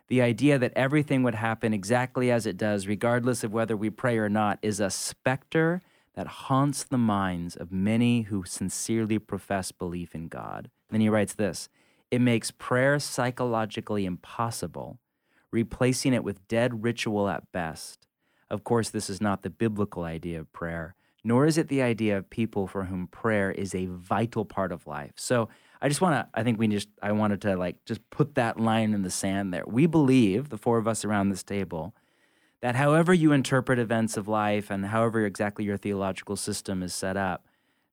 The 0.09 0.23
idea 0.23 0.59
that 0.59 0.73
everything 0.77 1.23
would 1.25 1.35
happen 1.35 1.75
exactly 1.75 2.31
as 2.31 2.47
it 2.47 2.57
does, 2.57 2.87
regardless 2.87 3.43
of 3.43 3.53
whether 3.53 3.77
we 3.77 3.91
pray 3.91 4.19
or 4.19 4.29
not, 4.29 4.59
is 4.63 4.81
a 4.81 4.89
specter 4.89 5.83
that 6.15 6.27
haunts 6.27 6.85
the 6.85 6.99
minds 6.99 7.57
of 7.57 7.73
many 7.73 8.23
who 8.23 8.45
sincerely 8.45 9.19
profess 9.19 9.73
belief 9.73 10.15
in 10.15 10.29
God. 10.29 10.71
Then 10.91 11.01
he 11.01 11.09
writes 11.09 11.35
this 11.35 11.69
It 12.11 12.21
makes 12.21 12.51
prayer 12.51 12.99
psychologically 12.99 14.07
impossible, 14.07 14.99
replacing 15.51 16.15
it 16.15 16.25
with 16.25 16.49
dead 16.49 16.83
ritual 16.83 17.29
at 17.29 17.51
best. 17.53 18.07
Of 18.49 18.65
course, 18.65 18.91
this 18.91 19.11
is 19.11 19.21
not 19.21 19.43
the 19.43 19.51
biblical 19.51 20.05
idea 20.05 20.39
of 20.41 20.53
prayer, 20.53 20.95
nor 21.27 21.45
is 21.45 21.59
it 21.59 21.67
the 21.67 21.83
idea 21.83 22.17
of 22.17 22.31
people 22.31 22.69
for 22.69 22.85
whom 22.85 23.09
prayer 23.09 23.51
is 23.51 23.75
a 23.75 23.87
vital 23.87 24.45
part 24.45 24.71
of 24.71 24.87
life. 24.87 25.11
So 25.17 25.49
I 25.83 25.89
just 25.89 26.01
want 26.01 26.15
to, 26.15 26.29
I 26.39 26.45
think 26.45 26.57
we 26.57 26.69
just, 26.69 26.89
I 27.03 27.11
wanted 27.11 27.43
to 27.43 27.57
like 27.57 27.85
just 27.85 28.01
put 28.11 28.37
that 28.37 28.61
line 28.61 28.95
in 28.95 29.03
the 29.03 29.11
sand 29.11 29.53
there. 29.53 29.65
We 29.67 29.87
believe, 29.87 30.51
the 30.51 30.57
four 30.57 30.79
of 30.79 30.87
us 30.87 31.05
around 31.05 31.31
this 31.31 31.43
table, 31.43 31.97
that 32.63 32.77
however 32.77 33.13
you 33.13 33.33
interpret 33.33 33.81
events 33.81 34.17
of 34.17 34.29
life 34.29 34.71
and 34.71 34.87
however 34.87 35.27
exactly 35.27 35.65
your 35.65 35.77
theological 35.77 36.37
system 36.37 36.81
is 36.81 36.95
set 36.95 37.17
up, 37.17 37.45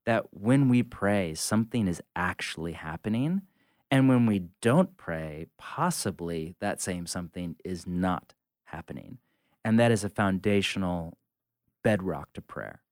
that 0.06 0.28
when 0.30 0.70
we 0.70 0.84
pray, 0.84 1.34
something 1.34 1.88
is 1.88 2.04
actually 2.16 2.74
happening. 2.74 3.42
And 3.90 4.08
when 4.08 4.28
we 4.28 4.44
don't 4.62 4.96
pray, 4.96 5.48
possibly 5.58 6.54
that 6.60 6.80
same 6.82 7.08
something 7.08 7.56
is 7.66 7.88
not 7.88 8.36
happening. 8.66 9.18
And 9.66 9.80
that 9.80 9.92
is 9.92 10.04
a 10.04 10.10
foundational 10.10 11.18
bedrock 11.82 12.32
to 12.34 12.42
prayer. 12.42 12.83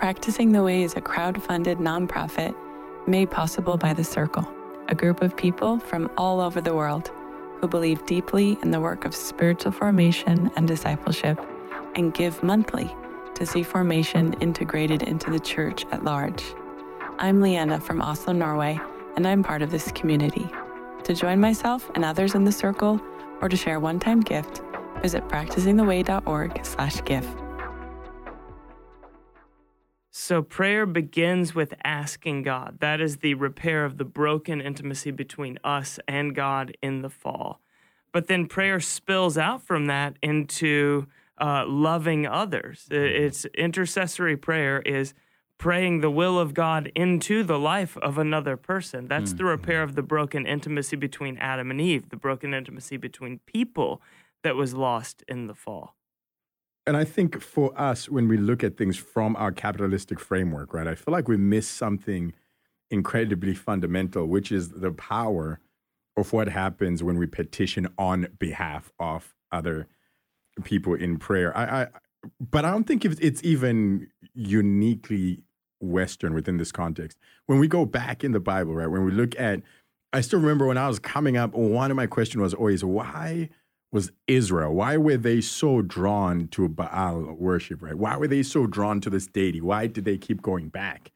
Practicing 0.00 0.50
the 0.50 0.62
Way 0.62 0.82
is 0.82 0.96
a 0.96 1.00
crowd-funded 1.02 1.76
nonprofit 1.76 2.56
made 3.06 3.30
possible 3.30 3.76
by 3.76 3.92
The 3.92 4.02
Circle, 4.02 4.50
a 4.88 4.94
group 4.94 5.20
of 5.20 5.36
people 5.36 5.78
from 5.78 6.10
all 6.16 6.40
over 6.40 6.62
the 6.62 6.74
world 6.74 7.10
who 7.60 7.68
believe 7.68 8.06
deeply 8.06 8.56
in 8.62 8.70
the 8.70 8.80
work 8.80 9.04
of 9.04 9.14
spiritual 9.14 9.72
formation 9.72 10.50
and 10.56 10.66
discipleship 10.66 11.38
and 11.96 12.14
give 12.14 12.42
monthly 12.42 12.96
to 13.34 13.44
see 13.44 13.62
formation 13.62 14.32
integrated 14.40 15.02
into 15.02 15.30
the 15.30 15.38
church 15.38 15.84
at 15.92 16.02
large. 16.02 16.54
I'm 17.18 17.42
Leanna 17.42 17.78
from 17.78 18.00
Oslo, 18.00 18.32
Norway, 18.32 18.80
and 19.16 19.28
I'm 19.28 19.42
part 19.42 19.60
of 19.60 19.70
this 19.70 19.92
community. 19.92 20.48
To 21.04 21.12
join 21.12 21.38
myself 21.38 21.90
and 21.94 22.06
others 22.06 22.34
in 22.34 22.44
The 22.44 22.52
Circle 22.52 23.02
or 23.42 23.50
to 23.50 23.56
share 23.56 23.76
a 23.76 23.80
one-time 23.80 24.20
gift, 24.20 24.62
visit 25.02 25.28
practicingtheway.org/give. 25.28 27.49
So 30.10 30.42
prayer 30.42 30.86
begins 30.86 31.54
with 31.54 31.74
asking 31.84 32.42
God. 32.42 32.78
That 32.80 33.00
is 33.00 33.18
the 33.18 33.34
repair 33.34 33.84
of 33.84 33.96
the 33.96 34.04
broken 34.04 34.60
intimacy 34.60 35.12
between 35.12 35.58
us 35.62 36.00
and 36.08 36.34
God 36.34 36.76
in 36.82 37.02
the 37.02 37.10
fall. 37.10 37.60
But 38.12 38.26
then 38.26 38.46
prayer 38.46 38.80
spills 38.80 39.38
out 39.38 39.62
from 39.62 39.86
that 39.86 40.16
into 40.20 41.06
uh, 41.40 41.64
loving 41.66 42.26
others. 42.26 42.88
It's 42.90 43.44
intercessory 43.56 44.36
prayer 44.36 44.80
is 44.80 45.14
praying 45.58 46.00
the 46.00 46.10
will 46.10 46.38
of 46.38 46.54
God 46.54 46.90
into 46.96 47.44
the 47.44 47.58
life 47.58 47.96
of 47.98 48.18
another 48.18 48.56
person. 48.56 49.06
That's 49.06 49.30
mm-hmm. 49.30 49.38
the 49.38 49.44
repair 49.44 49.82
of 49.82 49.94
the 49.94 50.02
broken 50.02 50.46
intimacy 50.46 50.96
between 50.96 51.36
Adam 51.38 51.70
and 51.70 51.80
Eve, 51.80 52.08
the 52.08 52.16
broken 52.16 52.52
intimacy 52.52 52.96
between 52.96 53.40
people 53.46 54.02
that 54.42 54.56
was 54.56 54.74
lost 54.74 55.22
in 55.28 55.46
the 55.46 55.54
fall. 55.54 55.94
And 56.90 56.96
I 56.96 57.04
think 57.04 57.40
for 57.40 57.70
us, 57.80 58.08
when 58.08 58.26
we 58.26 58.36
look 58.36 58.64
at 58.64 58.76
things 58.76 58.96
from 58.96 59.36
our 59.36 59.52
capitalistic 59.52 60.18
framework, 60.18 60.74
right, 60.74 60.88
I 60.88 60.96
feel 60.96 61.12
like 61.12 61.28
we 61.28 61.36
miss 61.36 61.68
something 61.68 62.32
incredibly 62.90 63.54
fundamental, 63.54 64.26
which 64.26 64.50
is 64.50 64.70
the 64.70 64.90
power 64.90 65.60
of 66.16 66.32
what 66.32 66.48
happens 66.48 67.00
when 67.00 67.16
we 67.16 67.28
petition 67.28 67.86
on 67.96 68.26
behalf 68.40 68.90
of 68.98 69.36
other 69.52 69.86
people 70.64 70.94
in 70.94 71.18
prayer. 71.18 71.56
I, 71.56 71.82
I 71.82 71.86
but 72.40 72.64
I 72.64 72.72
don't 72.72 72.88
think 72.88 73.04
it's 73.04 73.44
even 73.44 74.08
uniquely 74.34 75.44
Western 75.78 76.34
within 76.34 76.56
this 76.56 76.72
context. 76.72 77.16
When 77.46 77.60
we 77.60 77.68
go 77.68 77.84
back 77.84 78.24
in 78.24 78.32
the 78.32 78.40
Bible, 78.40 78.74
right, 78.74 78.88
when 78.88 79.04
we 79.04 79.12
look 79.12 79.38
at, 79.38 79.62
I 80.12 80.22
still 80.22 80.40
remember 80.40 80.66
when 80.66 80.76
I 80.76 80.88
was 80.88 80.98
coming 80.98 81.36
up, 81.36 81.54
one 81.54 81.92
of 81.92 81.96
my 81.96 82.08
questions 82.08 82.42
was 82.42 82.52
always, 82.52 82.82
why 82.82 83.50
was 83.92 84.12
Israel? 84.26 84.74
Why 84.74 84.96
were 84.96 85.16
they 85.16 85.40
so 85.40 85.82
drawn 85.82 86.48
to 86.48 86.68
Baal 86.68 87.34
worship, 87.38 87.82
right? 87.82 87.94
Why 87.96 88.16
were 88.16 88.28
they 88.28 88.42
so 88.42 88.66
drawn 88.66 89.00
to 89.00 89.10
this 89.10 89.26
deity? 89.26 89.60
Why 89.60 89.86
did 89.86 90.04
they 90.04 90.16
keep 90.16 90.42
going 90.42 90.68
back? 90.68 91.10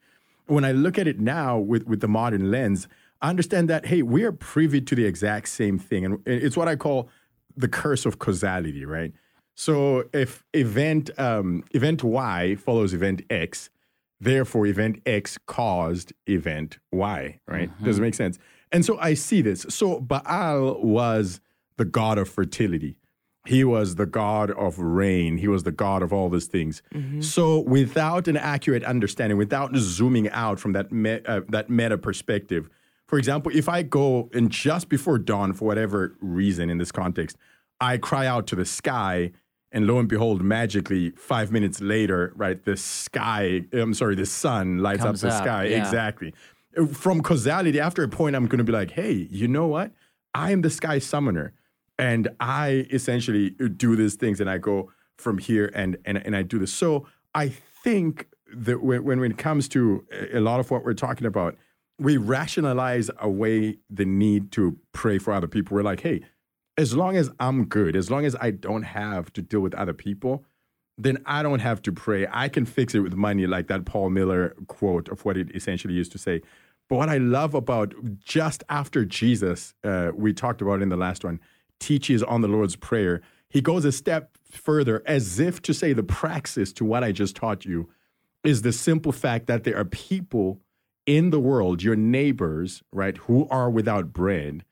When 0.47 0.65
I 0.65 0.73
look 0.73 0.97
at 0.97 1.07
it 1.07 1.19
now 1.19 1.57
with, 1.57 1.87
with 1.87 2.01
the 2.01 2.07
modern 2.07 2.51
lens, 2.51 2.87
I 3.21 3.29
understand 3.29 3.69
that, 3.69 3.87
hey, 3.87 4.01
we 4.01 4.23
are 4.23 4.31
privy 4.31 4.81
to 4.81 4.95
the 4.95 5.05
exact 5.05 5.47
same 5.47 5.79
thing. 5.79 6.05
And 6.05 6.19
it's 6.25 6.57
what 6.57 6.67
I 6.67 6.75
call 6.75 7.09
the 7.55 7.67
curse 7.67 8.05
of 8.05 8.19
causality, 8.19 8.85
right? 8.85 9.13
So 9.55 10.03
if 10.13 10.43
event 10.53 11.09
um, 11.17 11.63
event 11.71 12.03
Y 12.03 12.55
follows 12.55 12.93
event 12.93 13.21
X, 13.29 13.69
therefore 14.19 14.65
event 14.67 15.01
X 15.05 15.37
caused 15.47 16.11
event 16.27 16.77
Y, 16.91 17.39
right? 17.47 17.69
Mm-hmm. 17.69 17.85
Does 17.85 17.99
it 17.99 18.01
make 18.01 18.15
sense? 18.15 18.37
And 18.71 18.83
so 18.83 18.97
I 18.99 19.13
see 19.13 19.41
this. 19.41 19.65
So 19.69 20.01
Baal 20.01 20.81
was 20.81 21.39
the 21.77 21.85
god 21.85 22.17
of 22.17 22.29
fertility. 22.29 22.97
He 23.45 23.63
was 23.63 23.95
the 23.95 24.07
god 24.07 24.49
of 24.51 24.79
rain. 24.79 25.37
He 25.37 25.47
was 25.47 25.63
the 25.63 25.71
god 25.71 26.01
of 26.01 26.11
all 26.11 26.29
these 26.29 26.47
things. 26.47 26.81
Mm-hmm. 26.93 27.21
So, 27.21 27.59
without 27.59 28.27
an 28.27 28.37
accurate 28.37 28.83
understanding, 28.83 29.37
without 29.37 29.75
zooming 29.75 30.29
out 30.29 30.59
from 30.59 30.73
that 30.73 30.91
me- 30.91 31.21
uh, 31.25 31.41
that 31.49 31.69
meta 31.69 31.97
perspective, 31.97 32.69
for 33.07 33.19
example, 33.19 33.51
if 33.53 33.69
I 33.69 33.83
go 33.83 34.29
and 34.33 34.49
just 34.49 34.89
before 34.89 35.19
dawn, 35.19 35.53
for 35.53 35.65
whatever 35.65 36.15
reason 36.21 36.71
in 36.71 36.79
this 36.79 36.91
context, 36.91 37.37
I 37.79 37.97
cry 37.97 38.25
out 38.25 38.47
to 38.47 38.55
the 38.55 38.65
sky, 38.65 39.31
and 39.71 39.85
lo 39.85 39.99
and 39.99 40.09
behold, 40.09 40.41
magically, 40.41 41.11
five 41.11 41.51
minutes 41.51 41.81
later, 41.81 42.33
right, 42.35 42.63
the 42.63 42.77
sky, 42.77 43.61
I'm 43.71 43.93
sorry, 43.93 44.15
the 44.15 44.25
sun 44.25 44.79
lights 44.79 45.03
Comes 45.03 45.23
up 45.23 45.29
the 45.29 45.35
up, 45.35 45.43
sky. 45.43 45.65
Yeah. 45.65 45.77
Exactly. 45.79 46.33
From 46.91 47.21
causality, 47.21 47.79
after 47.79 48.03
a 48.03 48.09
point, 48.09 48.35
I'm 48.35 48.47
going 48.47 48.57
to 48.57 48.63
be 48.63 48.73
like, 48.73 48.91
hey, 48.91 49.27
you 49.29 49.47
know 49.47 49.67
what? 49.67 49.91
I 50.33 50.51
am 50.51 50.61
the 50.61 50.69
sky 50.69 50.99
summoner 50.99 51.53
and 51.97 52.27
I 52.39 52.87
essentially 52.91 53.51
do 53.51 53.95
these 53.95 54.15
things, 54.15 54.39
and 54.39 54.49
I 54.49 54.57
go 54.57 54.91
from 55.17 55.37
here 55.37 55.71
and 55.73 55.97
and 56.05 56.17
and 56.25 56.35
I 56.35 56.41
do 56.41 56.59
this. 56.59 56.73
So 56.73 57.07
I 57.33 57.49
think 57.83 58.27
that 58.53 58.81
when 58.81 59.05
when 59.05 59.31
it 59.31 59.37
comes 59.37 59.67
to 59.69 60.05
a 60.33 60.39
lot 60.39 60.59
of 60.59 60.71
what 60.71 60.83
we're 60.83 60.93
talking 60.93 61.27
about, 61.27 61.55
we 61.99 62.17
rationalize 62.17 63.09
away 63.19 63.77
the 63.89 64.05
need 64.05 64.51
to 64.53 64.77
pray 64.91 65.17
for 65.17 65.33
other 65.33 65.47
people. 65.47 65.75
We're 65.75 65.83
like, 65.83 66.01
hey, 66.01 66.21
as 66.77 66.95
long 66.95 67.15
as 67.15 67.29
I'm 67.39 67.65
good, 67.65 67.95
as 67.95 68.11
long 68.11 68.25
as 68.25 68.35
I 68.35 68.51
don't 68.51 68.83
have 68.83 69.31
to 69.33 69.41
deal 69.41 69.61
with 69.61 69.73
other 69.75 69.93
people, 69.93 70.43
then 70.97 71.17
I 71.25 71.43
don't 71.43 71.59
have 71.59 71.81
to 71.83 71.91
pray. 71.91 72.27
I 72.31 72.49
can 72.49 72.65
fix 72.65 72.95
it 72.95 72.99
with 72.99 73.13
money, 73.13 73.47
like 73.47 73.67
that 73.67 73.85
Paul 73.85 74.09
Miller 74.09 74.55
quote 74.67 75.09
of 75.09 75.25
what 75.25 75.37
it 75.37 75.55
essentially 75.55 75.93
used 75.93 76.11
to 76.13 76.17
say. 76.17 76.41
But 76.89 76.97
what 76.97 77.09
I 77.09 77.17
love 77.17 77.53
about 77.53 77.93
just 78.19 78.63
after 78.69 79.05
Jesus, 79.05 79.73
uh, 79.83 80.11
we 80.13 80.33
talked 80.33 80.61
about 80.61 80.81
in 80.81 80.89
the 80.89 80.97
last 80.97 81.23
one, 81.23 81.39
teaches 81.79 82.23
on 82.23 82.41
the 82.41 82.47
Lord's 82.47 82.75
Prayer, 82.75 83.21
he 83.49 83.61
goes 83.61 83.85
a 83.85 83.91
step 83.91 84.37
further 84.43 85.03
as 85.05 85.39
if 85.39 85.61
to 85.63 85.73
say 85.73 85.93
the 85.93 86.03
praxis 86.03 86.73
to 86.73 86.85
what 86.85 87.03
I 87.03 87.11
just 87.11 87.35
taught 87.35 87.65
you 87.65 87.89
is 88.43 88.61
the 88.61 88.71
simple 88.71 89.11
fact 89.11 89.47
that 89.47 89.63
there 89.63 89.77
are 89.77 89.85
people 89.85 90.61
in 91.05 91.29
the 91.29 91.39
world, 91.39 91.83
your 91.83 91.95
neighbors, 91.95 92.83
right, 92.91 93.17
who 93.17 93.47
are 93.49 93.69
without 93.69 94.11
bread. 94.13 94.63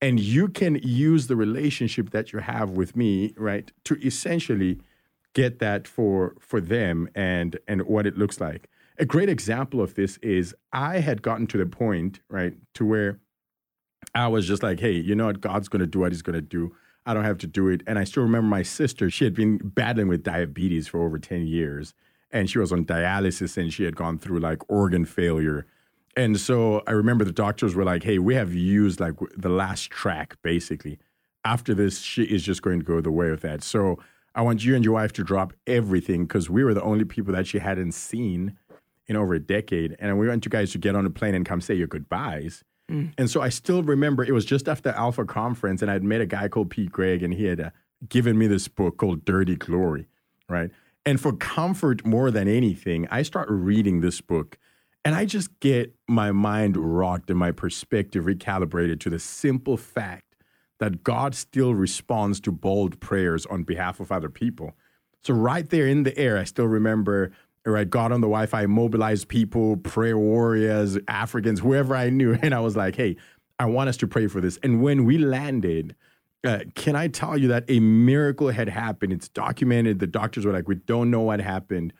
And 0.00 0.20
you 0.20 0.48
can 0.48 0.76
use 0.82 1.26
the 1.26 1.36
relationship 1.36 2.10
that 2.10 2.32
you 2.32 2.40
have 2.40 2.70
with 2.70 2.96
me, 2.96 3.32
right, 3.36 3.70
to 3.84 3.96
essentially 4.04 4.80
get 5.32 5.58
that 5.58 5.86
for 5.86 6.34
for 6.40 6.60
them 6.60 7.08
and 7.14 7.58
and 7.66 7.82
what 7.82 8.06
it 8.06 8.16
looks 8.16 8.40
like. 8.40 8.68
A 8.98 9.04
great 9.04 9.28
example 9.28 9.80
of 9.80 9.94
this 9.94 10.16
is 10.18 10.54
I 10.72 11.00
had 11.00 11.22
gotten 11.22 11.46
to 11.48 11.58
the 11.58 11.66
point, 11.66 12.20
right, 12.28 12.54
to 12.74 12.84
where 12.84 13.20
I 14.14 14.28
was 14.28 14.46
just 14.46 14.62
like, 14.62 14.80
hey, 14.80 14.92
you 14.92 15.14
know 15.14 15.26
what? 15.26 15.40
God's 15.40 15.68
going 15.68 15.80
to 15.80 15.86
do 15.86 16.00
what 16.00 16.12
he's 16.12 16.22
going 16.22 16.34
to 16.34 16.40
do. 16.40 16.74
I 17.04 17.14
don't 17.14 17.24
have 17.24 17.38
to 17.38 17.46
do 17.46 17.68
it. 17.68 17.82
And 17.86 17.98
I 17.98 18.04
still 18.04 18.22
remember 18.24 18.48
my 18.48 18.62
sister, 18.62 19.10
she 19.10 19.24
had 19.24 19.34
been 19.34 19.58
battling 19.58 20.08
with 20.08 20.22
diabetes 20.22 20.88
for 20.88 21.04
over 21.04 21.18
10 21.18 21.46
years. 21.46 21.94
And 22.32 22.50
she 22.50 22.58
was 22.58 22.72
on 22.72 22.84
dialysis 22.84 23.56
and 23.56 23.72
she 23.72 23.84
had 23.84 23.94
gone 23.94 24.18
through 24.18 24.40
like 24.40 24.62
organ 24.68 25.04
failure. 25.04 25.66
And 26.16 26.40
so 26.40 26.82
I 26.86 26.92
remember 26.92 27.24
the 27.24 27.32
doctors 27.32 27.74
were 27.74 27.84
like, 27.84 28.02
hey, 28.02 28.18
we 28.18 28.34
have 28.34 28.52
used 28.52 28.98
like 28.98 29.14
the 29.36 29.48
last 29.48 29.90
track 29.90 30.36
basically. 30.42 30.98
After 31.44 31.74
this, 31.74 32.00
she 32.00 32.24
is 32.24 32.42
just 32.42 32.62
going 32.62 32.80
to 32.80 32.84
go 32.84 33.00
the 33.00 33.12
way 33.12 33.30
of 33.30 33.42
that. 33.42 33.62
So 33.62 34.00
I 34.34 34.42
want 34.42 34.64
you 34.64 34.74
and 34.74 34.84
your 34.84 34.94
wife 34.94 35.12
to 35.14 35.22
drop 35.22 35.52
everything 35.66 36.24
because 36.24 36.50
we 36.50 36.64
were 36.64 36.74
the 36.74 36.82
only 36.82 37.04
people 37.04 37.32
that 37.34 37.46
she 37.46 37.60
hadn't 37.60 37.92
seen 37.92 38.58
in 39.06 39.16
over 39.16 39.34
a 39.34 39.38
decade. 39.38 39.94
And 40.00 40.18
we 40.18 40.26
want 40.28 40.44
you 40.44 40.50
guys 40.50 40.72
to 40.72 40.78
get 40.78 40.96
on 40.96 41.06
a 41.06 41.10
plane 41.10 41.34
and 41.34 41.46
come 41.46 41.60
say 41.60 41.74
your 41.74 41.86
goodbyes. 41.86 42.64
Mm. 42.90 43.12
And 43.18 43.30
so 43.30 43.40
I 43.40 43.48
still 43.48 43.82
remember 43.82 44.24
it 44.24 44.32
was 44.32 44.44
just 44.44 44.68
after 44.68 44.90
Alpha 44.90 45.24
Conference, 45.24 45.82
and 45.82 45.90
I'd 45.90 46.04
met 46.04 46.20
a 46.20 46.26
guy 46.26 46.48
called 46.48 46.70
Pete 46.70 46.92
Greig, 46.92 47.22
and 47.22 47.34
he 47.34 47.44
had 47.44 47.60
uh, 47.60 47.70
given 48.08 48.38
me 48.38 48.46
this 48.46 48.68
book 48.68 48.98
called 48.98 49.24
Dirty 49.24 49.56
Glory, 49.56 50.06
right? 50.48 50.70
And 51.04 51.20
for 51.20 51.32
comfort 51.32 52.04
more 52.04 52.30
than 52.30 52.48
anything, 52.48 53.06
I 53.10 53.22
start 53.22 53.48
reading 53.50 54.00
this 54.00 54.20
book, 54.20 54.58
and 55.04 55.14
I 55.14 55.24
just 55.24 55.58
get 55.60 55.94
my 56.08 56.32
mind 56.32 56.76
rocked 56.76 57.30
and 57.30 57.38
my 57.38 57.52
perspective 57.52 58.24
recalibrated 58.24 59.00
to 59.00 59.10
the 59.10 59.18
simple 59.18 59.76
fact 59.76 60.34
that 60.78 61.02
God 61.02 61.34
still 61.34 61.74
responds 61.74 62.40
to 62.40 62.52
bold 62.52 63.00
prayers 63.00 63.46
on 63.46 63.62
behalf 63.62 63.98
of 63.98 64.12
other 64.12 64.28
people. 64.28 64.76
So, 65.22 65.34
right 65.34 65.68
there 65.68 65.86
in 65.86 66.02
the 66.02 66.16
air, 66.18 66.38
I 66.38 66.44
still 66.44 66.66
remember 66.66 67.32
right? 67.72 67.88
Got 67.88 68.12
on 68.12 68.20
the 68.20 68.26
Wi 68.26 68.46
Fi, 68.46 68.66
mobilized 68.66 69.28
people, 69.28 69.76
prayer 69.78 70.18
warriors, 70.18 70.98
Africans, 71.08 71.60
whoever 71.60 71.94
I 71.94 72.10
knew. 72.10 72.38
And 72.42 72.54
I 72.54 72.60
was 72.60 72.76
like, 72.76 72.96
hey, 72.96 73.16
I 73.58 73.66
want 73.66 73.88
us 73.88 73.96
to 73.98 74.06
pray 74.06 74.26
for 74.26 74.40
this. 74.40 74.58
And 74.62 74.82
when 74.82 75.04
we 75.04 75.18
landed, 75.18 75.96
uh, 76.44 76.60
can 76.74 76.94
I 76.94 77.08
tell 77.08 77.36
you 77.36 77.48
that 77.48 77.64
a 77.68 77.80
miracle 77.80 78.48
had 78.48 78.68
happened? 78.68 79.12
It's 79.12 79.28
documented. 79.28 79.98
The 79.98 80.06
doctors 80.06 80.44
were 80.44 80.52
like, 80.52 80.68
we 80.68 80.76
don't 80.76 81.10
know 81.10 81.20
what 81.20 81.40
happened. 81.40 81.92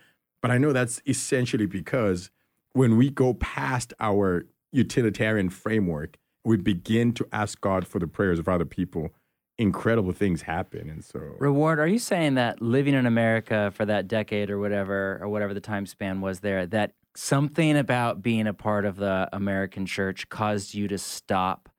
But 0.42 0.50
I 0.50 0.58
know 0.58 0.72
that's 0.72 1.00
essentially 1.06 1.66
because 1.66 2.30
when 2.72 2.96
we 2.96 3.10
go 3.10 3.34
past 3.34 3.94
our 3.98 4.46
utilitarian 4.70 5.48
framework, 5.48 6.18
we 6.44 6.56
begin 6.58 7.12
to 7.14 7.26
ask 7.32 7.60
God 7.60 7.86
for 7.86 7.98
the 7.98 8.06
prayers 8.06 8.38
of 8.38 8.48
other 8.48 8.66
people 8.66 9.10
incredible 9.58 10.12
things 10.12 10.42
happen. 10.42 10.90
And 10.90 11.04
so, 11.04 11.18
Reward. 11.38 11.78
Are 11.78 11.86
you 11.86 11.98
saying 11.98 12.34
that 12.34 12.60
living 12.60 12.94
in 12.94 13.06
America 13.06 13.72
for 13.74 13.84
that 13.86 14.08
decade 14.08 14.50
or 14.50 14.58
whatever, 14.58 15.18
or 15.20 15.28
whatever 15.28 15.54
the 15.54 15.60
time 15.60 15.86
span 15.86 16.20
was 16.20 16.40
there, 16.40 16.66
that 16.66 16.92
something 17.14 17.76
about 17.76 18.22
being 18.22 18.46
a 18.46 18.54
part 18.54 18.84
of 18.84 18.96
the 18.96 19.28
American 19.32 19.86
church 19.86 20.28
caused 20.28 20.74
you 20.74 20.88
to 20.88 20.98
stop 20.98 21.70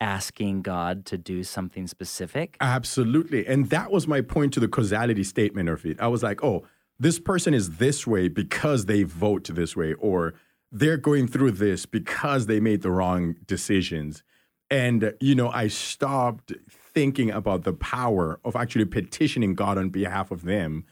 asking 0.00 0.62
God 0.62 1.06
to 1.06 1.16
do 1.16 1.44
something 1.44 1.86
specific? 1.86 2.56
Absolutely. 2.60 3.46
And 3.46 3.70
that 3.70 3.92
was 3.92 4.08
my 4.08 4.20
point 4.20 4.52
to 4.54 4.60
the 4.60 4.66
causality 4.66 5.22
statement 5.22 5.68
of 5.68 5.86
it. 5.86 6.00
I 6.00 6.08
was 6.08 6.24
like, 6.24 6.42
oh, 6.42 6.64
this 6.98 7.20
person 7.20 7.54
is 7.54 7.76
this 7.76 8.04
way 8.04 8.26
because 8.26 8.86
they 8.86 9.04
vote 9.04 9.48
this 9.52 9.76
way, 9.76 9.94
or 9.94 10.34
they're 10.72 10.96
going 10.96 11.28
through 11.28 11.52
this 11.52 11.86
because 11.86 12.46
they 12.46 12.58
made 12.58 12.82
the 12.82 12.90
wrong 12.90 13.36
decisions. 13.46 14.24
And, 14.70 15.14
you 15.20 15.36
know, 15.36 15.50
I 15.50 15.68
stopped 15.68 16.52
thinking 16.94 17.30
about 17.30 17.64
the 17.64 17.72
power 17.72 18.38
of 18.44 18.56
actually 18.56 18.84
petitioning 18.84 19.54
God 19.54 19.78
on 19.78 19.90
behalf 19.90 20.30
of 20.30 20.42
them. 20.42 20.84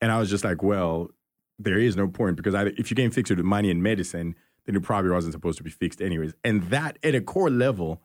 And 0.00 0.10
I 0.10 0.18
was 0.18 0.30
just 0.30 0.44
like, 0.44 0.62
well, 0.62 1.10
there 1.58 1.78
is 1.78 1.96
no 1.96 2.08
point 2.08 2.36
because 2.36 2.54
I, 2.54 2.64
if 2.76 2.90
you 2.90 2.96
can't 2.96 3.14
fix 3.14 3.30
it 3.30 3.36
with 3.36 3.46
money 3.46 3.70
and 3.70 3.82
medicine, 3.82 4.34
then 4.66 4.76
it 4.76 4.82
probably 4.82 5.10
wasn't 5.10 5.32
supposed 5.32 5.58
to 5.58 5.64
be 5.64 5.70
fixed 5.70 6.00
anyways. 6.00 6.34
And 6.42 6.64
that, 6.64 6.98
at 7.02 7.14
a 7.14 7.20
core 7.20 7.50
level, 7.50 8.00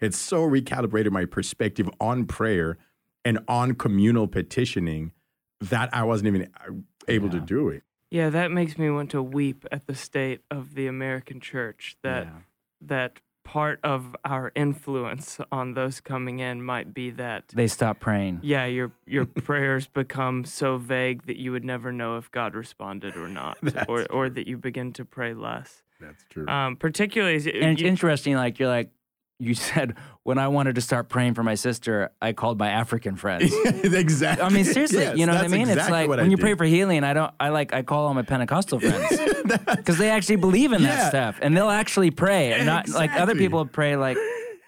had 0.00 0.14
so 0.14 0.42
recalibrated 0.48 1.10
my 1.10 1.24
perspective 1.24 1.88
on 2.00 2.24
prayer 2.24 2.78
and 3.24 3.38
on 3.48 3.74
communal 3.74 4.26
petitioning 4.26 5.12
that 5.60 5.88
I 5.92 6.04
wasn't 6.04 6.28
even 6.28 6.48
uh, 6.56 6.72
able 7.08 7.26
yeah. 7.26 7.32
to 7.32 7.40
do 7.40 7.68
it. 7.68 7.82
Yeah, 8.10 8.30
that 8.30 8.50
makes 8.50 8.78
me 8.78 8.88
want 8.90 9.10
to 9.10 9.22
weep 9.22 9.66
at 9.70 9.86
the 9.86 9.94
state 9.94 10.40
of 10.50 10.74
the 10.74 10.86
American 10.86 11.40
church. 11.40 11.96
That 12.02 12.26
Yeah. 12.26 12.32
that 12.80 13.20
part 13.48 13.80
of 13.82 14.14
our 14.26 14.52
influence 14.54 15.38
on 15.50 15.72
those 15.74 16.00
coming 16.02 16.38
in 16.40 16.62
might 16.62 16.92
be 16.92 17.10
that 17.12 17.44
They 17.54 17.66
stop 17.66 17.98
praying. 17.98 18.40
yeah, 18.42 18.66
your 18.66 18.92
your 19.06 19.24
prayers 19.48 19.86
become 19.86 20.44
so 20.44 20.76
vague 20.76 21.24
that 21.26 21.36
you 21.38 21.50
would 21.52 21.64
never 21.64 21.90
know 21.92 22.18
if 22.18 22.30
God 22.30 22.54
responded 22.54 23.16
or 23.16 23.28
not, 23.28 23.56
or 23.88 24.06
or 24.10 24.28
that 24.28 24.46
you 24.46 24.58
begin 24.58 24.92
to 24.94 25.04
pray 25.04 25.32
less. 25.34 25.82
That's 26.00 26.24
true. 26.30 26.46
Um, 26.46 26.76
particularly, 26.76 27.36
as- 27.36 27.46
And 27.46 27.72
it's 27.72 27.80
you- 27.82 27.88
interesting, 27.88 28.34
like 28.36 28.58
you're 28.58 28.68
like 28.68 28.90
you 29.38 29.54
said 29.68 29.94
when 30.24 30.38
I 30.38 30.48
wanted 30.48 30.74
to 30.74 30.80
start 30.80 31.08
praying 31.08 31.34
for 31.34 31.42
my 31.42 31.54
sister, 31.54 32.10
I 32.20 32.32
called 32.32 32.58
my 32.58 32.68
African 32.68 33.16
friends. 33.16 33.52
exactly. 33.64 34.44
I 34.44 34.48
mean, 34.50 34.64
seriously, 34.64 35.00
Yes, 35.00 35.16
you 35.16 35.26
know 35.26 35.34
what 35.34 35.44
I 35.44 35.48
mean? 35.48 35.68
it's 35.68 35.88
like 35.88 36.08
what 36.08 36.18
I 36.18 36.22
when 36.22 36.30
you 36.30 36.36
did. 36.36 36.42
pray 36.42 36.54
for 36.54 36.64
healing, 36.64 37.04
I 37.04 37.14
don't, 37.14 37.32
I 37.40 37.48
like, 37.50 37.72
I 37.72 37.82
call 37.82 38.06
all 38.06 38.14
my 38.14 38.22
Pentecostal 38.22 38.80
friends 38.80 39.16
because 39.76 39.96
they 39.98 40.10
actually 40.10 40.36
believe 40.36 40.72
in 40.72 40.82
Yeah. 40.82 40.88
that 40.96 41.08
stuff 41.08 41.38
and 41.40 41.56
they'll 41.56 41.70
actually 41.70 42.10
pray. 42.10 42.52
And 42.52 42.66
not 42.66 42.88
like 42.88 43.12
other 43.12 43.34
people 43.34 43.64
pray, 43.64 43.96
like, 43.96 44.16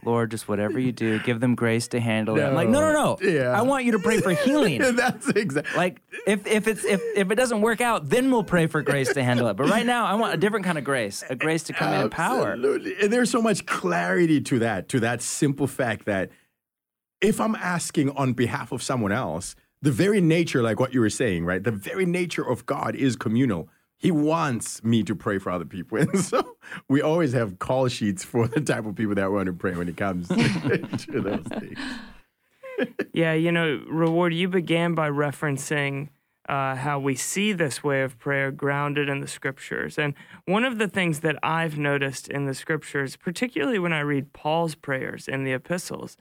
Lord, 0.05 0.31
just 0.31 0.49
whatever 0.49 0.79
you 0.79 0.93
do, 0.93 1.19
give 1.21 1.41
them 1.41 1.55
grace 1.55 1.89
to 1.89 2.01
handle 2.01 2.39
it. 2.39 2.43
I'm 2.43 2.55
like, 2.55 2.69
no, 2.69 2.81
no, 2.81 2.93
no. 2.93 3.19
Yeah. 3.23 3.51
I 3.51 3.63
want 3.63 3.85
you 3.85 3.93
to 3.93 3.99
pray 3.99 4.21
for 4.21 4.31
healing. 4.45 4.81
that's 4.97 5.29
exactly. 5.29 5.77
Like 5.77 6.01
if 6.27 6.47
if 6.47 6.67
it's 6.69 6.85
if 6.85 7.01
if 7.17 7.31
it 7.31 7.35
doesn't 7.35 7.61
work 7.61 7.81
out, 7.81 8.09
then 8.09 8.31
we'll 8.31 8.45
pray 8.45 8.67
for 8.67 8.83
grace 8.83 9.13
to 9.15 9.23
handle 9.23 9.49
it. 9.49 9.57
But 9.57 9.69
right 9.69 9.87
now, 9.87 10.07
I 10.07 10.15
want 10.15 10.35
a 10.35 10.37
different 10.37 10.65
kind 10.65 10.79
of 10.79 10.85
grace, 10.85 11.23
a 11.29 11.37
grace 11.37 11.63
to 11.65 11.73
come 11.73 11.93
in 11.95 12.11
power. 12.11 12.53
Absolutely. 12.53 12.97
And 13.01 13.13
there's 13.13 13.31
so 13.31 13.43
much 13.43 13.67
clarity 13.67 14.41
to 14.41 14.59
that, 14.61 14.89
to 14.91 15.01
that 15.01 15.23
simple 15.23 15.67
fact 15.67 16.07
that 16.07 16.31
if 17.21 17.41
I'm 17.41 17.55
asking 17.55 18.11
on 18.11 18.33
behalf 18.33 18.73
of 18.73 18.83
someone 18.83 19.13
else, 19.13 19.55
the 19.83 19.93
very 19.93 20.21
nature, 20.21 20.63
like 20.63 20.81
what 20.81 20.95
you 20.95 21.01
were 21.01 21.11
saying, 21.11 21.45
right? 21.45 21.63
The 21.63 21.71
very 21.71 22.07
nature 22.07 22.47
of 22.47 22.67
God 22.67 22.95
is 22.95 23.17
communal. 23.17 23.69
He 24.01 24.11
wants 24.11 24.83
me 24.83 25.03
to 25.03 25.15
pray 25.15 25.39
for 25.39 25.51
other 25.51 25.67
people. 25.67 25.99
And 26.01 26.19
so 26.19 26.57
we 26.89 27.03
always 27.03 27.35
have 27.35 27.59
call 27.59 27.87
sheets 27.89 28.25
for 28.25 28.49
the 28.49 28.61
type 28.61 28.87
of 28.87 28.95
people 28.97 29.15
that 29.15 29.31
want 29.31 29.47
to 29.47 29.53
pray 29.53 29.75
when 29.77 29.89
it 29.89 29.97
comes 29.99 30.29
to 30.29 31.21
those 31.21 31.45
things. 31.47 31.79
Yeah, 33.13 33.35
you 33.35 33.53
know, 33.53 33.85
Reward, 33.87 34.33
you 34.33 34.49
began 34.49 34.95
by 34.95 35.11
referencing 35.11 36.09
uh, 36.49 36.77
how 36.77 36.99
we 36.99 37.15
see 37.15 37.53
this 37.53 37.85
way 37.85 38.03
of 38.03 38.19
prayer 38.19 38.51
grounded 38.51 39.11
in 39.11 39.21
the 39.21 39.29
scriptures. 39.29 39.99
And 39.99 40.15
one 40.47 40.65
of 40.65 40.79
the 40.79 40.89
things 40.89 41.21
that 41.21 41.37
I've 41.43 41.77
noticed 41.77 42.27
in 42.29 42.47
the 42.47 42.55
scriptures, 42.55 43.17
particularly 43.17 43.79
when 43.79 43.93
I 43.93 44.01
read 44.01 44.33
Paul's 44.33 44.75
prayers 44.75 45.29
in 45.29 45.45
the 45.45 45.53
epistles, 45.53 46.17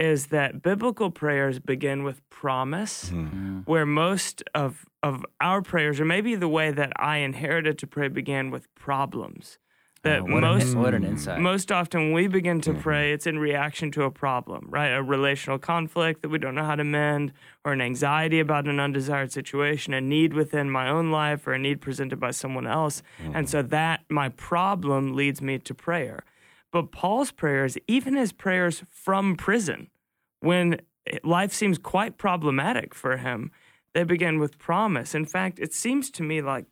is 0.00 0.28
that 0.28 0.62
biblical 0.62 1.10
prayers 1.10 1.58
begin 1.58 2.02
with 2.02 2.28
promise, 2.30 3.10
mm-hmm. 3.10 3.58
mm. 3.58 3.66
where 3.66 3.84
most 3.84 4.42
of, 4.54 4.86
of 5.02 5.24
our 5.40 5.60
prayers, 5.60 6.00
or 6.00 6.06
maybe 6.06 6.34
the 6.34 6.48
way 6.48 6.70
that 6.70 6.90
I 6.96 7.18
inherited 7.18 7.78
to 7.78 7.86
pray, 7.86 8.08
began 8.08 8.50
with 8.50 8.74
problems. 8.74 9.58
Oh, 10.02 10.08
that 10.08 10.20
Oh, 10.20 10.24
what, 10.32 10.40
most 10.40 10.72
an, 10.72 10.80
what 10.80 10.94
an 10.94 11.04
insight. 11.04 11.40
most 11.40 11.70
often 11.70 12.14
we 12.14 12.26
begin 12.26 12.62
to 12.62 12.70
mm-hmm. 12.70 12.80
pray, 12.80 13.12
it's 13.12 13.26
in 13.26 13.38
reaction 13.38 13.90
to 13.90 14.04
a 14.04 14.10
problem, 14.10 14.66
right? 14.70 14.88
A 14.88 15.02
relational 15.02 15.58
conflict 15.58 16.22
that 16.22 16.30
we 16.30 16.38
don't 16.38 16.54
know 16.54 16.64
how 16.64 16.76
to 16.76 16.84
mend, 16.84 17.34
or 17.66 17.74
an 17.74 17.82
anxiety 17.82 18.40
about 18.40 18.66
an 18.66 18.80
undesired 18.80 19.30
situation, 19.30 19.92
a 19.92 20.00
need 20.00 20.32
within 20.32 20.70
my 20.70 20.88
own 20.88 21.10
life, 21.10 21.46
or 21.46 21.52
a 21.52 21.58
need 21.58 21.82
presented 21.82 22.18
by 22.18 22.30
someone 22.30 22.66
else. 22.66 23.02
And 23.18 23.46
mm. 23.46 23.48
so 23.50 23.60
that, 23.60 24.04
my 24.08 24.30
problem, 24.30 25.14
leads 25.14 25.42
me 25.42 25.58
to 25.58 25.74
prayer. 25.74 26.24
But 26.72 26.92
Paul's 26.92 27.32
prayers, 27.32 27.76
even 27.88 28.14
his 28.14 28.32
prayers 28.32 28.84
from 28.90 29.36
prison, 29.36 29.88
when 30.40 30.80
life 31.24 31.52
seems 31.52 31.78
quite 31.78 32.18
problematic 32.18 32.94
for 32.94 33.16
him, 33.16 33.50
they 33.94 34.04
begin 34.04 34.38
with 34.38 34.58
promise. 34.58 35.14
In 35.14 35.24
fact, 35.24 35.58
it 35.58 35.74
seems 35.74 36.10
to 36.12 36.22
me 36.22 36.40
like 36.40 36.66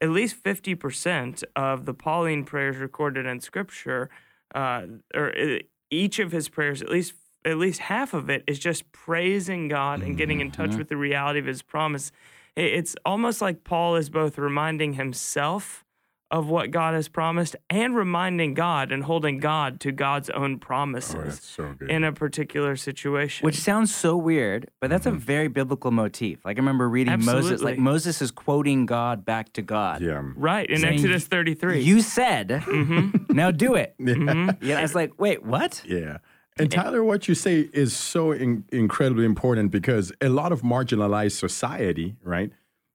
at 0.00 0.10
least 0.10 0.42
50% 0.42 1.42
of 1.56 1.86
the 1.86 1.94
Pauline 1.94 2.44
prayers 2.44 2.76
recorded 2.76 3.26
in 3.26 3.40
Scripture, 3.40 4.10
uh, 4.54 4.82
or 5.14 5.36
uh, 5.36 5.58
each 5.90 6.18
of 6.18 6.30
his 6.30 6.48
prayers, 6.48 6.82
at 6.82 6.90
least 6.90 7.14
at 7.44 7.56
least 7.56 7.80
half 7.80 8.14
of 8.14 8.28
it, 8.28 8.44
is 8.46 8.58
just 8.58 8.90
praising 8.92 9.68
God 9.68 10.02
and 10.02 10.16
getting 10.16 10.40
in 10.40 10.50
touch 10.50 10.74
with 10.74 10.88
the 10.88 10.96
reality 10.96 11.38
of 11.38 11.46
His 11.46 11.62
promise. 11.62 12.12
It's 12.56 12.96
almost 13.04 13.40
like 13.40 13.64
Paul 13.64 13.96
is 13.96 14.10
both 14.10 14.36
reminding 14.38 14.94
himself 14.94 15.84
of 16.30 16.46
what 16.48 16.70
God 16.70 16.92
has 16.92 17.08
promised 17.08 17.56
and 17.70 17.96
reminding 17.96 18.52
God 18.52 18.92
and 18.92 19.02
holding 19.04 19.38
God 19.38 19.80
to 19.80 19.92
God's 19.92 20.28
own 20.30 20.58
promises 20.58 21.16
Oh, 21.58 21.74
so 21.74 21.86
in 21.88 22.04
a 22.04 22.12
particular 22.12 22.76
situation. 22.76 23.46
Which 23.46 23.56
sounds 23.58 23.94
so 23.94 24.14
weird, 24.16 24.68
but 24.80 24.90
that's 24.90 25.06
a 25.06 25.10
very 25.10 25.48
biblical 25.48 25.90
motif. 25.90 26.44
Like 26.44 26.58
I 26.58 26.60
remember 26.60 26.86
reading 26.88 27.24
Moses, 27.24 27.62
like 27.62 27.78
Moses 27.78 28.20
is 28.20 28.30
quoting 28.30 28.84
God 28.84 29.24
back 29.24 29.54
to 29.54 29.62
God. 29.62 30.02
yeah. 30.02 30.20
right 30.36 30.68
in 30.68 30.80
Saying, 30.80 30.94
Exodus 30.94 31.26
33. 31.26 31.80
You 31.80 32.02
said, 32.02 32.62
now 33.30 33.50
do 33.50 33.74
it. 33.74 33.94
Mm-hmm. 34.18 34.64
Yeah, 34.66 34.80
it's 34.82 34.94
like, 34.94 35.18
wait, 35.18 35.44
what? 35.44 35.82
Yeah. 35.86 36.18
And 36.58 36.70
Tyler, 36.70 37.04
what 37.04 37.28
you 37.28 37.34
say 37.34 37.68
is 37.72 37.94
so 37.96 38.32
in- 38.32 38.64
incredibly 38.72 39.24
important 39.24 39.70
because 39.70 40.12
a 40.20 40.28
lot 40.28 40.50
of 40.50 40.62
marginalized 40.62 41.38
society, 41.38 42.16
right? 42.22 42.50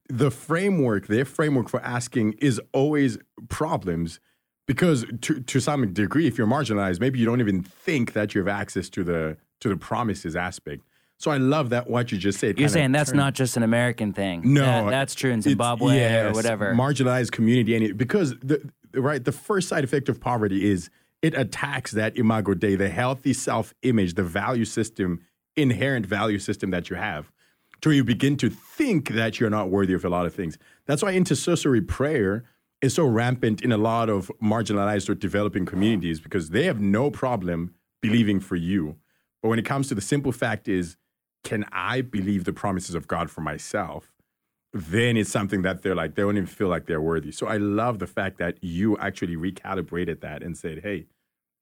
The 0.09 0.29
framework, 0.31 1.07
their 1.07 1.25
framework 1.25 1.69
for 1.69 1.81
asking 1.81 2.33
is 2.39 2.59
always 2.73 3.17
problems 3.49 4.19
because 4.67 5.05
to, 5.21 5.39
to 5.41 5.59
some 5.59 5.93
degree, 5.93 6.27
if 6.27 6.37
you're 6.37 6.47
marginalized, 6.47 6.99
maybe 6.99 7.19
you 7.19 7.25
don't 7.25 7.39
even 7.39 7.61
think 7.63 8.13
that 8.13 8.35
you 8.35 8.39
have 8.39 8.47
access 8.47 8.89
to 8.91 9.03
the 9.03 9.37
to 9.61 9.69
the 9.69 9.77
promises 9.77 10.35
aspect. 10.35 10.83
So 11.17 11.31
I 11.31 11.37
love 11.37 11.69
that 11.69 11.89
what 11.89 12.11
you 12.11 12.17
just 12.17 12.39
said. 12.39 12.59
You're 12.59 12.67
saying 12.67 12.91
that's 12.91 13.11
turned- 13.11 13.17
not 13.19 13.33
just 13.33 13.55
an 13.55 13.63
American 13.63 14.11
thing. 14.11 14.41
no, 14.53 14.61
That- 14.65 14.89
that's 14.89 15.15
true 15.15 15.31
in 15.31 15.41
Zimbabwe 15.41 16.25
or 16.25 16.33
whatever. 16.33 16.73
Marginalized 16.73 17.31
community, 17.31 17.75
and 17.75 17.85
it, 17.85 17.97
because 17.97 18.35
the 18.39 18.69
right, 18.93 19.23
the 19.23 19.31
first 19.31 19.69
side 19.69 19.85
effect 19.85 20.09
of 20.09 20.19
poverty 20.19 20.69
is 20.69 20.89
it 21.21 21.33
attacks 21.33 21.91
that 21.91 22.17
imago 22.17 22.53
dei, 22.53 22.75
the 22.75 22.89
healthy 22.89 23.31
self-image, 23.31 24.15
the 24.15 24.23
value 24.23 24.65
system, 24.65 25.21
inherent 25.55 26.05
value 26.05 26.39
system 26.39 26.71
that 26.71 26.89
you 26.89 26.97
have, 26.97 27.31
to 27.83 27.89
where 27.89 27.95
you 27.97 28.03
begin 28.03 28.37
to 28.37 28.49
think 28.49 29.09
that 29.09 29.41
you're 29.41 29.49
not 29.49 29.69
worthy 29.69 29.93
of 29.93 30.05
a 30.05 30.09
lot 30.09 30.25
of 30.25 30.33
things. 30.33 30.57
That's 30.85 31.03
why 31.03 31.11
intercessory 31.11 31.81
prayer 31.81 32.45
is 32.81 32.93
so 32.93 33.05
rampant 33.05 33.61
in 33.61 33.73
a 33.73 33.77
lot 33.77 34.09
of 34.09 34.31
marginalized 34.41 35.09
or 35.09 35.15
developing 35.15 35.65
communities 35.65 36.21
because 36.21 36.51
they 36.51 36.63
have 36.63 36.79
no 36.79 37.11
problem 37.11 37.75
believing 38.01 38.39
for 38.39 38.55
you. 38.55 38.95
But 39.41 39.49
when 39.49 39.59
it 39.59 39.65
comes 39.65 39.89
to 39.89 39.95
the 39.95 40.01
simple 40.01 40.31
fact 40.31 40.69
is, 40.69 40.95
can 41.43 41.65
I 41.73 41.99
believe 41.99 42.45
the 42.45 42.53
promises 42.53 42.95
of 42.95 43.05
God 43.09 43.29
for 43.29 43.41
myself? 43.41 44.13
Then 44.71 45.17
it's 45.17 45.29
something 45.29 45.61
that 45.63 45.81
they're 45.81 45.93
like, 45.93 46.15
they 46.15 46.21
don't 46.21 46.37
even 46.37 46.47
feel 46.47 46.69
like 46.69 46.85
they're 46.85 47.01
worthy. 47.01 47.33
So 47.33 47.47
I 47.47 47.57
love 47.57 47.99
the 47.99 48.07
fact 48.07 48.37
that 48.37 48.59
you 48.61 48.97
actually 48.97 49.35
recalibrated 49.35 50.21
that 50.21 50.41
and 50.41 50.57
said, 50.57 50.83
hey, 50.83 51.07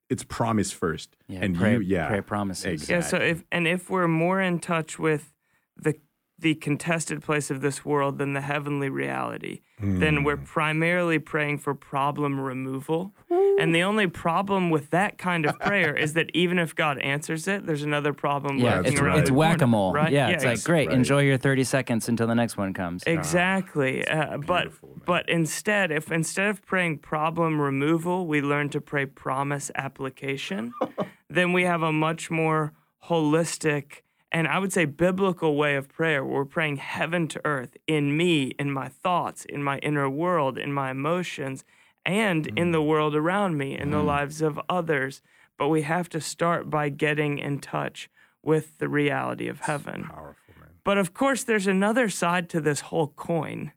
it's 0.08 0.22
promise 0.22 0.70
first. 0.70 1.16
Yeah, 1.26 1.40
and 1.42 1.56
pray- 1.56 1.74
you, 1.74 1.80
yeah. 1.80 2.06
pray 2.06 2.20
promises. 2.20 2.64
Exactly. 2.64 2.94
Yeah. 2.94 3.00
So 3.00 3.16
if 3.16 3.44
and 3.50 3.66
if 3.66 3.90
we're 3.90 4.06
more 4.06 4.40
in 4.40 4.60
touch 4.60 5.00
with 5.00 5.32
the 5.76 5.96
the 6.42 6.54
contested 6.56 7.22
place 7.22 7.50
of 7.50 7.60
this 7.60 7.84
world 7.84 8.18
than 8.18 8.34
the 8.34 8.40
heavenly 8.40 8.88
reality, 8.88 9.60
then 9.78 10.22
we're 10.22 10.36
primarily 10.36 11.18
praying 11.18 11.58
for 11.58 11.74
problem 11.74 12.38
removal. 12.38 13.12
And 13.58 13.74
the 13.74 13.82
only 13.82 14.06
problem 14.06 14.70
with 14.70 14.90
that 14.90 15.18
kind 15.18 15.44
of 15.44 15.58
prayer 15.58 15.94
is 15.94 16.14
that 16.14 16.30
even 16.34 16.58
if 16.58 16.74
God 16.74 16.98
answers 16.98 17.48
it, 17.48 17.66
there's 17.66 17.82
another 17.82 18.12
problem 18.12 18.58
yeah, 18.58 18.76
lurking 18.76 18.92
it's, 18.92 19.00
around 19.00 19.18
it's 19.18 19.30
whack 19.30 19.60
a 19.60 19.66
mole. 19.66 19.92
Right? 19.92 20.12
Yeah, 20.12 20.28
it's 20.28 20.44
like, 20.44 20.62
great, 20.62 20.88
right. 20.88 20.96
enjoy 20.96 21.22
your 21.22 21.36
30 21.36 21.64
seconds 21.64 22.08
until 22.08 22.26
the 22.26 22.34
next 22.34 22.56
one 22.56 22.72
comes. 22.74 23.02
Exactly. 23.06 24.06
Uh, 24.06 24.38
but 24.38 24.66
man. 24.66 25.02
but 25.04 25.28
instead, 25.28 25.90
if 25.90 26.10
instead 26.10 26.48
of 26.48 26.64
praying 26.64 26.98
problem 26.98 27.60
removal, 27.60 28.26
we 28.26 28.40
learn 28.40 28.68
to 28.70 28.80
pray 28.80 29.06
promise 29.06 29.70
application, 29.74 30.72
then 31.30 31.52
we 31.52 31.64
have 31.64 31.82
a 31.82 31.92
much 31.92 32.30
more 32.30 32.72
holistic 33.08 34.02
and 34.32 34.48
I 34.48 34.58
would 34.58 34.72
say 34.72 34.86
biblical 34.86 35.56
way 35.56 35.76
of 35.76 35.88
prayer. 35.88 36.24
Where 36.24 36.38
we're 36.38 36.44
praying 36.44 36.78
heaven 36.78 37.28
to 37.28 37.40
earth 37.44 37.76
in 37.86 38.16
me, 38.16 38.54
in 38.58 38.72
my 38.72 38.88
thoughts, 38.88 39.44
in 39.44 39.62
my 39.62 39.78
inner 39.78 40.08
world, 40.08 40.58
in 40.58 40.72
my 40.72 40.90
emotions, 40.90 41.64
and 42.04 42.46
in 42.58 42.72
the 42.72 42.80
mm. 42.80 42.86
world 42.86 43.14
around 43.14 43.56
me, 43.56 43.78
in 43.78 43.90
the 43.90 43.98
mm. 43.98 44.06
lives 44.06 44.42
of 44.42 44.58
others. 44.68 45.22
But 45.58 45.68
we 45.68 45.82
have 45.82 46.08
to 46.08 46.20
start 46.20 46.70
by 46.70 46.88
getting 46.88 47.38
in 47.38 47.60
touch 47.60 48.08
with 48.42 48.78
the 48.78 48.88
reality 48.88 49.48
of 49.48 49.60
heaven. 49.60 50.04
Powerful. 50.04 50.36
But 50.84 50.98
of 50.98 51.14
course, 51.14 51.44
there's 51.44 51.66
another 51.66 52.08
side 52.08 52.48
to 52.50 52.60
this 52.60 52.80
whole 52.80 53.08
coin, 53.08 53.72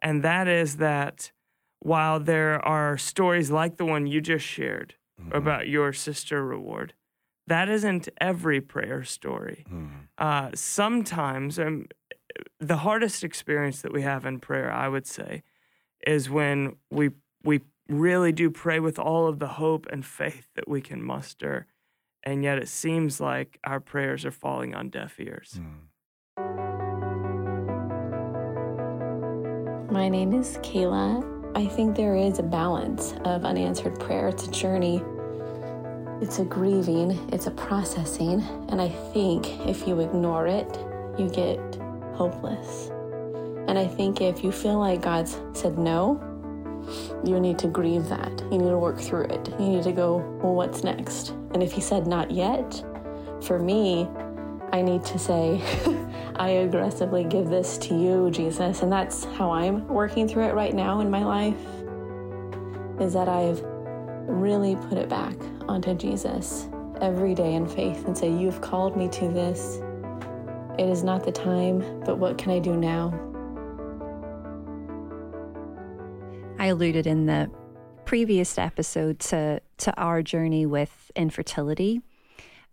and 0.00 0.22
that 0.22 0.46
is 0.46 0.76
that 0.76 1.32
while 1.80 2.20
there 2.20 2.64
are 2.64 2.96
stories 2.96 3.50
like 3.50 3.76
the 3.76 3.84
one 3.84 4.06
you 4.06 4.20
just 4.20 4.44
shared 4.44 4.94
mm-hmm. 5.20 5.32
about 5.32 5.68
your 5.68 5.92
sister 5.92 6.44
Reward, 6.44 6.94
that 7.48 7.68
isn't 7.68 8.08
every 8.20 8.60
prayer 8.60 9.02
story. 9.04 9.64
Uh, 10.16 10.50
sometimes, 10.54 11.58
um, 11.58 11.86
the 12.60 12.78
hardest 12.78 13.24
experience 13.24 13.82
that 13.82 13.92
we 13.92 14.02
have 14.02 14.26
in 14.26 14.38
prayer, 14.38 14.70
I 14.70 14.88
would 14.88 15.06
say, 15.06 15.42
is 16.06 16.30
when 16.30 16.76
we 16.90 17.10
we 17.42 17.60
really 17.88 18.32
do 18.32 18.50
pray 18.50 18.80
with 18.80 18.98
all 18.98 19.26
of 19.26 19.38
the 19.38 19.46
hope 19.46 19.86
and 19.90 20.04
faith 20.04 20.48
that 20.54 20.68
we 20.68 20.80
can 20.80 21.02
muster, 21.02 21.66
and 22.22 22.44
yet 22.44 22.58
it 22.58 22.68
seems 22.68 23.20
like 23.20 23.58
our 23.64 23.80
prayers 23.80 24.24
are 24.24 24.30
falling 24.30 24.74
on 24.74 24.90
deaf 24.90 25.18
ears. 25.18 25.58
My 29.90 30.08
name 30.08 30.32
is 30.34 30.58
Kayla. 30.58 31.24
I 31.56 31.66
think 31.66 31.96
there 31.96 32.14
is 32.14 32.38
a 32.38 32.42
balance 32.42 33.14
of 33.24 33.44
unanswered 33.44 33.98
prayer. 33.98 34.28
It's 34.28 34.46
a 34.46 34.50
journey, 34.50 35.02
it's 36.20 36.38
a 36.40 36.44
grieving, 36.44 37.12
it's 37.32 37.46
a 37.46 37.50
processing. 37.50 38.42
And 38.68 38.80
I 38.80 38.88
think 38.88 39.66
if 39.66 39.86
you 39.86 40.00
ignore 40.00 40.46
it, 40.46 40.68
you 41.18 41.28
get 41.28 41.58
hopeless. 42.14 42.90
And 43.68 43.78
I 43.78 43.86
think 43.86 44.20
if 44.20 44.42
you 44.42 44.50
feel 44.50 44.78
like 44.78 45.02
God's 45.02 45.38
said 45.52 45.78
no, 45.78 46.24
you 47.24 47.38
need 47.38 47.58
to 47.60 47.68
grieve 47.68 48.08
that. 48.08 48.32
You 48.50 48.58
need 48.58 48.70
to 48.70 48.78
work 48.78 48.98
through 48.98 49.24
it. 49.24 49.48
You 49.58 49.68
need 49.68 49.82
to 49.84 49.92
go, 49.92 50.16
well, 50.42 50.54
what's 50.54 50.82
next? 50.82 51.30
And 51.52 51.62
if 51.62 51.72
He 51.72 51.80
said 51.80 52.06
not 52.06 52.30
yet, 52.30 52.82
for 53.42 53.58
me, 53.58 54.08
I 54.72 54.82
need 54.82 55.04
to 55.04 55.18
say, 55.18 55.62
I 56.36 56.48
aggressively 56.50 57.24
give 57.24 57.48
this 57.48 57.78
to 57.78 57.94
you, 57.94 58.30
Jesus. 58.30 58.82
And 58.82 58.90
that's 58.90 59.24
how 59.24 59.50
I'm 59.50 59.86
working 59.86 60.26
through 60.26 60.44
it 60.44 60.54
right 60.54 60.74
now 60.74 61.00
in 61.00 61.10
my 61.10 61.24
life, 61.24 61.58
is 63.00 63.12
that 63.12 63.28
I've 63.28 63.62
really 64.28 64.76
put 64.76 64.98
it 64.98 65.08
back 65.08 65.34
onto 65.68 65.94
Jesus 65.94 66.68
every 67.00 67.34
day 67.34 67.54
in 67.54 67.66
faith 67.66 68.06
and 68.06 68.16
say, 68.16 68.30
You've 68.30 68.60
called 68.60 68.96
me 68.96 69.08
to 69.08 69.28
this. 69.28 69.80
It 70.78 70.88
is 70.88 71.02
not 71.02 71.24
the 71.24 71.32
time, 71.32 72.02
but 72.04 72.18
what 72.18 72.38
can 72.38 72.52
I 72.52 72.58
do 72.58 72.76
now? 72.76 73.12
I 76.58 76.66
alluded 76.66 77.06
in 77.06 77.26
the 77.26 77.50
previous 78.04 78.58
episode 78.58 79.18
to, 79.20 79.60
to 79.78 80.00
our 80.00 80.22
journey 80.22 80.66
with 80.66 81.10
infertility 81.16 82.02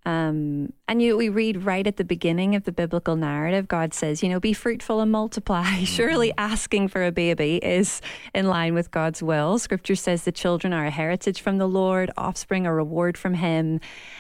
um, 0.06 0.72
and 0.88 1.02
you, 1.02 1.18
we 1.18 1.30
read 1.30 1.64
right 1.64 1.86
at 1.88 1.98
the 1.98 2.04
beginning 2.04 2.54
of 2.54 2.66
the 2.66 2.72
biblical 2.72 3.16
narrative, 3.16 3.68
God 3.68 3.92
says, 3.92 4.22
you 4.22 4.30
know, 4.30 4.40
be 4.40 4.54
fruitful 4.54 5.02
and 5.02 5.12
multiply. 5.12 5.80
Surely 5.84 6.30
mm-hmm. 6.30 6.40
asking 6.40 6.88
for 6.90 7.04
a 7.04 7.12
baby 7.12 7.58
is 7.58 8.02
in 8.34 8.48
line 8.48 8.76
with 8.76 8.92
God's 8.92 9.24
will. 9.24 9.58
Scripture 9.58 9.96
says 9.96 10.24
the 10.24 10.32
children 10.32 10.74
are 10.74 10.86
a 10.86 10.92
heritage 10.92 11.42
from 11.42 11.58
the 11.58 11.68
Lord, 11.68 12.12
offspring 12.18 12.68
a 12.68 12.74
reward 12.74 13.18
from 13.18 13.34
Him. 13.34 13.80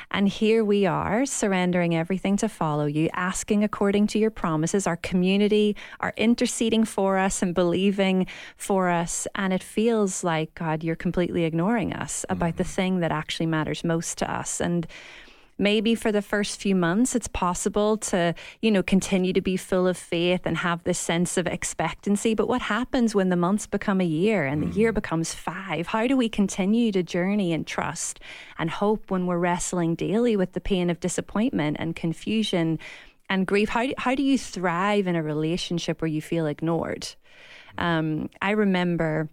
And 0.09 0.27
here 0.27 0.65
we 0.65 0.87
are, 0.87 1.23
surrendering 1.25 1.95
everything 1.95 2.35
to 2.37 2.49
follow 2.49 2.87
you, 2.87 3.09
asking 3.13 3.63
according 3.63 4.07
to 4.07 4.19
your 4.19 4.31
promises. 4.31 4.87
Our 4.87 4.97
community 4.97 5.75
are 5.99 6.13
interceding 6.17 6.83
for 6.83 7.19
us 7.19 7.43
and 7.43 7.53
believing 7.53 8.25
for 8.57 8.89
us. 8.89 9.27
And 9.35 9.53
it 9.53 9.61
feels 9.61 10.23
like, 10.23 10.55
God, 10.55 10.83
you're 10.83 10.95
completely 10.95 11.43
ignoring 11.43 11.93
us 11.93 12.25
about 12.27 12.49
mm-hmm. 12.49 12.57
the 12.57 12.63
thing 12.63 12.99
that 13.01 13.11
actually 13.11 13.45
matters 13.45 13.83
most 13.83 14.17
to 14.17 14.31
us. 14.33 14.59
And 14.59 14.87
maybe 15.57 15.95
for 15.95 16.11
the 16.11 16.21
first 16.21 16.59
few 16.59 16.75
months 16.75 17.15
it's 17.15 17.27
possible 17.27 17.97
to 17.97 18.35
you 18.61 18.71
know 18.71 18.83
continue 18.83 19.33
to 19.33 19.41
be 19.41 19.57
full 19.57 19.87
of 19.87 19.97
faith 19.97 20.41
and 20.45 20.57
have 20.57 20.83
this 20.83 20.99
sense 20.99 21.37
of 21.37 21.47
expectancy. 21.47 22.33
But 22.33 22.47
what 22.47 22.61
happens 22.61 23.15
when 23.15 23.29
the 23.29 23.35
months 23.35 23.67
become 23.67 24.01
a 24.01 24.05
year 24.05 24.45
and 24.45 24.61
the 24.61 24.67
mm. 24.67 24.75
year 24.75 24.91
becomes 24.91 25.33
5 25.33 25.87
how 25.87 26.07
do 26.07 26.17
we 26.17 26.29
continue 26.29 26.91
to 26.91 27.03
journey 27.03 27.53
and 27.53 27.65
trust 27.65 28.19
and 28.57 28.69
hope 28.69 29.11
when 29.11 29.25
we're 29.25 29.37
wrestling 29.37 29.95
daily 29.95 30.35
with 30.35 30.53
the 30.53 30.61
pain 30.61 30.89
of 30.89 30.99
disappointment 30.99 31.77
and 31.79 31.95
confusion 31.95 32.79
and 33.29 33.47
grief? 33.47 33.69
How 33.69 33.87
how 33.97 34.15
do 34.15 34.23
you 34.23 34.37
thrive 34.37 35.07
in 35.07 35.15
a 35.15 35.23
relationship 35.23 36.01
where 36.01 36.07
you 36.07 36.21
feel 36.21 36.45
ignored? 36.45 37.07
Um, 37.77 38.29
I 38.41 38.51
remember 38.51 39.29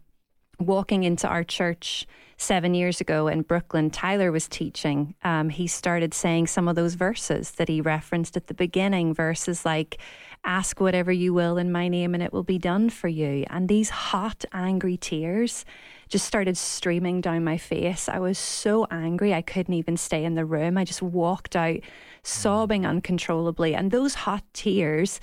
walking 0.66 1.04
into 1.04 1.28
our 1.28 1.44
church 1.44 2.06
seven 2.36 2.74
years 2.74 3.00
ago 3.00 3.28
in 3.28 3.42
Brooklyn, 3.42 3.90
Tyler 3.90 4.32
was 4.32 4.48
teaching, 4.48 5.14
um, 5.22 5.48
he 5.48 5.66
started 5.66 6.12
saying 6.12 6.48
some 6.48 6.66
of 6.66 6.74
those 6.74 6.94
verses 6.94 7.52
that 7.52 7.68
he 7.68 7.80
referenced 7.80 8.36
at 8.36 8.48
the 8.48 8.54
beginning, 8.54 9.14
verses 9.14 9.64
like, 9.64 9.98
Ask 10.44 10.80
whatever 10.80 11.12
you 11.12 11.32
will 11.32 11.56
in 11.56 11.70
my 11.70 11.86
name 11.86 12.14
and 12.14 12.22
it 12.22 12.32
will 12.32 12.42
be 12.42 12.58
done 12.58 12.90
for 12.90 13.06
you. 13.06 13.44
And 13.48 13.68
these 13.68 13.90
hot, 13.90 14.44
angry 14.52 14.96
tears 14.96 15.64
just 16.08 16.26
started 16.26 16.56
streaming 16.56 17.20
down 17.20 17.44
my 17.44 17.56
face. 17.56 18.08
I 18.08 18.18
was 18.18 18.38
so 18.38 18.88
angry, 18.90 19.32
I 19.32 19.42
couldn't 19.42 19.74
even 19.74 19.96
stay 19.96 20.24
in 20.24 20.34
the 20.34 20.44
room. 20.44 20.76
I 20.76 20.84
just 20.84 21.00
walked 21.00 21.54
out 21.54 21.78
sobbing 22.24 22.84
uncontrollably. 22.84 23.72
And 23.72 23.92
those 23.92 24.14
hot 24.14 24.42
tears 24.52 25.20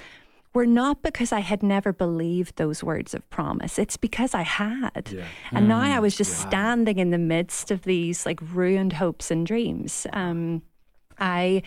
were 0.54 0.66
not 0.66 1.04
because 1.04 1.32
I 1.32 1.39
had 1.39 1.62
never 1.62 1.93
believed 1.93 2.56
those 2.56 2.84
words 2.84 3.14
of 3.14 3.30
promise. 3.30 3.78
It's 3.78 3.97
because 3.97 4.34
I 4.34 4.41
had. 4.41 5.10
Yeah. 5.12 5.26
And 5.52 5.66
mm, 5.66 5.70
now 5.70 5.82
I 5.82 6.00
was 6.00 6.16
just 6.18 6.32
yeah. 6.32 6.50
standing 6.50 6.97
in 6.97 7.12
the 7.12 7.18
midst 7.20 7.72
of 7.72 7.84
these 7.84 8.26
like 8.26 8.39
ruined 8.54 8.93
hopes 8.93 9.30
and 9.30 9.45
dreams. 9.45 10.08
Um, 10.12 10.64
I 11.20 11.62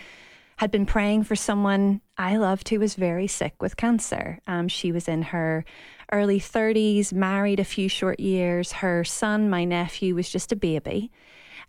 had 0.57 0.71
been 0.71 0.85
praying 0.85 1.23
for 1.23 1.35
someone 1.35 2.01
I 2.17 2.37
loved 2.37 2.69
who 2.69 2.79
was 2.79 2.95
very 2.95 3.27
sick 3.27 3.61
with 3.61 3.77
cancer. 3.77 4.39
Um, 4.47 4.67
she 4.67 4.91
was 4.91 5.07
in 5.07 5.23
her 5.23 5.65
early 6.11 6.39
30s, 6.39 7.11
married 7.13 7.59
a 7.59 7.65
few 7.65 7.89
short 7.89 8.19
years. 8.19 8.73
Her 8.73 9.03
son, 9.03 9.49
my 9.49 9.63
nephew, 9.63 10.15
was 10.15 10.29
just 10.29 10.51
a 10.51 10.55
baby. 10.55 11.11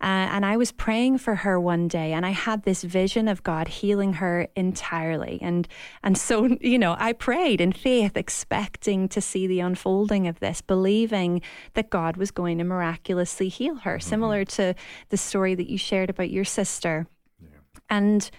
Uh, 0.04 0.28
and 0.32 0.44
I 0.44 0.58
was 0.58 0.70
praying 0.70 1.16
for 1.16 1.34
her 1.34 1.58
one 1.58 1.88
day, 1.88 2.12
and 2.12 2.26
I 2.26 2.30
had 2.30 2.64
this 2.64 2.82
vision 2.82 3.26
of 3.26 3.42
God 3.42 3.68
healing 3.68 4.12
her 4.14 4.46
entirely. 4.54 5.38
And 5.40 5.66
and 6.02 6.18
so 6.18 6.44
you 6.60 6.78
know, 6.78 6.94
I 6.98 7.14
prayed 7.14 7.58
in 7.58 7.72
faith, 7.72 8.14
expecting 8.14 9.08
to 9.08 9.22
see 9.22 9.46
the 9.46 9.60
unfolding 9.60 10.28
of 10.28 10.40
this, 10.40 10.60
believing 10.60 11.40
that 11.72 11.88
God 11.88 12.18
was 12.18 12.30
going 12.30 12.58
to 12.58 12.64
miraculously 12.64 13.48
heal 13.48 13.76
her, 13.76 13.96
mm-hmm. 13.96 14.06
similar 14.06 14.44
to 14.44 14.74
the 15.08 15.16
story 15.16 15.54
that 15.54 15.70
you 15.70 15.78
shared 15.78 16.10
about 16.10 16.28
your 16.28 16.44
sister. 16.44 17.06
Yeah. 17.40 17.48
And 17.88 18.30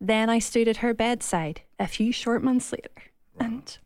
then 0.00 0.30
I 0.30 0.38
stood 0.38 0.68
at 0.68 0.78
her 0.78 0.94
bedside 0.94 1.60
a 1.78 1.86
few 1.86 2.12
short 2.12 2.42
months 2.42 2.72
later, 2.72 3.10
wow. 3.38 3.46
and 3.46 3.78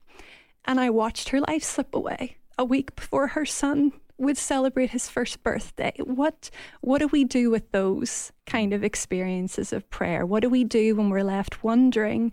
and 0.64 0.78
I 0.78 0.88
watched 0.88 1.30
her 1.30 1.40
life 1.40 1.64
slip 1.64 1.96
away 1.96 2.36
a 2.56 2.64
week 2.64 2.94
before 2.94 3.26
her 3.26 3.44
son 3.44 3.92
would 4.18 4.38
celebrate 4.38 4.90
his 4.90 5.08
first 5.08 5.42
birthday. 5.42 5.92
What 5.98 6.50
what 6.80 6.98
do 6.98 7.08
we 7.08 7.24
do 7.24 7.50
with 7.50 7.70
those 7.72 8.32
kind 8.46 8.72
of 8.72 8.84
experiences 8.84 9.72
of 9.72 9.88
prayer? 9.90 10.24
What 10.24 10.42
do 10.42 10.48
we 10.48 10.64
do 10.64 10.96
when 10.96 11.10
we're 11.10 11.24
left 11.24 11.64
wondering 11.64 12.32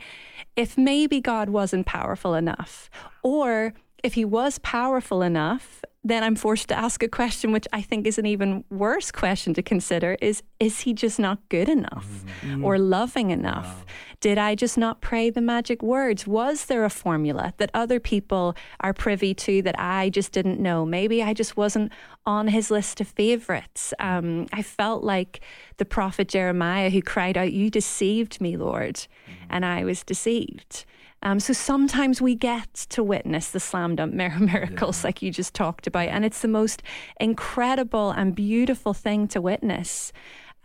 if 0.56 0.78
maybe 0.78 1.22
God 1.22 1.50
wasn't 1.50 1.86
powerful 1.86 2.36
enough 2.36 2.90
or 3.24 3.74
if 4.04 4.14
he 4.14 4.26
was 4.26 4.60
powerful 4.60 5.22
enough 5.22 5.84
then 6.04 6.24
I'm 6.24 6.36
forced 6.36 6.68
to 6.70 6.78
ask 6.78 7.04
a 7.04 7.08
question, 7.08 7.52
which 7.52 7.68
I 7.72 7.82
think 7.82 8.08
is 8.08 8.18
an 8.18 8.26
even 8.26 8.64
worse 8.72 9.12
question 9.12 9.54
to 9.54 9.62
consider 9.62 10.18
is 10.20 10.42
is 10.60 10.82
he 10.82 10.94
just 10.94 11.20
not 11.20 11.38
good 11.50 11.70
enough 11.70 12.08
mm-hmm. 12.42 12.66
or 12.66 12.80
loving 12.80 13.30
enough? 13.30 13.66
Wow. 13.66 13.86
Did 14.20 14.38
I 14.38 14.56
just 14.56 14.78
not 14.78 15.02
pray 15.02 15.30
the 15.30 15.42
magic 15.42 15.84
words? 15.84 16.26
Was 16.26 16.66
there 16.66 16.86
a 16.86 16.90
formula 16.90 17.54
that 17.58 17.70
other 17.74 18.00
people 18.00 18.56
are 18.80 18.94
privy 18.94 19.34
to 19.36 19.62
that 19.62 19.76
I 19.80 20.10
just 20.10 20.32
didn't 20.32 20.60
know? 20.60 20.86
Maybe 20.86 21.22
I 21.22 21.34
just 21.34 21.56
wasn't 21.56 21.92
on 22.26 22.48
his 22.48 22.72
list 22.72 23.00
of 23.02 23.08
favorites. 23.08 23.94
Um, 24.00 24.48
I 24.54 24.64
felt 24.64 25.04
like 25.04 25.42
the 25.78 25.86
prophet 25.86 26.28
Jeremiah 26.28 26.90
who 26.90 27.02
cried 27.02 27.38
out, 27.38 27.54
You 27.54 27.70
deceived 27.70 28.42
me, 28.42 28.58
Lord. 28.58 28.96
Mm-hmm. 28.96 29.46
And 29.50 29.66
I 29.66 29.84
was 29.84 30.04
deceived. 30.04 30.86
Um, 31.24 31.40
so 31.40 31.54
sometimes 31.54 32.22
we 32.22 32.36
get 32.36 32.74
to 32.90 33.04
witness 33.04 33.52
the 33.52 33.60
slam 33.60 33.96
dunk 33.96 34.14
miracles, 34.40 35.04
yeah. 35.04 35.08
like 35.08 35.22
you 35.22 35.32
just 35.32 35.54
talked 35.54 35.88
about, 35.88 36.08
and 36.10 36.26
it's 36.26 36.42
the 36.42 36.48
most 36.48 36.82
incredible 37.20 38.12
and 38.12 38.36
beautiful 38.36 38.94
thing 38.94 39.28
to 39.30 39.42
witness. 39.42 40.12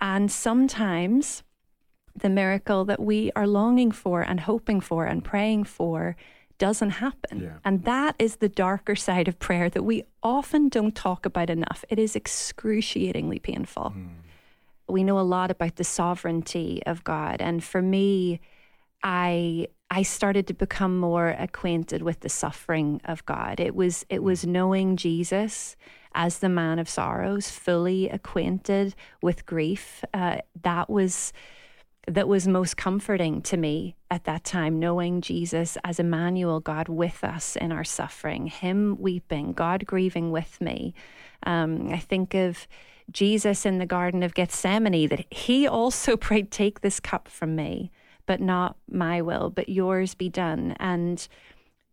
And 0.00 0.30
sometimes 0.30 1.42
the 2.14 2.28
miracle 2.30 2.84
that 2.86 3.00
we 3.00 3.30
are 3.36 3.46
longing 3.46 3.90
for 3.90 4.22
and 4.22 4.40
hoping 4.40 4.80
for 4.80 5.04
and 5.04 5.22
praying 5.22 5.64
for 5.64 6.16
doesn't 6.58 6.90
happen. 6.90 7.40
Yeah. 7.40 7.58
And 7.64 7.84
that 7.84 8.16
is 8.18 8.36
the 8.36 8.48
darker 8.48 8.96
side 8.96 9.28
of 9.28 9.38
prayer 9.38 9.68
that 9.68 9.82
we 9.82 10.04
often 10.22 10.68
don't 10.70 10.94
talk 10.94 11.26
about 11.26 11.50
enough. 11.50 11.84
It 11.90 11.98
is 11.98 12.16
excruciatingly 12.16 13.40
painful. 13.40 13.92
Mm. 13.94 14.08
We 14.88 15.04
know 15.04 15.18
a 15.18 15.20
lot 15.20 15.50
about 15.50 15.76
the 15.76 15.84
sovereignty 15.84 16.82
of 16.86 17.04
God. 17.04 17.40
And 17.40 17.62
for 17.62 17.82
me, 17.82 18.40
I 19.02 19.68
I 19.90 20.02
started 20.02 20.46
to 20.48 20.54
become 20.54 20.98
more 20.98 21.28
acquainted 21.28 22.02
with 22.02 22.20
the 22.20 22.28
suffering 22.28 23.00
of 23.04 23.24
God. 23.24 23.60
It 23.60 23.74
was 23.74 24.04
it 24.08 24.22
was 24.22 24.44
knowing 24.46 24.96
Jesus 24.96 25.76
as 26.14 26.38
the 26.38 26.48
man 26.48 26.78
of 26.78 26.88
sorrows, 26.88 27.50
fully 27.50 28.08
acquainted 28.08 28.94
with 29.22 29.46
grief. 29.46 30.04
Uh, 30.12 30.38
that 30.62 30.90
was 30.90 31.32
that 32.08 32.28
was 32.28 32.46
most 32.46 32.76
comforting 32.76 33.42
to 33.42 33.56
me 33.56 33.96
at 34.10 34.24
that 34.24 34.44
time, 34.44 34.78
knowing 34.78 35.20
Jesus 35.20 35.76
as 35.84 35.98
Emmanuel, 35.98 36.60
God 36.60 36.88
with 36.88 37.24
us 37.24 37.56
in 37.56 37.72
our 37.72 37.84
suffering, 37.84 38.46
Him 38.46 38.96
weeping, 38.98 39.52
God 39.52 39.86
grieving 39.86 40.30
with 40.30 40.60
me. 40.60 40.94
Um, 41.44 41.92
I 41.92 41.98
think 41.98 42.34
of 42.34 42.68
Jesus 43.10 43.66
in 43.66 43.78
the 43.78 43.86
Garden 43.86 44.22
of 44.22 44.34
Gethsemane, 44.34 45.08
that 45.08 45.26
He 45.30 45.66
also 45.66 46.16
prayed, 46.16 46.50
Take 46.50 46.80
this 46.80 47.00
cup 47.00 47.28
from 47.28 47.54
me 47.54 47.90
but 48.26 48.40
not 48.40 48.76
my 48.90 49.22
will, 49.22 49.50
but 49.50 49.68
yours 49.68 50.14
be 50.14 50.28
done. 50.28 50.76
And 50.78 51.26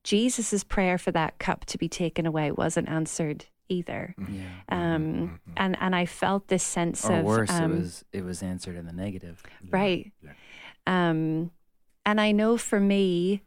Jesus's 0.03 0.63
prayer 0.63 0.97
for 0.97 1.11
that 1.11 1.39
cup 1.39 1.65
to 1.65 1.77
be 1.77 1.87
taken 1.87 2.25
away 2.25 2.51
wasn't 2.51 2.89
answered 2.89 3.45
either. 3.69 4.15
Mm-hmm. 4.19 4.35
Yeah. 4.35 4.43
Um, 4.69 5.03
mm-hmm. 5.03 5.35
and 5.57 5.77
and 5.79 5.95
I 5.95 6.05
felt 6.05 6.47
this 6.47 6.63
sense 6.63 7.05
or 7.05 7.19
of 7.19 7.25
worse, 7.25 7.49
um, 7.51 7.71
it 7.71 7.79
was 7.79 8.05
it 8.11 8.23
was 8.23 8.43
answered 8.43 8.75
in 8.75 8.85
the 8.85 8.93
negative. 8.93 9.41
Right. 9.69 10.11
Yeah. 10.21 10.31
Um, 10.85 11.51
and 12.05 12.19
I 12.19 12.33
know 12.33 12.57
for 12.57 12.79
me, 12.79 13.41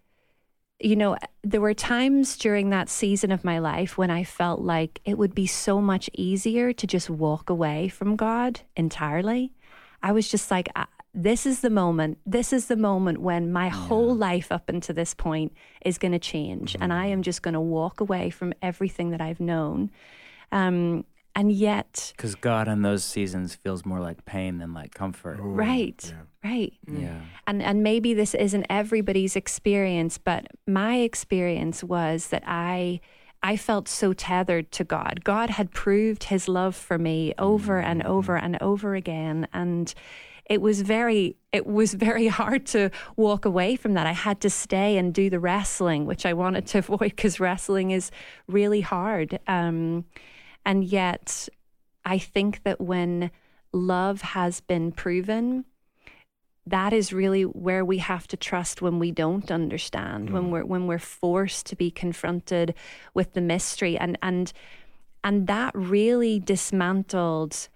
you 0.81 0.97
know, 0.97 1.17
there 1.43 1.61
were 1.61 1.75
times 1.75 2.37
during 2.37 2.71
that 2.71 2.89
season 2.89 3.31
of 3.31 3.45
my 3.45 3.59
life 3.59 3.97
when 3.97 4.11
I 4.11 4.25
felt 4.25 4.61
like 4.61 5.01
it 5.05 5.19
would 5.19 5.35
be 5.35 5.47
so 5.47 5.81
much 5.81 6.11
easier 6.15 6.73
to 6.73 6.87
just 6.87 7.09
walk 7.11 7.51
away 7.51 7.89
from 7.89 8.17
God 8.17 8.61
entirely. 8.77 9.53
I 10.03 10.13
was 10.13 10.29
just 10.29 10.51
like, 10.51 10.69
this 11.17 11.47
is 11.47 11.61
the 11.61 11.71
moment. 11.71 12.19
This 12.27 12.53
is 12.53 12.67
the 12.67 12.77
moment 12.77 13.19
when 13.19 13.51
my 13.51 13.67
yeah. 13.67 13.71
whole 13.71 14.15
life 14.15 14.53
up 14.53 14.69
until 14.69 14.95
this 14.95 15.15
point 15.15 15.53
is 15.85 15.97
going 15.97 16.13
to 16.13 16.19
change. 16.19 16.75
Mm-hmm. 16.75 16.83
And 16.83 16.93
I 16.93 17.07
am 17.07 17.23
just 17.23 17.43
going 17.43 17.55
to 17.55 17.61
walk 17.61 18.01
away 18.01 18.29
from 18.29 18.53
everything 18.61 19.11
that 19.11 19.21
I've 19.21 19.41
known. 19.41 19.91
Um, 20.53 21.05
and 21.35 21.53
yet 21.53 22.15
because 22.17 22.35
god 22.35 22.67
in 22.67 22.81
those 22.81 23.05
seasons 23.05 23.55
feels 23.55 23.85
more 23.85 24.01
like 24.01 24.25
pain 24.25 24.57
than 24.57 24.73
like 24.73 24.95
comfort 24.95 25.39
Ooh, 25.39 25.43
right 25.43 26.03
yeah. 26.43 26.51
right 26.51 26.73
mm. 26.89 27.03
yeah 27.03 27.21
and 27.47 27.63
and 27.63 27.83
maybe 27.83 28.15
this 28.15 28.35
isn't 28.35 28.65
everybody's 28.71 29.37
experience 29.37 30.17
but 30.17 30.47
my 30.67 30.97
experience 30.97 31.85
was 31.85 32.29
that 32.29 32.43
i 32.47 33.01
I 33.43 33.57
felt 33.57 33.87
so 33.87 34.13
tethered 34.13 34.73
to 34.73 34.83
God. 34.83 35.23
God 35.23 35.51
had 35.51 35.71
proved 35.71 36.25
his 36.25 36.49
love 36.49 36.75
for 36.75 36.99
me 36.99 37.33
over 37.39 37.79
and 37.79 38.01
mm-hmm. 38.01 38.11
over 38.11 38.37
and 38.37 38.61
over 38.61 38.97
again. 38.97 39.47
And 39.53 39.95
it 40.49 40.61
was 40.63 40.83
very 40.83 41.37
it 41.53 41.67
was 41.67 41.95
very 41.95 42.27
hard 42.41 42.67
to 42.67 42.91
walk 43.17 43.45
away 43.45 43.77
from 43.77 43.95
that. 43.95 44.07
I 44.07 44.13
had 44.13 44.41
to 44.43 44.51
stay 44.51 44.97
and 44.97 45.13
do 45.13 45.29
the 45.31 45.41
wrestling, 45.41 46.07
which 46.07 46.25
I 46.25 46.33
wanted 46.33 46.67
to 46.69 46.79
avoid 46.87 46.99
because 47.01 47.41
wrestling 47.41 47.91
is 47.91 48.11
really 48.47 48.81
hard. 48.81 49.39
Um, 49.47 50.05
and 50.65 50.85
yet, 50.85 51.49
I 52.05 52.19
think 52.19 52.63
that 52.65 52.81
when 52.81 53.31
love 53.73 54.23
has 54.23 54.61
been 54.61 54.93
proven, 54.93 55.65
that 56.67 56.93
is 56.93 57.13
really 57.13 57.43
where 57.43 57.85
we 57.85 57.99
have 57.99 58.27
to 58.29 58.37
trust 58.37 58.83
when 58.83 58.99
we 58.99 59.13
don't 59.13 59.51
understand, 59.53 60.29
mm. 60.29 60.33
when 60.33 60.51
we're 60.51 60.65
when 60.65 60.87
we're 60.87 60.99
forced 60.99 61.67
to 61.67 61.77
be 61.77 61.91
confronted 61.91 62.75
with 63.15 63.35
the 63.35 63.41
mystery, 63.41 63.97
and 63.97 64.19
and 64.23 64.53
and 65.23 65.47
that 65.47 65.73
really 65.75 66.39
dismantled 66.39 67.69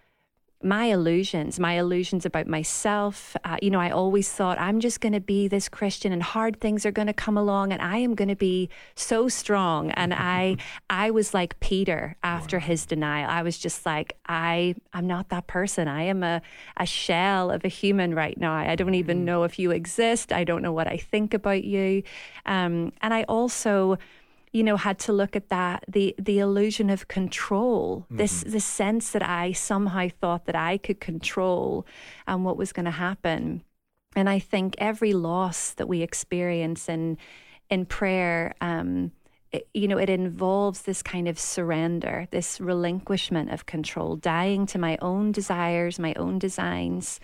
my 0.63 0.87
illusions, 0.87 1.59
my 1.59 1.79
illusions 1.79 2.27
about 2.27 2.47
myself. 2.47 3.35
Uh, 3.45 3.57
you 3.63 3.71
know, 3.71 3.81
I 3.81 3.91
always 3.91 4.31
thought 4.31 4.59
I'm 4.61 4.79
just 4.79 5.01
going 5.01 5.15
to 5.15 5.21
be 5.21 5.49
this 5.49 5.71
Christian 5.71 6.13
and 6.13 6.23
hard 6.23 6.61
things 6.61 6.85
are 6.85 6.91
going 6.91 7.07
to 7.07 7.15
come 7.15 7.39
along 7.39 7.73
and 7.73 7.81
I 7.81 7.99
am 7.99 8.15
going 8.15 8.29
to 8.29 8.37
be 8.37 8.69
so 8.95 9.29
strong. 9.29 9.93
And 10.01 10.15
I, 10.15 10.57
I 10.89 11.11
was 11.11 11.35
like 11.35 11.61
Peter 11.61 12.17
after 12.23 12.57
wow. 12.57 12.65
his 12.65 12.87
denial. 12.87 13.29
I 13.29 13.43
was 13.43 13.59
just 13.59 13.85
like, 13.85 14.17
I, 14.27 14.75
I'm 14.95 15.07
not 15.07 15.29
that 15.29 15.47
person. 15.47 15.89
I 15.89 16.05
am 16.05 16.23
a, 16.23 16.41
a 16.79 16.87
shell 16.87 17.51
of 17.51 17.63
a 17.67 17.69
human 17.69 18.15
right 18.15 18.39
now. 18.39 18.55
I 18.55 18.77
don't 18.77 18.95
even 18.95 19.19
mm-hmm. 19.19 19.27
know 19.27 19.45
if 19.45 19.59
you 19.59 19.73
exist. 19.73 20.33
I 20.33 20.45
don't 20.45 20.63
know 20.63 20.73
what 20.73 20.87
I 20.87 20.97
think 20.97 21.35
about 21.35 21.65
you. 21.65 22.03
Um, 22.47 22.93
and 23.03 23.13
I 23.13 23.25
also, 23.25 23.99
you 24.53 24.63
know 24.63 24.77
had 24.77 24.99
to 24.99 25.13
look 25.13 25.37
at 25.37 25.49
that 25.49 25.85
the 25.89 26.15
the 26.19 26.39
illusion 26.39 26.91
of 26.91 27.09
control 27.09 28.05
mm-hmm. 28.07 28.17
this 28.17 28.43
the 28.43 28.61
sense 28.61 29.11
that 29.11 29.23
i 29.23 29.53
somehow 29.53 30.09
thought 30.21 30.47
that 30.47 30.57
i 30.57 30.77
could 30.77 31.01
control 31.01 31.87
and 32.27 32.45
what 32.45 32.57
was 32.57 32.73
going 32.73 32.85
to 32.85 32.91
happen 32.91 33.63
and 34.17 34.29
i 34.29 34.39
think 34.39 34.75
every 34.79 35.13
loss 35.13 35.73
that 35.75 35.89
we 35.89 36.03
experience 36.03 36.89
in 36.89 37.17
in 37.69 37.85
prayer 37.87 38.55
um 38.61 39.13
it, 39.53 39.69
you 39.75 39.89
know, 39.89 39.99
it 39.99 40.09
involves 40.09 40.83
this 40.83 41.03
kind 41.03 41.27
of 41.27 41.39
surrender, 41.39 42.29
this 42.31 42.61
relinquishment 42.61 43.51
of 43.51 43.67
control, 43.67 44.17
dying 44.17 44.67
to 44.67 44.79
my 44.79 44.97
own 45.03 45.33
desires, 45.33 45.99
my 45.99 46.15
own 46.15 46.39
designs. 46.39 47.19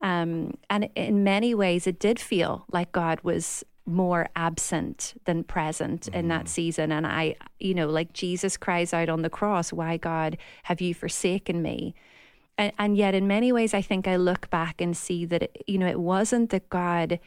Um, 0.00 0.54
and 0.68 0.88
in 0.96 1.22
many 1.22 1.54
ways, 1.54 1.86
it 1.86 1.98
did 1.98 2.18
feel 2.18 2.64
like 2.72 2.90
God 2.90 3.20
was 3.22 3.64
more 3.86 4.28
absent 4.36 5.14
than 5.24 5.44
present 5.44 6.02
mm. 6.02 6.14
in 6.14 6.28
that 6.28 6.44
mm. 6.44 6.48
season. 6.48 6.92
And 6.92 7.06
I, 7.06 7.36
you 7.58 7.74
know, 7.74 7.88
like 7.88 8.12
Jesus 8.12 8.56
cries 8.56 8.92
out 8.92 9.08
on 9.08 9.22
the 9.22 9.30
cross, 9.30 9.72
Why, 9.72 9.96
God, 9.96 10.36
have 10.64 10.80
you 10.80 10.94
forsaken 10.94 11.62
me? 11.62 11.94
And, 12.58 12.72
and 12.78 12.96
yet, 12.96 13.14
in 13.14 13.26
many 13.26 13.52
ways, 13.52 13.74
I 13.74 13.82
think 13.82 14.06
I 14.06 14.16
look 14.16 14.50
back 14.50 14.80
and 14.80 14.96
see 14.96 15.24
that, 15.26 15.42
it, 15.44 15.64
you 15.66 15.78
know, 15.78 15.86
it 15.86 16.00
wasn't 16.00 16.50
that 16.50 16.68
God 16.68 17.18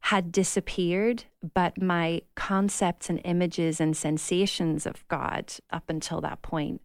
had 0.00 0.30
disappeared, 0.30 1.24
but 1.54 1.80
my 1.82 2.22
concepts 2.36 3.10
and 3.10 3.20
images 3.24 3.80
and 3.80 3.96
sensations 3.96 4.86
of 4.86 5.06
God 5.08 5.52
up 5.70 5.90
until 5.90 6.20
that 6.20 6.42
point 6.42 6.80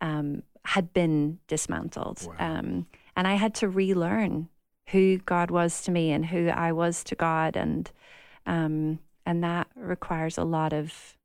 um, 0.00 0.42
had 0.64 0.92
been 0.92 1.38
dismantled. 1.48 2.26
Wow. 2.26 2.34
Um, 2.38 2.86
and 3.16 3.26
I 3.26 3.34
had 3.34 3.54
to 3.56 3.68
relearn 3.68 4.48
who 4.90 5.18
God 5.18 5.50
was 5.50 5.82
to 5.82 5.90
me 5.90 6.12
and 6.12 6.26
who 6.26 6.48
I 6.48 6.72
was 6.72 7.02
to 7.04 7.14
God. 7.14 7.56
And 7.56 7.90
um, 8.50 8.98
and 9.24 9.44
that 9.44 9.68
requires 9.76 10.36
a 10.36 10.42
lot 10.42 10.72
of 10.72 11.16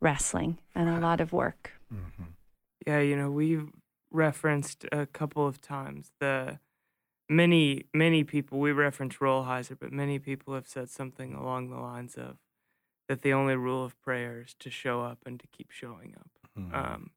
wrestling 0.00 0.58
and 0.72 0.88
a 0.88 1.00
lot 1.00 1.20
of 1.20 1.32
work. 1.32 1.72
Mm-hmm. 1.92 2.22
Yeah, 2.86 3.00
you 3.00 3.16
know, 3.16 3.30
we've 3.30 3.68
referenced 4.12 4.86
a 4.92 5.06
couple 5.06 5.46
of 5.48 5.60
times 5.60 6.12
the 6.20 6.60
many, 7.28 7.86
many 7.92 8.22
people, 8.22 8.60
we 8.60 8.70
reference 8.70 9.16
Rolheiser, 9.16 9.76
but 9.78 9.90
many 9.90 10.20
people 10.20 10.54
have 10.54 10.68
said 10.68 10.88
something 10.88 11.34
along 11.34 11.70
the 11.70 11.76
lines 11.76 12.14
of 12.14 12.36
that 13.08 13.22
the 13.22 13.32
only 13.32 13.56
rule 13.56 13.84
of 13.84 14.00
prayer 14.00 14.44
is 14.46 14.54
to 14.60 14.70
show 14.70 15.02
up 15.02 15.18
and 15.26 15.40
to 15.40 15.46
keep 15.48 15.72
showing 15.72 16.14
up. 16.18 16.30
Mm-hmm. 16.56 16.74
Um, 16.74 17.10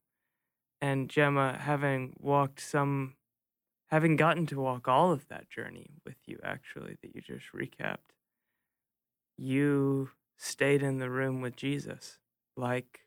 and 0.82 1.10
Gemma, 1.10 1.60
having 1.60 2.14
walked 2.20 2.60
some, 2.60 3.16
having 3.88 4.16
gotten 4.16 4.48
to 4.48 4.60
walk 4.60 4.88
all 4.88 5.12
of 5.12 5.28
that 5.28 5.48
journey 5.48 5.92
with 6.06 6.18
you, 6.26 6.40
actually, 6.44 6.98
that 7.02 7.14
you 7.14 7.22
just 7.22 7.52
recapped, 7.54 8.16
you 9.40 10.10
stayed 10.38 10.84
in 10.84 11.00
the 11.00 11.10
room 11.10 11.42
with 11.42 11.56
Jesus 11.56 12.18
like 12.56 13.02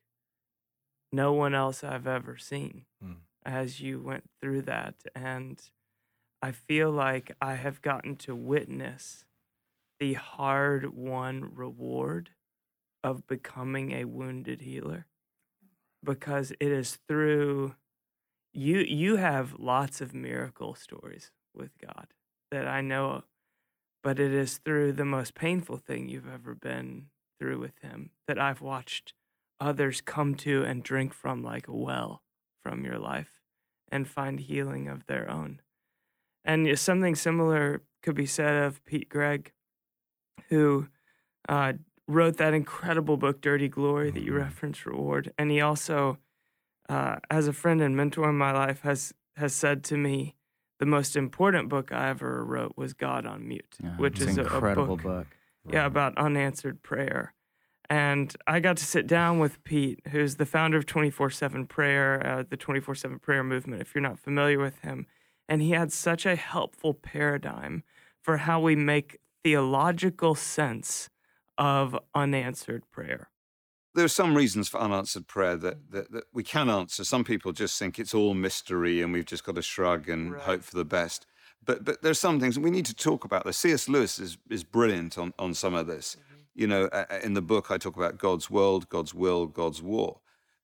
no 1.13 1.33
one 1.33 1.55
else 1.55 1.85
I've 1.85 2.07
ever 2.07 2.37
seen 2.37 2.87
mm. 3.05 3.17
as 3.45 3.81
you 3.81 4.01
went 4.01 4.25
through 4.41 4.63
that. 4.63 4.95
And 5.15 5.61
I 6.41 6.53
feel 6.53 6.91
like 6.91 7.33
I 7.41 7.55
have 7.55 7.83
gotten 7.83 8.17
to 8.17 8.35
witness 8.35 9.25
the 10.01 10.15
hard 10.15 10.95
won 10.95 11.53
reward 11.55 12.31
of 13.05 13.27
becoming 13.27 13.93
a 13.93 14.05
wounded 14.05 14.63
healer 14.63 15.07
because 16.03 16.53
it 16.61 16.73
is 16.73 16.99
through 17.09 17.75
you 18.53 18.79
you 18.79 19.17
have 19.17 19.55
lots 19.59 20.01
of 20.01 20.15
miracle 20.15 20.75
stories 20.75 21.31
with 21.55 21.71
God 21.79 22.09
that 22.51 22.67
I 22.67 22.81
know 22.81 23.25
but 24.03 24.19
it 24.19 24.33
is 24.33 24.59
through 24.59 24.93
the 24.93 25.05
most 25.05 25.35
painful 25.35 25.77
thing 25.77 26.09
you've 26.09 26.33
ever 26.33 26.55
been 26.55 27.07
through 27.39 27.59
with 27.59 27.79
him 27.83 28.11
that 28.27 28.39
I've 28.39 28.61
watched 28.61 29.15
others 29.61 30.01
come 30.01 30.35
to 30.35 30.65
and 30.65 30.83
drink 30.83 31.15
from 31.15 31.43
like 31.43 31.69
a 31.69 31.77
well 31.77 32.23
from 32.63 32.85
your 32.85 32.99
life 32.99 33.41
and 33.91 34.09
find 34.09 34.41
healing 34.41 34.89
of 34.89 35.07
their 35.07 35.31
own. 35.31 35.61
And 36.45 36.79
something 36.79 37.15
similar 37.15 37.83
could 38.03 38.17
be 38.17 38.27
said 38.27 38.55
of 38.55 38.85
Pete 38.85 39.09
Greig, 39.09 39.53
who 40.49 40.89
uh, 41.49 41.75
wrote 42.09 42.37
that 42.39 42.55
incredible 42.55 43.17
book, 43.17 43.41
Dirty 43.41 43.69
Glory, 43.69 44.11
that 44.11 44.23
you 44.23 44.33
mm-hmm. 44.33 44.43
referenced, 44.43 44.87
Reward. 44.87 45.33
And 45.39 45.51
he 45.51 45.61
also, 45.61 46.19
uh, 46.89 47.17
as 47.31 47.47
a 47.47 47.53
friend 47.53 47.81
and 47.81 47.97
mentor 47.97 48.31
in 48.31 48.37
my 48.37 48.53
life, 48.53 48.81
has 48.83 49.15
has 49.37 49.55
said 49.55 49.83
to 49.85 49.97
me, 49.97 50.35
the 50.83 50.87
most 50.87 51.15
important 51.15 51.69
book 51.69 51.93
I 51.93 52.09
ever 52.09 52.45
wrote 52.45 52.73
was 52.77 52.93
God 52.93 53.25
on 53.25 53.47
Mute, 53.47 53.77
yeah, 53.81 53.91
which 53.99 54.21
is 54.21 54.37
a, 54.37 54.41
incredible 54.41 54.83
a 54.83 54.97
book, 54.97 55.03
book. 55.05 55.27
Yeah, 55.73 55.87
about 55.87 56.19
unanswered 56.19 56.83
prayer. 56.83 57.35
And 57.89 58.35
I 58.49 58.59
got 58.59 58.79
to 58.79 58.85
sit 58.85 59.07
down 59.07 59.39
with 59.39 59.63
Pete, 59.63 60.01
who's 60.09 60.39
the 60.39 60.45
founder 60.45 60.77
of 60.77 60.85
24 60.87 61.31
7 61.31 61.69
Prayer, 61.69 62.27
uh, 62.27 62.43
the 62.51 62.57
24 62.57 62.97
7 62.97 63.21
Prayer 63.21 63.45
Movement, 63.45 63.81
if 63.81 63.95
you're 63.95 64.03
not 64.03 64.19
familiar 64.19 64.59
with 64.59 64.81
him. 64.81 65.07
And 65.49 65.63
he 65.63 65.71
had 65.71 65.93
such 65.93 66.27
a 66.27 66.35
helpful 66.35 66.95
paradigm 66.95 67.85
for 68.21 68.39
how 68.39 68.61
we 68.61 68.75
make 68.75 69.21
theological 69.45 70.35
sense 70.35 71.11
of 71.57 71.97
unanswered 72.13 72.91
prayer 72.91 73.31
there 73.95 74.05
are 74.05 74.09
some 74.09 74.37
reasons 74.37 74.69
for 74.69 74.81
unanswered 74.81 75.27
prayer 75.27 75.57
that, 75.57 75.91
that, 75.91 76.13
that, 76.13 76.25
we 76.33 76.43
can 76.43 76.71
answer. 76.71 77.05
Some 77.05 77.25
people 77.25 77.53
just 77.53 77.79
think 77.79 77.99
it's 77.99 78.15
all 78.15 78.35
mystery 78.35 79.03
and 79.03 79.13
we've 79.13 79.27
just 79.27 79.45
got 79.45 79.57
to 79.57 79.63
shrug 79.63 80.09
and 80.09 80.33
right. 80.33 80.43
hope 80.43 80.63
for 80.63 80.77
the 80.77 80.85
best. 80.85 81.27
But 81.65 81.85
but 81.85 82.03
there's 82.03 82.19
some 82.19 82.41
things 82.41 82.59
we 82.59 82.71
need 82.71 82.87
to 82.87 82.95
talk 82.95 83.25
about. 83.25 83.45
The 83.45 83.53
C.S. 83.53 83.89
Lewis 83.89 84.19
is 84.19 84.37
is 84.51 84.65
brilliant 84.65 85.17
on 85.17 85.33
on 85.39 85.55
some 85.55 85.75
of 85.75 85.87
this. 85.87 86.17
Mm-hmm. 86.17 86.41
You 86.55 86.67
know, 86.67 86.91
in 87.23 87.35
the 87.35 87.43
book 87.43 87.71
I 87.71 87.79
talk 87.79 87.97
about 87.97 88.19
God's 88.19 88.51
world, 88.51 88.89
God's 88.89 89.15
will, 89.15 89.47
God's 89.47 89.81
war. 89.81 90.19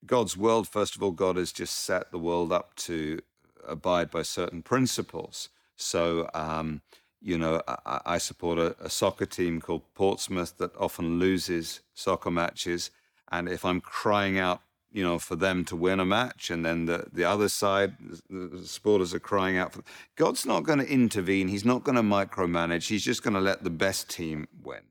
God's 0.04 0.36
world, 0.36 0.68
first 0.68 0.96
of 0.96 1.02
all, 1.02 1.10
God 1.12 1.36
has 1.36 1.52
just 1.52 1.74
set 1.84 2.10
the 2.10 2.18
world 2.18 2.52
up 2.52 2.74
to 2.76 3.20
abide 3.66 4.10
by 4.10 4.22
certain 4.22 4.62
principles. 4.62 5.50
So. 5.76 6.28
Um, 6.34 6.82
you 7.20 7.36
know, 7.36 7.60
I, 7.66 8.00
I 8.06 8.18
support 8.18 8.60
a, 8.60 8.76
a, 8.78 8.88
soccer 8.88 9.26
team 9.26 9.60
called 9.60 9.82
Portsmouth 9.96 10.56
that 10.58 10.70
often 10.76 11.18
loses 11.18 11.80
soccer 11.92 12.30
matches 12.30 12.92
and 13.30 13.48
if 13.48 13.64
I'm 13.64 13.80
crying 13.80 14.38
out, 14.38 14.62
you 14.90 15.02
know, 15.02 15.18
for 15.18 15.36
them 15.36 15.64
to 15.66 15.76
win 15.76 16.00
a 16.00 16.04
match, 16.04 16.50
and 16.50 16.64
then 16.64 16.86
the, 16.86 17.06
the 17.12 17.24
other 17.24 17.48
side, 17.48 17.94
the 18.30 18.62
supporters 18.64 19.12
are 19.12 19.20
crying 19.20 19.58
out 19.58 19.72
for, 19.72 19.82
God's 20.16 20.46
not 20.46 20.64
going 20.64 20.78
to 20.78 20.88
intervene. 20.88 21.48
He's 21.48 21.64
not 21.64 21.84
going 21.84 21.96
to 21.96 22.02
micromanage. 22.02 22.88
He's 22.88 23.04
just 23.04 23.22
going 23.22 23.34
to 23.34 23.40
let 23.40 23.64
the 23.64 23.70
best 23.70 24.08
team 24.08 24.48
win. 24.62 24.82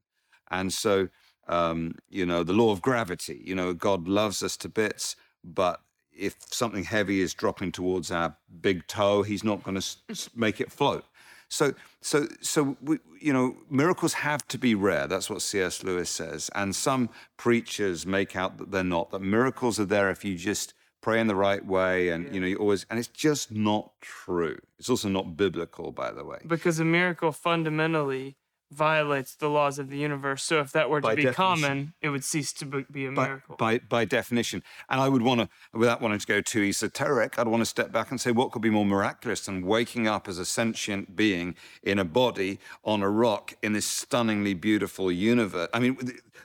And 0.50 0.72
so 0.72 1.10
um, 1.48 1.96
you 2.10 2.26
know, 2.26 2.44
the 2.44 2.54
law 2.54 2.72
of 2.72 2.82
gravity. 2.82 3.42
You 3.44 3.56
know, 3.56 3.74
God 3.74 4.08
loves 4.08 4.44
us 4.44 4.58
to 4.58 4.70
bits, 4.70 5.16
but 5.44 5.82
if 6.12 6.36
something 6.52 6.84
heavy 6.84 7.22
is 7.22 7.34
dropping 7.34 7.72
towards 7.72 8.12
our 8.12 8.36
big 8.62 8.88
toe, 8.88 9.24
He's 9.24 9.44
not 9.44 9.64
going 9.64 9.80
to 9.80 10.30
make 10.36 10.60
it 10.60 10.72
float. 10.72 11.06
So, 11.50 11.74
so, 12.02 12.28
so 12.42 12.78
we, 12.82 13.00
you 13.20 13.34
know, 13.34 13.58
miracles 13.70 14.14
have 14.14 14.48
to 14.50 14.58
be 14.58 14.76
rare. 14.76 15.08
That's 15.08 15.30
what 15.30 15.42
C.S. 15.42 15.84
Lewis 15.84 16.10
says. 16.10 16.50
And 16.56 16.76
some 16.76 17.10
preachers 17.38 18.06
make 18.06 18.36
out 18.36 18.58
that 18.58 18.72
they're 18.72 18.84
not. 18.84 19.12
That 19.12 19.22
miracles 19.22 19.80
are 19.80 19.86
there 19.86 20.10
if 20.10 20.26
you 20.26 20.36
just 20.36 20.74
pray 21.02 21.22
in 21.22 21.28
the 21.28 21.36
right 21.36 21.66
way, 21.66 22.10
and 22.10 22.34
you 22.34 22.42
know, 22.42 22.48
you 22.48 22.58
always. 22.58 22.86
And 22.90 23.00
it's 23.00 23.08
just 23.08 23.52
not 23.52 23.92
true. 24.02 24.58
It's 24.78 24.90
also 24.90 25.10
not 25.10 25.38
biblical, 25.38 25.92
by 25.92 26.12
the 26.12 26.26
way. 26.26 26.40
Because 26.46 26.80
a 26.80 26.86
miracle 26.86 27.32
fundamentally 27.32 28.36
violates 28.72 29.34
the 29.36 29.50
laws 29.50 29.80
of 29.80 29.90
the 29.90 29.98
universe. 29.98 30.44
So 30.44 30.60
if 30.60 30.72
that 30.74 30.90
were 30.90 31.00
to 31.00 31.08
By 31.08 31.16
be 31.16 31.24
definition. 31.24 31.62
common, 31.62 31.94
it 32.02 32.10
would 32.10 32.24
cease 32.24 32.52
to 32.54 32.66
be- 32.66 33.06
a 33.06 33.12
miracle. 33.12 33.56
by 33.56 33.80
by 33.80 34.04
definition. 34.06 34.62
And 34.90 35.00
I 35.00 35.08
would 35.08 35.22
want 35.22 35.42
to, 35.42 35.50
without 35.74 36.02
wanting 36.02 36.20
to 36.20 36.28
go 36.28 36.42
too 36.42 36.64
esoteric, 36.64 37.40
I'd 37.40 37.48
want 37.48 37.62
to 37.62 37.66
step 37.66 37.92
back 37.92 38.12
and 38.12 38.20
say, 38.20 38.32
what 38.32 38.52
could 38.52 38.62
be 38.62 38.70
more 38.70 38.86
miraculous 38.86 39.46
than 39.46 39.66
waking 39.66 40.08
up 40.08 40.28
as 40.28 40.38
a 40.38 40.46
sentient 40.46 41.16
being 41.16 41.56
in 41.84 41.98
a 42.00 42.06
body 42.06 42.60
on 42.84 43.02
a 43.02 43.10
rock 43.10 43.54
in 43.64 43.74
this 43.74 43.86
stunningly 43.86 44.54
beautiful 44.54 45.12
universe? 45.12 45.70
I 45.74 45.80
mean, 45.80 45.98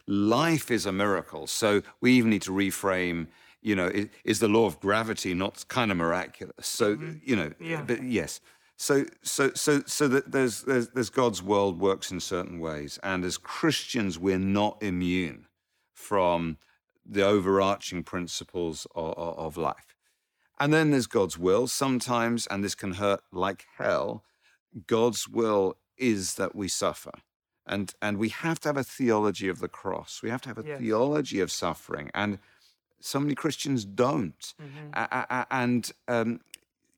life 0.06 0.70
is 0.70 0.86
a 0.86 0.92
miracle. 0.92 1.46
So 1.46 1.82
we 2.00 2.12
even 2.12 2.30
need 2.30 2.42
to 2.42 2.52
reframe. 2.52 3.26
You 3.64 3.76
know, 3.76 3.92
is 4.24 4.40
the 4.40 4.48
law 4.48 4.66
of 4.66 4.80
gravity 4.80 5.34
not 5.34 5.64
kind 5.68 5.90
of 5.92 5.96
miraculous? 5.96 6.66
So 6.66 6.96
mm-hmm. 6.96 7.18
you 7.24 7.36
know, 7.36 7.52
Yeah. 7.60 7.82
but 7.82 8.02
yes. 8.02 8.40
So, 8.76 9.04
so, 9.22 9.52
so, 9.54 9.82
so 9.86 10.08
that 10.08 10.32
there's, 10.32 10.62
there's, 10.62 10.88
there's 10.88 11.10
God's 11.10 11.42
world 11.42 11.78
works 11.78 12.10
in 12.10 12.20
certain 12.20 12.58
ways, 12.58 12.98
and 13.02 13.24
as 13.24 13.38
Christians, 13.38 14.18
we're 14.18 14.38
not 14.38 14.82
immune 14.82 15.46
from 15.92 16.58
the 17.04 17.22
overarching 17.24 18.02
principles 18.02 18.86
of, 18.94 19.14
of 19.16 19.56
life. 19.56 19.94
And 20.58 20.72
then 20.72 20.90
there's 20.90 21.06
God's 21.06 21.38
will. 21.38 21.66
Sometimes, 21.66 22.46
and 22.46 22.62
this 22.62 22.74
can 22.74 22.94
hurt 22.94 23.20
like 23.32 23.66
hell, 23.78 24.22
God's 24.86 25.28
will 25.28 25.76
is 25.96 26.34
that 26.34 26.54
we 26.54 26.68
suffer. 26.68 27.12
And, 27.66 27.92
and 28.00 28.18
we 28.18 28.30
have 28.30 28.58
to 28.60 28.68
have 28.68 28.76
a 28.76 28.84
theology 28.84 29.48
of 29.48 29.60
the 29.60 29.68
cross. 29.68 30.20
We 30.22 30.30
have 30.30 30.42
to 30.42 30.48
have 30.48 30.58
a 30.58 30.64
Yes. 30.66 30.80
theology 30.80 31.40
of 31.40 31.50
suffering. 31.52 32.10
And 32.14 32.38
so 33.00 33.20
many 33.20 33.34
Christians 33.34 33.84
don't. 33.84 34.54
Mhm. 34.60 34.90
A- 34.94 35.46
and, 35.50 35.92
um, 36.08 36.40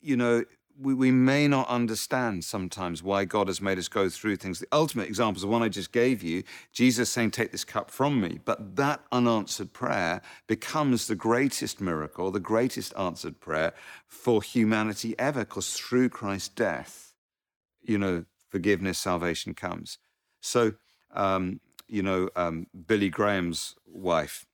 you 0.01 0.16
know, 0.16 0.45
we, 0.81 0.95
we 0.95 1.11
may 1.11 1.47
not 1.47 1.68
understand 1.68 2.45
sometimes 2.45 3.03
why 3.03 3.25
God 3.25 3.49
has 3.49 3.61
made 3.61 3.79
us 3.79 3.89
go 3.89 4.09
through 4.09 4.37
things. 4.37 4.59
The 4.59 4.68
ultimate 4.72 5.09
example 5.09 5.37
is 5.37 5.43
the 5.43 5.49
one 5.49 5.62
I 5.62 5.68
just 5.68 5.93
gave 5.93 6.22
you 6.22 6.43
Jesus 6.72 7.11
saying, 7.11 7.31
Take 7.31 7.53
this 7.53 7.64
cup 7.64 7.91
from 7.91 8.20
me. 8.20 8.41
But 8.45 8.77
that 8.77 9.05
unanswered 9.12 9.72
prayer 9.72 10.20
becomes 10.47 11.07
the 11.07 11.14
greatest 11.14 11.81
miracle, 11.81 12.31
the 12.31 12.41
greatest 12.41 12.93
answered 12.99 13.41
prayer 13.41 13.72
for 14.07 14.43
humanity 14.43 15.14
ever, 15.18 15.41
because 15.41 15.75
through 15.75 16.09
Christ's 16.09 16.49
death, 16.49 17.14
you 17.83 17.99
know, 17.99 18.25
forgiveness, 18.49 18.99
salvation 18.99 19.55
comes. 19.55 19.99
So, 20.41 20.75
um, 21.12 21.61
you 21.87 22.03
know, 22.03 22.31
um, 22.35 22.66
Billy 22.87 23.11
Graham's 23.11 23.77
wife 23.87 24.47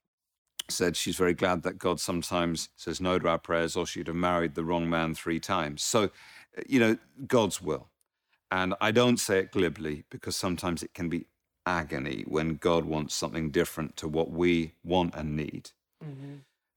said 0.70 0.96
she's 0.96 1.16
very 1.16 1.34
glad 1.34 1.62
that 1.62 1.78
God 1.78 2.00
sometimes 2.00 2.68
says 2.76 3.00
no 3.00 3.18
to 3.18 3.28
our 3.28 3.38
prayers, 3.38 3.76
or 3.76 3.86
she'd 3.86 4.06
have 4.06 4.16
married 4.16 4.54
the 4.54 4.64
wrong 4.64 4.88
man 4.88 5.14
three 5.14 5.40
times. 5.40 5.82
So, 5.82 6.04
uh, 6.04 6.62
you 6.66 6.80
know, 6.80 6.98
God's 7.26 7.60
will. 7.62 7.88
And 8.50 8.74
I 8.80 8.90
don't 8.90 9.18
say 9.18 9.38
it 9.40 9.52
glibly 9.52 10.04
because 10.10 10.36
sometimes 10.36 10.82
it 10.82 10.94
can 10.94 11.08
be 11.08 11.26
agony 11.66 12.24
when 12.26 12.56
God 12.56 12.84
wants 12.84 13.14
something 13.14 13.50
different 13.50 13.96
to 13.96 14.08
what 14.08 14.30
we 14.30 14.72
want 14.82 15.14
and 15.14 15.36
need. 15.36 15.70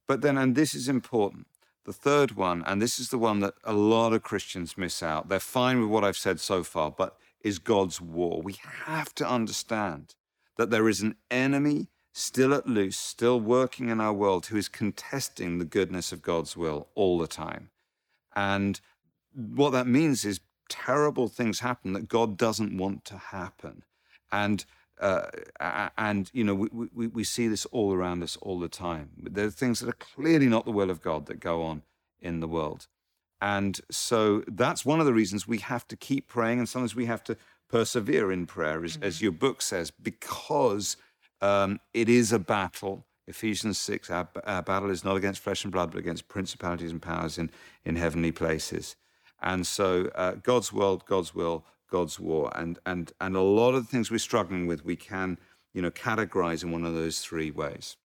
But 0.08 0.22
then, 0.22 0.38
and 0.38 0.56
this 0.56 0.76
is 0.76 0.88
important, 0.88 1.48
the 1.86 1.94
third 1.94 2.36
one, 2.36 2.64
and 2.66 2.82
this 2.82 3.00
is 3.00 3.10
the 3.10 3.18
one 3.18 3.39
that 3.39 3.56
a 3.64 3.74
lot 3.74 4.14
of 4.14 4.22
Christians 4.22 4.78
miss 4.78 5.02
out. 5.02 5.30
They're 5.30 5.39
fine 5.39 5.80
with 5.80 5.89
what 5.89 6.04
I've 6.04 6.18
said 6.18 6.39
so 6.39 6.64
far, 6.64 6.91
but 6.91 7.18
is 7.41 7.60
God's 7.60 8.00
war. 8.00 8.41
We 8.41 8.56
have 8.86 9.16
to 9.16 9.28
understand 9.28 10.16
that 10.58 10.70
there 10.70 10.88
is 10.88 11.02
an 11.02 11.16
enemy 11.32 11.88
still 12.14 12.53
at 12.53 12.68
loose, 12.68 12.97
still 12.97 13.39
working 13.39 13.89
in 13.89 13.99
our 13.99 14.14
world, 14.14 14.45
who 14.45 14.57
is 14.57 14.70
contesting 14.70 15.57
the 15.57 15.66
goodness 15.66 16.11
of 16.11 16.22
God's 16.22 16.55
will 16.55 16.88
all 16.95 17.18
the 17.18 17.28
time. 17.28 17.70
And 18.36 18.80
what 19.36 19.72
that 19.72 19.88
means 19.88 20.24
is 20.24 20.39
terrible 20.70 21.28
things 21.28 21.59
happen 21.59 21.93
that 21.93 22.07
God 22.07 22.38
doesn't 22.38 22.78
want 22.78 23.03
to 23.05 23.18
happen. 23.18 23.84
And 24.32 24.64
uh, 25.01 25.89
and 25.97 26.30
you 26.34 26.43
know 26.43 26.53
we, 26.53 26.88
we, 26.93 27.07
we 27.07 27.24
see 27.24 27.47
this 27.47 27.66
all 27.68 27.93
around 27.93 28.24
us 28.24 28.38
all 28.38 28.59
the 28.59 28.70
time. 28.70 29.09
There 29.18 29.47
are 29.47 29.51
things 29.51 29.80
that 29.80 29.89
are 29.89 29.93
clearly 29.93 30.47
not 30.47 30.66
the 30.66 30.72
will 30.72 30.91
of 30.91 31.01
God 31.01 31.26
that 31.26 31.39
go 31.39 31.64
on 31.64 31.82
in 32.22 32.39
the 32.39 32.47
world, 32.47 32.88
and 33.41 33.82
so 33.89 34.43
that's 34.47 34.86
one 34.86 34.99
of 34.99 35.07
the 35.07 35.14
reasons 35.14 35.47
we 35.47 35.57
have 35.57 35.88
to 35.89 35.97
keep 35.97 36.28
praying, 36.28 36.59
and 36.59 36.70
sometimes 36.70 36.95
we 36.95 37.07
have 37.07 37.24
to 37.26 37.36
persevere 37.70 38.32
in 38.32 38.45
prayer, 38.45 38.86
as, 38.86 38.99
as 39.01 39.22
your 39.22 39.32
book 39.32 39.61
says, 39.61 39.89
because 39.89 40.95
um, 41.44 41.80
it 41.94 42.08
is 42.10 42.32
a 42.32 42.39
battle. 42.39 43.06
Ephesians 43.28 43.78
6, 43.78 44.10
our, 44.10 44.28
our 44.46 44.64
battle 44.64 44.89
is 44.89 45.04
not 45.04 45.16
against 45.16 45.41
flesh 45.41 45.64
and 45.64 45.72
blood, 45.72 45.91
but 45.91 46.00
against 46.00 46.28
principalities 46.28 46.91
and 46.91 47.02
powers 47.02 47.38
in, 47.38 47.50
in 47.86 47.96
heavenly 47.96 48.32
places. 48.32 48.96
And 49.41 49.68
so 49.68 50.10
uh, 50.16 50.34
God's 50.41 50.72
world, 50.72 51.06
God's 51.06 51.36
will, 51.36 51.66
God's 51.89 52.20
war. 52.20 52.52
And, 52.56 52.80
and, 52.86 53.12
and 53.20 53.36
a 53.36 53.41
lot 53.41 53.76
of 53.76 53.86
the 53.86 53.91
things 53.91 54.10
we're 54.10 54.18
struggling 54.18 54.68
with, 54.68 54.86
we 54.86 54.96
can, 54.96 55.38
you 55.74 55.82
know, 55.82 55.91
categorize 55.91 56.64
in 56.64 56.72
one 56.72 56.86
of 56.86 56.94
those 56.94 57.20
three 57.20 57.52
ways. 57.52 57.98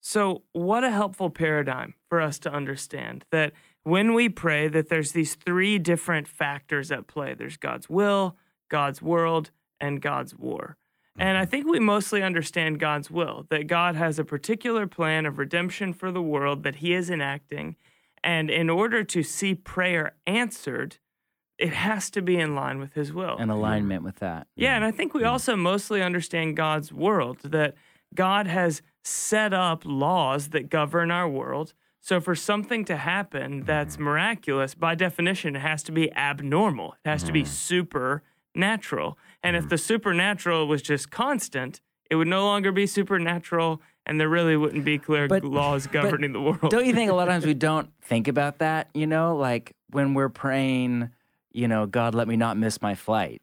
So, 0.00 0.42
what 0.52 0.84
a 0.84 0.90
helpful 0.90 1.30
paradigm 1.30 1.94
for 2.10 2.20
us 2.20 2.38
to 2.40 2.52
understand 2.52 3.24
that 3.32 3.54
when 3.84 4.12
we 4.12 4.28
pray 4.28 4.68
that 4.68 4.90
there's 4.90 5.12
these 5.12 5.34
three 5.34 5.78
different 5.78 6.28
factors 6.28 6.92
at 6.92 7.06
play. 7.06 7.32
There's 7.32 7.56
God's 7.56 7.88
will, 7.88 8.36
God's 8.68 9.00
world, 9.00 9.50
and 9.80 10.02
God's 10.02 10.34
war. 10.36 10.76
And 11.16 11.38
I 11.38 11.44
think 11.44 11.66
we 11.66 11.78
mostly 11.78 12.22
understand 12.22 12.80
God's 12.80 13.10
will, 13.10 13.46
that 13.48 13.66
God 13.66 13.94
has 13.94 14.18
a 14.18 14.24
particular 14.24 14.86
plan 14.86 15.26
of 15.26 15.38
redemption 15.38 15.92
for 15.92 16.10
the 16.10 16.22
world 16.22 16.64
that 16.64 16.76
he 16.76 16.92
is 16.92 17.08
enacting, 17.08 17.76
and 18.24 18.50
in 18.50 18.68
order 18.68 19.04
to 19.04 19.22
see 19.22 19.54
prayer 19.54 20.14
answered, 20.26 20.98
it 21.58 21.72
has 21.72 22.10
to 22.10 22.22
be 22.22 22.36
in 22.36 22.54
line 22.54 22.80
with 22.80 22.94
his 22.94 23.12
will. 23.12 23.36
An 23.36 23.50
alignment 23.50 24.02
with 24.02 24.16
that. 24.16 24.48
Yeah, 24.56 24.74
and 24.74 24.84
I 24.84 24.90
think 24.90 25.14
we 25.14 25.22
also 25.24 25.54
mostly 25.54 26.02
understand 26.02 26.56
God's 26.56 26.92
world 26.92 27.38
that 27.44 27.74
God 28.14 28.46
has 28.46 28.82
set 29.04 29.52
up 29.52 29.82
laws 29.84 30.48
that 30.48 30.68
govern 30.68 31.10
our 31.10 31.28
world. 31.28 31.74
So 32.00 32.20
for 32.20 32.34
something 32.34 32.84
to 32.86 32.96
happen 32.96 33.62
that's 33.64 33.94
mm-hmm. 33.94 34.04
miraculous, 34.04 34.74
by 34.74 34.94
definition, 34.94 35.54
it 35.54 35.60
has 35.60 35.82
to 35.84 35.92
be 35.92 36.12
abnormal. 36.14 36.96
It 37.04 37.08
has 37.08 37.22
to 37.24 37.32
be 37.32 37.42
mm-hmm. 37.42 38.20
supernatural. 38.56 39.18
And 39.44 39.54
if 39.54 39.62
mm-hmm. 39.62 39.68
the 39.68 39.78
supernatural 39.78 40.66
was 40.66 40.82
just 40.82 41.10
constant, 41.10 41.80
it 42.10 42.16
would 42.16 42.26
no 42.26 42.44
longer 42.44 42.72
be 42.72 42.86
supernatural, 42.86 43.80
and 44.06 44.18
there 44.18 44.28
really 44.28 44.56
wouldn't 44.56 44.84
be 44.84 44.98
clear 44.98 45.28
But- 45.28 45.44
laws 45.44 45.86
governing 45.92 46.32
the 46.32 46.40
world. 46.40 46.70
Don't 46.70 46.86
you 46.86 46.94
think 46.94 47.10
a 47.10 47.14
lot 47.14 47.28
of 47.28 47.34
times 47.34 47.46
we 47.46 47.54
don't 47.70 47.90
think 48.02 48.26
about 48.26 48.58
that? 48.58 48.88
You 48.94 49.06
know, 49.06 49.36
like 49.36 49.76
when 49.90 50.14
we're 50.14 50.30
praying, 50.30 51.10
you 51.52 51.68
know, 51.68 51.86
God, 51.86 52.14
let 52.14 52.26
me 52.26 52.36
not 52.36 52.56
miss 52.56 52.82
my 52.82 52.94
flight. 52.94 53.42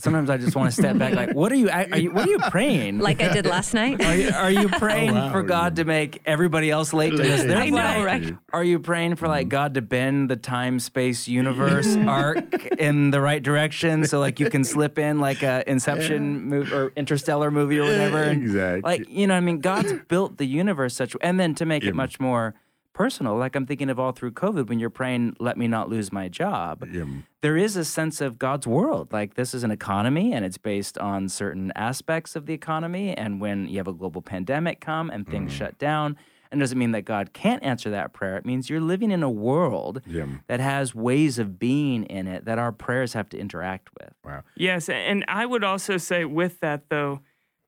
Sometimes 0.00 0.28
I 0.28 0.38
just 0.38 0.56
want 0.56 0.68
to 0.70 0.76
step 0.76 0.98
back, 0.98 1.14
like, 1.14 1.34
what 1.36 1.52
are 1.52 1.54
you? 1.54 1.70
Are 1.70 1.96
you? 1.96 2.10
What 2.10 2.26
are 2.26 2.30
you 2.30 2.40
praying? 2.50 2.98
Like 2.98 3.22
I 3.22 3.32
did 3.32 3.46
last 3.46 3.74
night. 3.74 4.04
Are 4.04 4.16
you, 4.16 4.30
are 4.30 4.50
you 4.50 4.68
oh, 4.74 4.78
praying 4.80 5.10
Oh, 5.10 5.14
wow. 5.14 5.30
for 5.32 5.44
God 5.44 5.76
to 5.76 5.84
make 5.84 6.20
everybody 6.26 6.68
else 6.68 6.92
late 6.92 7.10
to 7.10 7.22
miss 7.22 7.44
their 7.44 7.58
I 7.58 7.70
know, 7.70 7.76
flight? 7.76 8.04
right? 8.04 8.36
Are 8.52 8.64
you 8.64 8.80
praying 8.80 9.14
for 9.16 9.28
like 9.28 9.44
mm-hmm. 9.44 9.50
God 9.50 9.74
to 9.74 9.82
bend 9.82 10.30
the 10.30 10.36
time 10.36 10.80
space 10.80 11.28
universe 11.28 11.96
arc 12.08 12.66
in 12.72 13.12
the 13.12 13.20
right 13.20 13.40
direction 13.40 14.04
so 14.06 14.18
like 14.18 14.40
you 14.40 14.50
can 14.50 14.64
slip 14.64 14.98
in 14.98 15.20
like 15.20 15.44
a 15.44 15.62
Inception 15.70 16.42
movie 16.42 16.72
or 16.74 16.92
Interstellar 16.96 17.52
movie 17.52 17.78
or 17.78 17.84
whatever? 17.84 18.24
And, 18.24 18.42
Exactly. 18.42 18.82
Like 18.82 19.08
you 19.08 19.28
know, 19.28 19.34
what 19.34 19.38
I 19.38 19.40
mean, 19.42 19.60
God's 19.60 19.92
built 20.08 20.38
the 20.38 20.46
universe 20.46 20.94
such, 20.96 21.14
and 21.20 21.38
then 21.38 21.54
to 21.54 21.64
make 21.64 21.84
Yeah. 21.84 21.90
it 21.90 21.94
much 21.94 22.18
more 22.18 22.54
personal. 22.94 23.36
Like 23.36 23.54
I'm 23.54 23.66
thinking 23.66 23.90
of 23.90 24.00
all 24.00 24.12
through 24.12 24.32
COVID 24.32 24.68
when 24.68 24.78
you're 24.78 24.88
praying, 24.88 25.36
"Let 25.38 25.58
me 25.58 25.68
not 25.68 25.90
lose 25.90 26.10
my 26.12 26.28
job." 26.28 26.88
Yeah. 26.90 27.04
there 27.42 27.58
is 27.58 27.76
a 27.76 27.84
sense 27.84 28.22
of 28.22 28.38
God's 28.38 28.66
world. 28.66 29.12
Like 29.12 29.34
this 29.34 29.52
is 29.52 29.64
an 29.64 29.70
economy 29.70 30.32
and 30.32 30.46
it's 30.46 30.56
based 30.56 30.96
on 30.96 31.28
certain 31.28 31.72
aspects 31.76 32.36
of 32.36 32.46
the 32.46 32.54
economy. 32.54 33.14
And 33.14 33.40
when 33.40 33.68
you 33.68 33.76
have 33.76 33.88
a 33.88 33.92
global 33.92 34.22
pandemic 34.22 34.80
come 34.80 35.10
and 35.10 35.28
things 35.28 35.52
mm. 35.52 35.56
shut 35.56 35.78
down, 35.78 36.16
and 36.54 36.60
doesn't 36.60 36.78
mean 36.78 36.92
that 36.92 37.02
God 37.02 37.32
can't 37.32 37.62
answer 37.64 37.90
that 37.90 38.12
prayer. 38.12 38.36
It 38.36 38.46
means 38.46 38.70
you're 38.70 38.80
living 38.80 39.10
in 39.10 39.24
a 39.24 39.30
world 39.30 40.00
Yeah. 40.06 40.26
that 40.46 40.60
has 40.60 40.94
ways 40.94 41.38
of 41.40 41.58
being 41.58 42.04
in 42.04 42.28
it 42.28 42.44
that 42.44 42.58
our 42.60 42.70
prayers 42.70 43.12
have 43.12 43.28
to 43.30 43.38
interact 43.38 43.88
with. 43.98 44.14
Wow. 44.24 44.44
Yes, 44.56 44.88
and 44.88 45.24
I 45.26 45.46
would 45.46 45.64
also 45.64 45.96
say 45.96 46.24
with 46.24 46.60
that 46.60 46.88
though, 46.90 47.20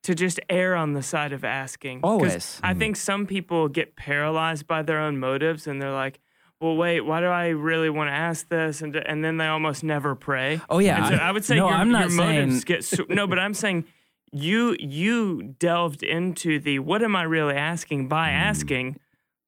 to 0.07 0.15
just 0.15 0.39
err 0.49 0.77
on 0.77 0.93
the 0.93 1.03
side 1.03 1.33
of 1.33 1.45
asking. 1.45 1.99
Always. 2.05 2.61
I 2.63 2.71
mm-hmm. 2.71 2.79
think 2.79 2.97
some 2.97 3.27
people 3.27 3.69
get 3.69 3.97
paralyzed 3.97 4.69
by 4.69 4.83
their 4.83 5.01
own 5.01 5.19
motives, 5.19 5.67
and 5.67 5.83
they're 5.83 5.93
like, 5.93 6.21
"Well, 6.61 6.77
wait, 6.77 7.01
why 7.01 7.21
do 7.21 7.27
I 7.27 7.49
really 7.49 7.91
want 7.91 8.09
to 8.09 8.13
ask 8.15 8.49
this?" 8.49 8.83
And 8.83 8.95
and 8.95 9.25
then 9.25 9.37
they 9.37 9.49
almost 9.49 9.83
never 9.83 10.15
pray. 10.15 10.61
Oh, 10.71 10.79
yeah. 10.79 11.09
So 11.09 11.17
I 11.17 11.33
would 11.33 11.45
say 11.45 11.57
No, 11.57 11.67
your, 11.67 11.75
I'm 11.77 11.91
not 11.91 12.11
your 12.11 12.19
motives 12.19 12.53
saying- 12.55 12.63
get 12.67 12.85
su- 12.85 13.07
no, 13.09 13.27
but 13.27 13.41
I'm 13.41 13.53
saying 13.53 13.85
you 14.31 14.77
you 14.79 15.55
delved 15.59 16.05
into 16.05 16.61
the 16.61 16.79
what 16.79 17.03
am 17.03 17.17
I 17.17 17.25
really 17.25 17.55
asking 17.55 18.07
by 18.07 18.29
mm. 18.29 18.35
asking, 18.35 19.01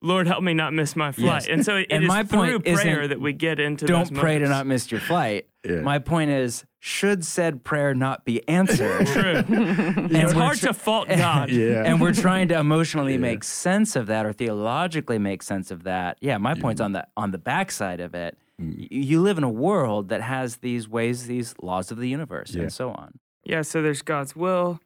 Lord 0.03 0.27
help 0.27 0.43
me 0.43 0.55
not 0.55 0.73
miss 0.73 0.97
my 0.97 1.13
flight. 1.13 1.45
Yes. 1.45 1.47
And 1.47 1.65
so 1.65 1.77
it, 1.77 1.87
And 1.91 2.03
it 2.03 2.07
is 2.07 2.09
my 2.09 2.25
point 2.25 2.51
through 2.51 2.75
prayer 2.75 3.03
isn't 3.03 3.11
that 3.11 3.21
we 3.21 3.33
get 3.33 3.61
into 3.61 3.87
Don't 3.87 4.11
those 4.11 4.19
pray 4.19 4.35
to 4.35 4.45
moments. 4.45 4.59
not 4.59 4.67
miss 4.67 4.91
your 4.91 5.01
flight. 5.01 5.47
Yeah. 5.69 5.81
My 5.81 5.99
point 5.99 6.31
is, 6.31 6.65
should 6.81 7.25
said 7.25 7.65
prayer 7.65 7.95
not 7.95 8.25
be 8.25 8.47
answered? 8.49 9.07
True. 9.07 9.43
And 9.49 10.13
it's 10.17 10.33
hard 10.33 10.59
tr- 10.59 10.69
to 10.69 10.75
fault 10.75 11.09
God. 11.27 11.51
Yeah. 11.51 11.83
and 11.85 12.01
we're 12.01 12.15
trying 12.15 12.49
to 12.49 12.59
emotionally 12.59 13.19
make 13.19 13.45
sense 13.45 13.97
of 13.97 14.07
that 14.07 14.25
or 14.27 14.33
theologically 14.33 15.19
make 15.19 15.43
sense 15.43 15.71
of 15.71 15.83
that. 15.85 16.19
Yeah, 16.21 16.39
my 16.39 16.55
point's 16.55 16.81
on 16.81 16.93
the 16.93 17.07
on 17.17 17.31
the 17.33 17.39
backside 17.39 18.01
of 18.01 18.15
it. 18.15 18.39
Mm. 18.61 18.79
Y- 18.79 18.89
You 18.91 19.21
live 19.21 19.39
in 19.39 19.45
a 19.45 19.51
world 19.51 20.09
that 20.09 20.23
has 20.23 20.57
these 20.59 20.89
ways, 20.89 21.27
these 21.27 21.55
laws 21.63 21.91
of 21.91 21.99
the 21.99 22.09
universe, 22.09 22.55
Yeah. 22.55 22.63
and 22.63 22.73
so 22.73 22.91
on. 22.91 23.19
Yeah, 23.45 23.63
so 23.63 23.83
there's 23.83 24.03
God's 24.03 24.35
will, 24.37 24.81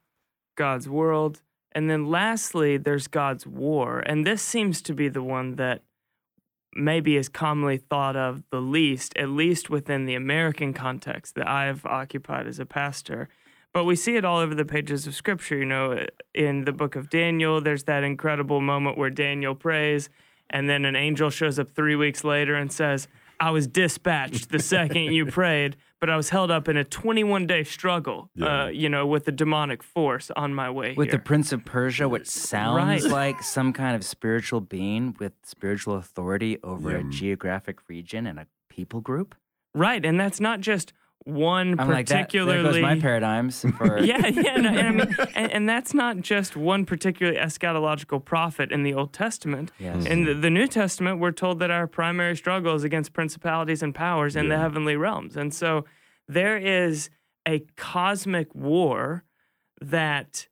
God's 0.57 0.89
world, 0.89 1.43
and 1.75 1.89
then 1.91 2.07
lastly, 2.07 2.77
there's 2.77 3.07
God's 3.09 3.47
war. 3.47 4.01
And 4.01 4.27
this 4.27 4.43
seems 4.43 4.83
to 4.83 4.95
be 4.95 5.09
the 5.09 5.23
one 5.23 5.57
that 5.57 5.83
maybe 6.75 7.17
is 7.17 7.29
commonly 7.29 7.77
thought 7.77 8.17
of 8.17 8.43
the 8.51 8.61
least, 8.61 9.17
at 9.17 9.29
least 9.29 9.71
within 9.71 10.07
the 10.07 10.15
American 10.15 10.73
context 10.73 11.35
that 11.35 11.49
I've 11.49 11.85
occupied 11.85 12.47
as 12.47 12.59
a 12.59 12.67
pastor. 12.67 13.29
But 13.73 13.85
we 13.85 13.97
see 13.97 14.17
it 14.17 14.25
all 14.25 14.39
over 14.39 14.55
the 14.55 14.65
pages 14.65 15.07
of 15.07 15.15
Scripture. 15.15 15.57
You 15.57 15.65
know, 15.65 16.07
in 16.35 16.65
the 16.65 16.73
book 16.73 16.95
of 16.97 17.09
Daniel, 17.09 17.61
there's 17.61 17.85
that 17.85 18.05
incredible 18.05 18.61
moment 18.61 18.99
where 18.99 19.11
Daniel 19.11 19.55
prays, 19.55 20.09
and 20.51 20.69
then 20.69 20.85
an 20.85 20.97
angel 20.97 21.31
shows 21.31 21.59
up 21.59 21.75
three 21.75 21.97
weeks 21.97 22.25
later 22.25 22.55
and 22.55 22.71
says, 22.71 23.09
I 23.41 23.51
was 23.51 23.67
dispatched 23.67 24.51
the 24.51 24.59
second 24.59 25.13
you 25.13 25.27
prayed, 25.39 25.77
but 26.03 26.11
I 26.11 26.17
was 26.17 26.31
held 26.31 26.51
up 26.51 26.69
in 26.69 26.77
a 26.77 26.83
21 26.83 27.47
day 27.47 27.63
struggle, 27.63 28.29
Yeah. 28.35 28.65
uh, 28.65 28.67
you 28.67 28.89
know, 28.89 29.07
with 29.07 29.25
the 29.25 29.31
demonic 29.31 29.85
force 29.85 30.33
on 30.35 30.53
my 30.53 30.69
way 30.69 30.95
With 30.97 31.11
here. 31.11 31.19
the 31.19 31.23
Prince 31.23 31.53
of 31.53 31.65
Persia, 31.65 32.09
which 32.09 32.27
sounds 32.27 33.05
Right. 33.05 33.13
like 33.13 33.43
some 33.45 33.73
kind 33.73 33.95
of 33.95 34.05
spiritual 34.05 34.61
being 34.61 35.15
with 35.21 35.35
spiritual 35.45 35.95
authority 35.95 36.59
over 36.65 36.91
a 36.97 37.05
geographic 37.05 37.89
region 37.89 38.27
and 38.27 38.41
a 38.41 38.49
people 38.69 39.01
group. 39.01 39.37
right. 39.77 40.05
And 40.05 40.19
that's 40.19 40.41
not 40.41 40.61
just 40.61 40.93
one 41.25 41.79
I'm 41.79 41.89
like, 41.89 42.07
that, 42.09 42.15
there 42.15 42.25
particularly. 42.25 42.81
goes 42.81 42.83
my 42.83 42.99
paradigms 43.01 43.65
for 43.79 43.99
yeah, 44.03 44.27
yeah, 44.27 44.57
no, 44.57 44.69
and 44.71 44.79
I 44.79 44.91
mean, 44.91 45.17
and, 45.35 45.53
and 45.53 45.69
that's 45.69 45.95
not 45.95 46.21
just 46.21 46.57
one 46.57 46.85
particularly 46.85 47.39
eschatological 47.39 48.25
prophet 48.25 48.73
in 48.73 48.83
the 48.83 48.95
Old 48.95 49.13
Testament. 49.13 49.71
Yes. 49.79 50.05
In 50.07 50.25
the, 50.25 50.35
the 50.35 50.51
New 50.51 50.67
Testament, 50.67 51.21
we're 51.21 51.31
told 51.33 51.59
that 51.61 51.71
our 51.71 51.87
primary 51.87 52.37
struggle 52.37 52.75
is 52.75 52.85
against 52.85 53.13
principalities 53.13 53.83
and 53.83 53.95
powers 53.95 54.37
in 54.37 54.49
the 54.49 54.59
heavenly 54.59 54.97
realms, 54.97 55.37
and 55.37 55.53
so 55.55 55.85
there 56.29 56.57
is 56.57 57.11
a 57.47 57.61
cosmic 57.77 58.55
war 58.55 59.25
that 59.81 60.49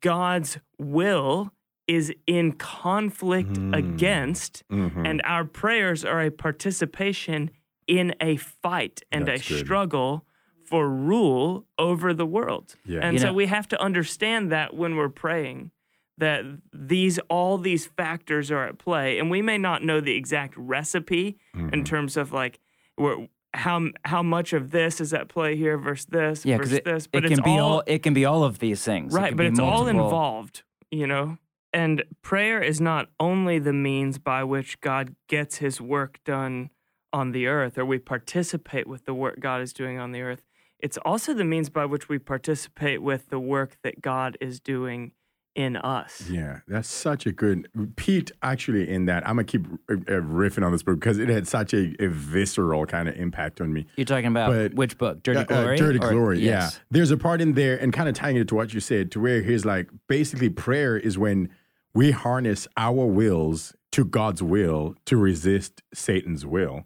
God's 0.00 0.58
will 0.78 1.52
is 1.86 2.12
in 2.26 2.52
conflict 2.52 3.58
against, 3.72 4.62
Mm-hmm. 4.70 5.04
and 5.06 5.20
our 5.24 5.44
prayers 5.44 6.04
are 6.04 6.20
a 6.22 6.30
participation 6.30 7.50
in 7.98 8.14
a 8.20 8.36
fight 8.36 9.02
and 9.10 9.26
That's 9.26 9.44
a 9.50 9.54
good. 9.54 9.64
struggle 9.66 10.24
for 10.64 10.88
rule 10.88 11.66
over 11.78 12.14
the 12.14 12.24
world. 12.26 12.76
Yeah. 12.86 13.00
And 13.02 13.14
You 13.14 13.18
so 13.18 13.26
know- 13.26 13.34
we 13.34 13.46
have 13.46 13.66
to 13.68 13.82
understand 13.82 14.52
that 14.52 14.74
when 14.74 14.94
we're 14.96 15.08
praying 15.08 15.72
that 16.18 16.44
these 16.72 17.18
all 17.28 17.58
these 17.58 17.86
factors 17.86 18.50
are 18.50 18.64
at 18.66 18.78
play 18.78 19.18
and 19.18 19.30
we 19.30 19.40
may 19.42 19.58
not 19.58 19.82
know 19.82 20.00
the 20.00 20.14
exact 20.14 20.54
recipe 20.56 21.36
Mm-hmm. 21.56 21.74
in 21.74 21.84
terms 21.84 22.16
of 22.16 22.30
like 22.32 22.60
where, 22.96 23.26
how 23.54 23.88
how 24.04 24.22
much 24.22 24.52
of 24.52 24.70
this 24.70 25.00
is 25.00 25.12
at 25.12 25.28
play 25.28 25.56
here 25.56 25.76
versus 25.78 26.06
this 26.06 26.44
yeah, 26.46 26.58
versus 26.58 26.74
it, 26.74 26.84
this 26.84 27.04
it 27.06 27.10
but 27.12 27.22
can 27.24 27.32
it's 27.32 27.40
be 27.40 27.50
all 27.58 27.72
all 27.72 27.82
it 27.86 28.02
can 28.04 28.14
be 28.14 28.24
all 28.24 28.44
of 28.44 28.58
these 28.60 28.84
things, 28.84 29.12
right 29.12 29.28
can 29.30 29.36
but 29.38 29.42
be 29.44 29.48
it's 29.48 29.58
all 29.58 29.88
involved 29.88 30.62
you 30.92 31.06
know 31.06 31.36
and 31.72 32.04
prayer 32.22 32.60
is 32.62 32.80
not 32.80 33.08
only 33.18 33.58
the 33.58 33.72
means 33.72 34.18
by 34.18 34.44
which 34.44 34.80
god 34.80 35.16
gets 35.26 35.56
his 35.56 35.80
work 35.80 36.20
done 36.24 36.70
on 37.12 37.32
the 37.32 37.46
earth 37.46 37.76
or 37.78 37.84
we 37.84 37.98
participate 37.98 38.86
with 38.86 39.04
the 39.04 39.14
work 39.14 39.40
god 39.40 39.60
is 39.60 39.72
doing 39.72 39.98
on 39.98 40.12
the 40.12 40.20
earth 40.22 40.42
it's 40.78 40.96
also 40.98 41.34
the 41.34 41.44
means 41.44 41.68
by 41.68 41.84
which 41.84 42.08
we 42.08 42.18
participate 42.18 43.02
with 43.02 43.28
the 43.30 43.40
work 43.40 43.76
that 43.82 44.00
god 44.00 44.36
is 44.40 44.60
doing 44.60 45.12
in 45.56 45.74
us 45.76 46.28
Yeah, 46.30 46.60
that's 46.68 46.88
such 46.88 47.26
a 47.26 47.32
good 47.32 47.68
Pete. 47.96 48.30
Actually, 48.40 48.88
in 48.88 49.06
that, 49.06 49.26
I'm 49.28 49.34
gonna 49.34 49.44
keep 49.44 49.66
uh, 49.90 49.94
uh, 49.94 50.20
riffing 50.22 50.64
on 50.64 50.70
this 50.70 50.84
book 50.84 51.00
because 51.00 51.18
it 51.18 51.28
had 51.28 51.48
such 51.48 51.74
a, 51.74 51.92
a 51.98 52.06
visceral 52.06 52.86
kind 52.86 53.08
of 53.08 53.16
impact 53.16 53.60
on 53.60 53.72
me. 53.72 53.84
You're 53.96 54.04
talking 54.04 54.26
about 54.26 54.50
But- 54.52 54.74
which 54.74 54.96
book? 54.96 55.24
Dirty 55.24 55.40
Uh, 55.40 55.42
uh, 55.42 55.46
Glory. 55.46 55.76
Dirty 55.76 55.98
Or- 55.98 56.10
Glory, 56.12 56.38
yes. 56.38 56.74
yeah. 56.76 56.80
There's 56.92 57.10
a 57.10 57.16
part 57.16 57.40
in 57.40 57.54
there, 57.54 57.76
and 57.76 57.92
kind 57.92 58.08
of 58.08 58.14
tying 58.14 58.36
it 58.36 58.46
to 58.48 58.54
what 58.54 58.72
you 58.72 58.78
said, 58.78 59.10
to 59.10 59.20
where 59.20 59.42
he's 59.42 59.64
like, 59.64 59.90
basically, 60.08 60.50
prayer 60.50 60.96
is 60.96 61.18
when 61.18 61.48
we 61.94 62.12
harness 62.12 62.68
our 62.76 63.04
wills 63.06 63.74
to 63.90 64.04
God's 64.04 64.44
will 64.44 64.94
to 65.06 65.16
resist 65.16 65.82
Satan's 65.92 66.46
will. 66.46 66.84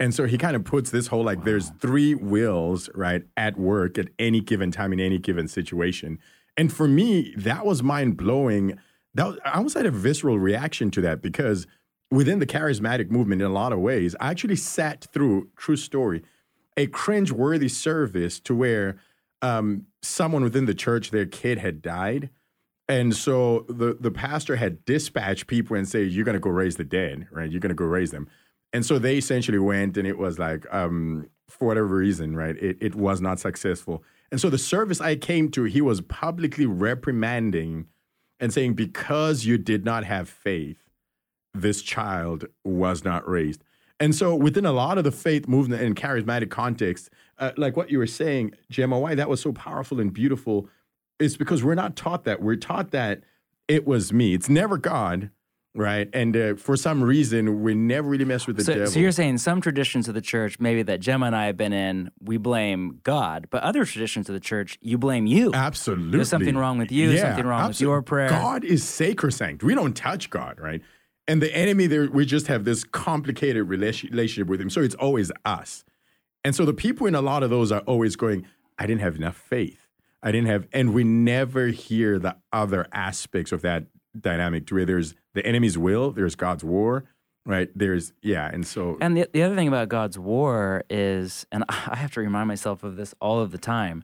And 0.00 0.14
so 0.14 0.26
he 0.26 0.38
kind 0.38 0.54
of 0.54 0.64
puts 0.64 0.90
this 0.90 1.08
whole 1.08 1.24
like, 1.24 1.44
there's 1.44 1.70
three 1.80 2.14
wills, 2.14 2.88
right, 2.94 3.24
at 3.36 3.58
work 3.58 3.98
at 3.98 4.08
any 4.18 4.40
given 4.40 4.70
time 4.70 4.92
in 4.92 5.00
any 5.00 5.18
given 5.18 5.48
situation. 5.48 6.18
And 6.56 6.72
for 6.72 6.86
me, 6.86 7.34
that 7.36 7.66
was 7.66 7.82
mind 7.82 8.16
blowing. 8.16 8.78
That 9.14 9.26
was, 9.26 9.38
I 9.44 9.56
almost 9.56 9.76
had 9.76 9.86
a 9.86 9.90
visceral 9.90 10.38
reaction 10.38 10.90
to 10.92 11.00
that 11.02 11.20
because 11.20 11.66
within 12.10 12.38
the 12.38 12.46
charismatic 12.46 13.10
movement, 13.10 13.42
in 13.42 13.48
a 13.48 13.52
lot 13.52 13.72
of 13.72 13.80
ways, 13.80 14.14
I 14.20 14.30
actually 14.30 14.56
sat 14.56 15.06
through, 15.12 15.48
true 15.56 15.76
story, 15.76 16.22
a 16.76 16.86
cringe-worthy 16.86 17.68
service 17.68 18.38
to 18.40 18.54
where 18.54 18.98
um, 19.42 19.86
someone 20.02 20.44
within 20.44 20.66
the 20.66 20.74
church, 20.74 21.10
their 21.10 21.26
kid 21.26 21.58
had 21.58 21.82
died. 21.82 22.30
And 22.88 23.14
so 23.14 23.66
the, 23.68 23.96
the 24.00 24.10
pastor 24.10 24.56
had 24.56 24.84
dispatched 24.84 25.46
people 25.46 25.76
and 25.76 25.86
say, 25.86 26.04
You're 26.04 26.24
gonna 26.24 26.38
go 26.38 26.50
raise 26.50 26.76
the 26.76 26.84
dead, 26.84 27.28
right? 27.30 27.50
You're 27.50 27.60
gonna 27.60 27.74
go 27.74 27.84
raise 27.84 28.10
them. 28.10 28.28
And 28.72 28.84
so 28.84 28.98
they 28.98 29.16
essentially 29.16 29.58
went 29.58 29.96
and 29.96 30.06
it 30.06 30.18
was 30.18 30.38
like, 30.38 30.66
um, 30.72 31.28
for 31.48 31.68
whatever 31.68 31.86
reason, 31.86 32.36
right, 32.36 32.56
it, 32.56 32.76
it 32.80 32.94
was 32.94 33.20
not 33.20 33.40
successful. 33.40 34.02
And 34.30 34.40
so 34.40 34.50
the 34.50 34.58
service 34.58 35.00
I 35.00 35.16
came 35.16 35.50
to, 35.52 35.64
he 35.64 35.80
was 35.80 36.00
publicly 36.02 36.66
reprimanding 36.66 37.86
and 38.38 38.52
saying, 38.52 38.74
Because 38.74 39.44
you 39.46 39.58
did 39.58 39.84
not 39.84 40.04
have 40.04 40.28
faith, 40.28 40.76
this 41.54 41.82
child 41.82 42.44
was 42.64 43.04
not 43.04 43.28
raised. 43.28 43.64
And 44.00 44.14
so, 44.14 44.34
within 44.34 44.64
a 44.64 44.72
lot 44.72 44.98
of 44.98 45.04
the 45.04 45.10
faith 45.10 45.48
movement 45.48 45.82
and 45.82 45.96
charismatic 45.96 46.50
context, 46.50 47.10
uh, 47.38 47.52
like 47.56 47.76
what 47.76 47.90
you 47.90 47.98
were 47.98 48.06
saying, 48.06 48.52
Gemma, 48.70 48.98
why 48.98 49.14
that 49.14 49.28
was 49.28 49.40
so 49.40 49.52
powerful 49.52 49.98
and 49.98 50.12
beautiful 50.12 50.68
is 51.18 51.36
because 51.36 51.64
we're 51.64 51.74
not 51.74 51.96
taught 51.96 52.24
that. 52.24 52.40
We're 52.40 52.56
taught 52.56 52.92
that 52.92 53.22
it 53.66 53.86
was 53.86 54.12
me. 54.12 54.34
It's 54.34 54.48
never 54.48 54.78
God, 54.78 55.30
right? 55.78 56.08
And 56.12 56.36
uh, 56.36 56.54
for 56.56 56.76
some 56.76 57.02
reason, 57.02 57.62
we 57.62 57.74
never 57.74 58.08
really 58.08 58.24
mess 58.24 58.46
with 58.46 58.56
the 58.56 58.64
So, 58.64 58.74
devil. 58.74 58.90
so 58.90 58.98
you're 59.00 59.12
saying 59.12 59.38
some 59.38 59.60
traditions 59.60 60.08
of 60.08 60.14
the 60.14 60.20
church, 60.20 60.58
maybe 60.60 60.82
that 60.82 61.00
Gemma 61.00 61.26
and 61.26 61.36
I 61.36 61.46
have 61.46 61.56
been 61.56 61.72
in, 61.72 62.10
we 62.20 62.36
blame 62.36 63.00
God, 63.04 63.46
but 63.50 63.62
other 63.62 63.84
traditions 63.84 64.28
of 64.28 64.34
the 64.34 64.40
church, 64.40 64.76
you 64.82 64.98
blame 64.98 65.26
you. 65.26 65.52
Absolutely. 65.54 66.10
There's 66.18 66.28
something 66.28 66.56
wrong 66.56 66.78
with 66.78 66.92
you, 66.92 67.16
something 67.16 67.46
wrong 67.46 67.68
with 67.68 67.76
abso- 67.76 67.80
your 67.82 68.02
prayer. 68.02 68.28
God 68.28 68.64
is 68.64 68.82
sacrosanct. 68.82 69.62
We 69.62 69.74
don't 69.74 69.96
touch 69.96 70.30
God, 70.30 70.58
right? 70.60 70.82
And 71.26 71.40
the 71.42 71.54
enemy, 71.54 71.86
there, 71.86 72.10
we 72.10 72.24
just 72.26 72.46
have 72.48 72.64
this 72.64 72.84
complicated 72.84 73.68
relationship 73.68 74.48
with 74.48 74.60
him. 74.60 74.70
So 74.70 74.80
it's 74.80 74.94
always 74.96 75.30
us. 75.44 75.84
And 76.44 76.54
so 76.54 76.64
the 76.64 76.72
people 76.72 77.06
in 77.06 77.14
a 77.14 77.20
lot 77.20 77.42
of 77.42 77.50
those 77.50 77.70
are 77.72 77.80
always 77.80 78.16
going, 78.16 78.46
I 78.78 78.86
didn't 78.86 79.02
have 79.02 79.16
enough 79.16 79.36
faith. 79.36 79.86
I 80.22 80.32
didn't 80.32 80.48
have, 80.48 80.66
and 80.72 80.92
we 80.94 81.04
never 81.04 81.66
hear 81.68 82.18
the 82.18 82.36
other 82.52 82.86
aspects 82.92 83.52
of 83.52 83.62
that 83.62 83.84
dynamic 84.18 84.66
to 84.68 84.74
where 84.74 84.84
there's 84.84 85.14
the 85.38 85.46
enemy's 85.46 85.78
will, 85.78 86.10
there's 86.10 86.34
God's 86.34 86.64
war, 86.64 87.04
right? 87.46 87.70
There's, 87.74 88.12
yeah. 88.22 88.50
And 88.52 88.66
so, 88.66 88.98
And 89.00 89.16
the, 89.16 89.28
the 89.32 89.42
other 89.44 89.54
thing 89.54 89.68
about 89.68 89.88
God's 89.88 90.18
war 90.18 90.82
is, 90.90 91.46
and 91.52 91.64
I 91.68 91.96
have 91.96 92.10
to 92.12 92.20
remind 92.20 92.48
myself 92.48 92.82
of 92.82 92.96
this 92.96 93.14
all 93.20 93.40
of 93.40 93.52
the 93.52 93.58
time, 93.58 94.02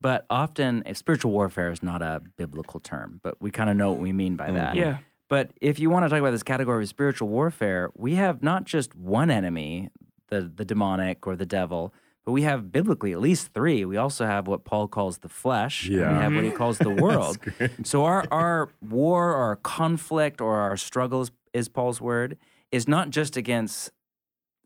but 0.00 0.26
often 0.28 0.82
if 0.84 0.96
spiritual 0.96 1.30
warfare 1.30 1.70
is 1.70 1.82
not 1.82 2.02
a 2.02 2.20
biblical 2.36 2.80
term, 2.80 3.20
but 3.22 3.40
we 3.40 3.52
kind 3.52 3.70
of 3.70 3.76
know 3.76 3.92
what 3.92 4.00
we 4.00 4.12
mean 4.12 4.34
by 4.34 4.48
mm, 4.48 4.54
that. 4.54 4.74
Yeah. 4.74 4.98
But 5.28 5.52
if 5.60 5.78
you 5.78 5.88
want 5.88 6.04
to 6.04 6.10
talk 6.10 6.18
about 6.18 6.32
this 6.32 6.42
category 6.42 6.82
of 6.82 6.88
spiritual 6.88 7.28
warfare, 7.28 7.90
we 7.96 8.16
have 8.16 8.42
not 8.42 8.64
just 8.64 8.94
one 8.96 9.30
enemy, 9.30 9.88
the, 10.28 10.42
the 10.42 10.64
demonic 10.64 11.26
or 11.26 11.36
the 11.36 11.46
devil, 11.46 11.94
but 12.24 12.32
we 12.32 12.42
have 12.42 12.70
biblically 12.70 13.12
at 13.12 13.20
least 13.20 13.52
three. 13.52 13.84
We 13.84 13.96
also 13.96 14.26
have 14.26 14.46
what 14.46 14.64
Paul 14.64 14.86
calls 14.88 15.18
the 15.18 15.28
flesh. 15.28 15.86
and 15.88 15.96
Yeah. 15.96 16.12
we 16.12 16.18
have 16.22 16.34
what 16.34 16.44
he 16.44 16.50
calls 16.50 16.78
the 16.78 16.90
world. 17.04 17.38
so 17.84 18.04
our, 18.04 18.24
our 18.30 18.68
war, 18.80 19.34
our 19.34 19.56
conflict, 19.56 20.40
or 20.40 20.56
our 20.56 20.76
struggles 20.76 21.30
is 21.52 21.68
Paul's 21.68 22.00
word, 22.00 22.36
is 22.70 22.86
not 22.86 23.10
just 23.10 23.36
against 23.36 23.90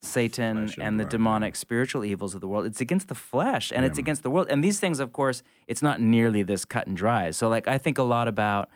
Satan 0.03 0.59
and 0.59 0.75
and 0.79 1.01
the 1.01 1.05
demonic 1.05 1.57
spiritual 1.57 2.05
evils 2.05 2.35
of 2.35 2.41
the 2.41 2.47
world. 2.47 2.67
It's 2.67 2.81
against 2.81 3.09
the 3.09 3.15
flesh 3.15 3.73
and 3.75 3.85
it's 3.85 3.99
against 3.99 4.23
the 4.23 4.31
world. 4.31 4.47
And 4.51 4.63
these 4.63 4.79
things, 4.79 5.01
of 5.01 5.13
course, 5.13 5.43
it's 5.67 5.83
not 5.83 6.01
nearly 6.01 6.43
this 6.43 6.65
cut 6.65 6.87
and 6.87 6.97
dry. 6.97 7.31
So, 7.33 7.49
like, 7.49 7.67
I 7.67 7.79
think 7.79 7.99
a 7.99 8.03
lot 8.05 8.29
about, 8.29 8.69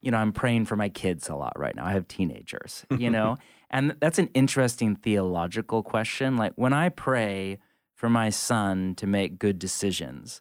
you 0.00 0.10
know, 0.12 0.18
I'm 0.18 0.32
praying 0.32 0.66
for 0.66 0.76
my 0.76 0.88
kids 0.88 1.28
a 1.28 1.34
lot 1.34 1.58
right 1.58 1.74
now. 1.74 1.86
I 1.86 1.92
have 1.92 2.06
teenagers, 2.06 2.84
you 2.96 3.10
know, 3.10 3.36
and 3.70 3.96
that's 4.00 4.18
an 4.20 4.28
interesting 4.34 4.94
theological 4.94 5.82
question. 5.82 6.36
Like, 6.36 6.52
when 6.54 6.72
I 6.72 6.88
pray 6.90 7.58
for 8.00 8.08
my 8.08 8.30
son 8.30 8.94
to 8.94 9.06
make 9.06 9.38
good 9.38 9.58
decisions, 9.58 10.40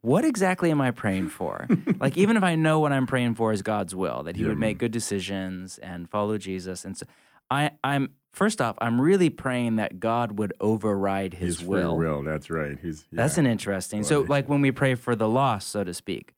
what 0.00 0.24
exactly 0.24 0.70
am 0.70 0.80
I 0.80 0.90
praying 0.90 1.28
for? 1.28 1.68
like, 2.00 2.16
even 2.16 2.38
if 2.38 2.42
I 2.42 2.54
know 2.54 2.80
what 2.80 2.92
I'm 2.92 3.06
praying 3.06 3.34
for 3.34 3.52
is 3.52 3.60
God's 3.60 3.94
will, 3.94 4.22
that 4.22 4.36
He 4.36 4.46
would 4.46 4.58
make 4.58 4.78
good 4.78 4.90
decisions 4.90 5.76
and 5.76 6.08
follow 6.08 6.38
Jesus. 6.38 6.86
And 6.86 6.96
so 6.96 7.04
I, 7.50 7.72
I'm, 7.84 8.14
first 8.32 8.62
off, 8.62 8.78
I'm 8.80 8.98
really 8.98 9.28
praying 9.28 9.76
that 9.76 10.00
God 10.00 10.38
would 10.38 10.54
override 10.62 11.34
His, 11.34 11.58
His 11.58 11.68
will. 11.68 11.94
will. 11.98 12.22
That's 12.22 12.48
right. 12.48 12.78
He's 12.80 13.04
That's 13.12 13.36
an 13.36 13.46
interesting. 13.46 14.02
So, 14.02 14.22
like 14.22 14.48
when 14.48 14.62
we 14.62 14.72
pray 14.72 14.94
for 14.94 15.14
the 15.14 15.28
lost, 15.28 15.68
so 15.68 15.84
to 15.84 15.92
speak, 15.92 16.32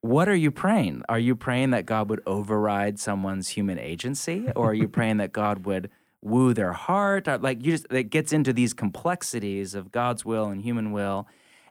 what 0.00 0.28
are 0.28 0.34
you 0.34 0.50
praying? 0.50 1.04
Are 1.08 1.20
you 1.20 1.36
praying 1.36 1.70
that 1.70 1.86
God 1.86 2.10
would 2.10 2.22
override 2.26 2.98
someone's 2.98 3.50
human 3.50 3.78
agency, 3.78 4.48
or 4.56 4.70
are 4.70 4.74
you 4.74 4.88
praying 4.88 5.18
that 5.18 5.30
God 5.30 5.66
would 5.66 5.88
woo 6.22 6.54
their 6.54 6.72
heart? 6.72 7.28
Or, 7.28 7.38
Like 7.38 7.64
you 7.64 7.72
just, 7.72 7.86
it 7.90 8.04
gets 8.04 8.32
into 8.32 8.52
these 8.52 8.72
complexities 8.72 9.74
of 9.74 9.92
God's 9.92 10.24
will 10.24 10.46
and 10.46 10.62
human 10.62 10.92
will, 10.92 11.26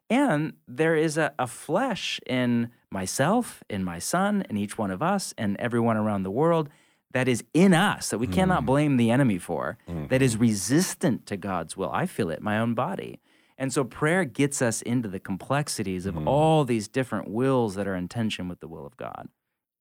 and 0.09 0.53
there 0.67 0.95
is 0.95 1.17
a, 1.17 1.33
a 1.39 1.47
flesh 1.47 2.19
in 2.27 2.69
myself, 2.89 3.63
in 3.69 3.83
my 3.83 3.97
son, 3.97 4.43
in 4.49 4.57
each 4.57 4.77
one 4.77 4.91
of 4.91 5.01
us, 5.01 5.33
and 5.37 5.55
everyone 5.57 5.95
around 5.95 6.23
the 6.23 6.31
world 6.31 6.69
that 7.13 7.27
is 7.27 7.43
in 7.53 7.73
us 7.73 8.09
that 8.09 8.17
we 8.17 8.27
hmm. 8.27 8.33
cannot 8.33 8.65
blame 8.65 8.97
the 8.97 9.09
enemy 9.11 9.37
for, 9.37 9.77
hmm. 9.87 10.07
that 10.07 10.21
is 10.21 10.37
resistant 10.37 11.25
to 11.27 11.37
God's 11.37 11.75
will. 11.75 11.91
I 11.91 12.05
feel 12.05 12.29
it 12.29 12.41
my 12.41 12.59
own 12.59 12.73
body. 12.73 13.19
And 13.57 13.71
so 13.71 13.83
prayer 13.83 14.25
gets 14.25 14.61
us 14.61 14.81
into 14.81 15.07
the 15.07 15.19
complexities 15.19 16.05
of 16.05 16.15
hmm. 16.15 16.27
all 16.27 16.65
these 16.65 16.87
different 16.87 17.29
wills 17.29 17.75
that 17.75 17.87
are 17.87 17.95
in 17.95 18.07
tension 18.07 18.47
with 18.47 18.59
the 18.59 18.67
will 18.67 18.85
of 18.85 18.97
God. 18.97 19.29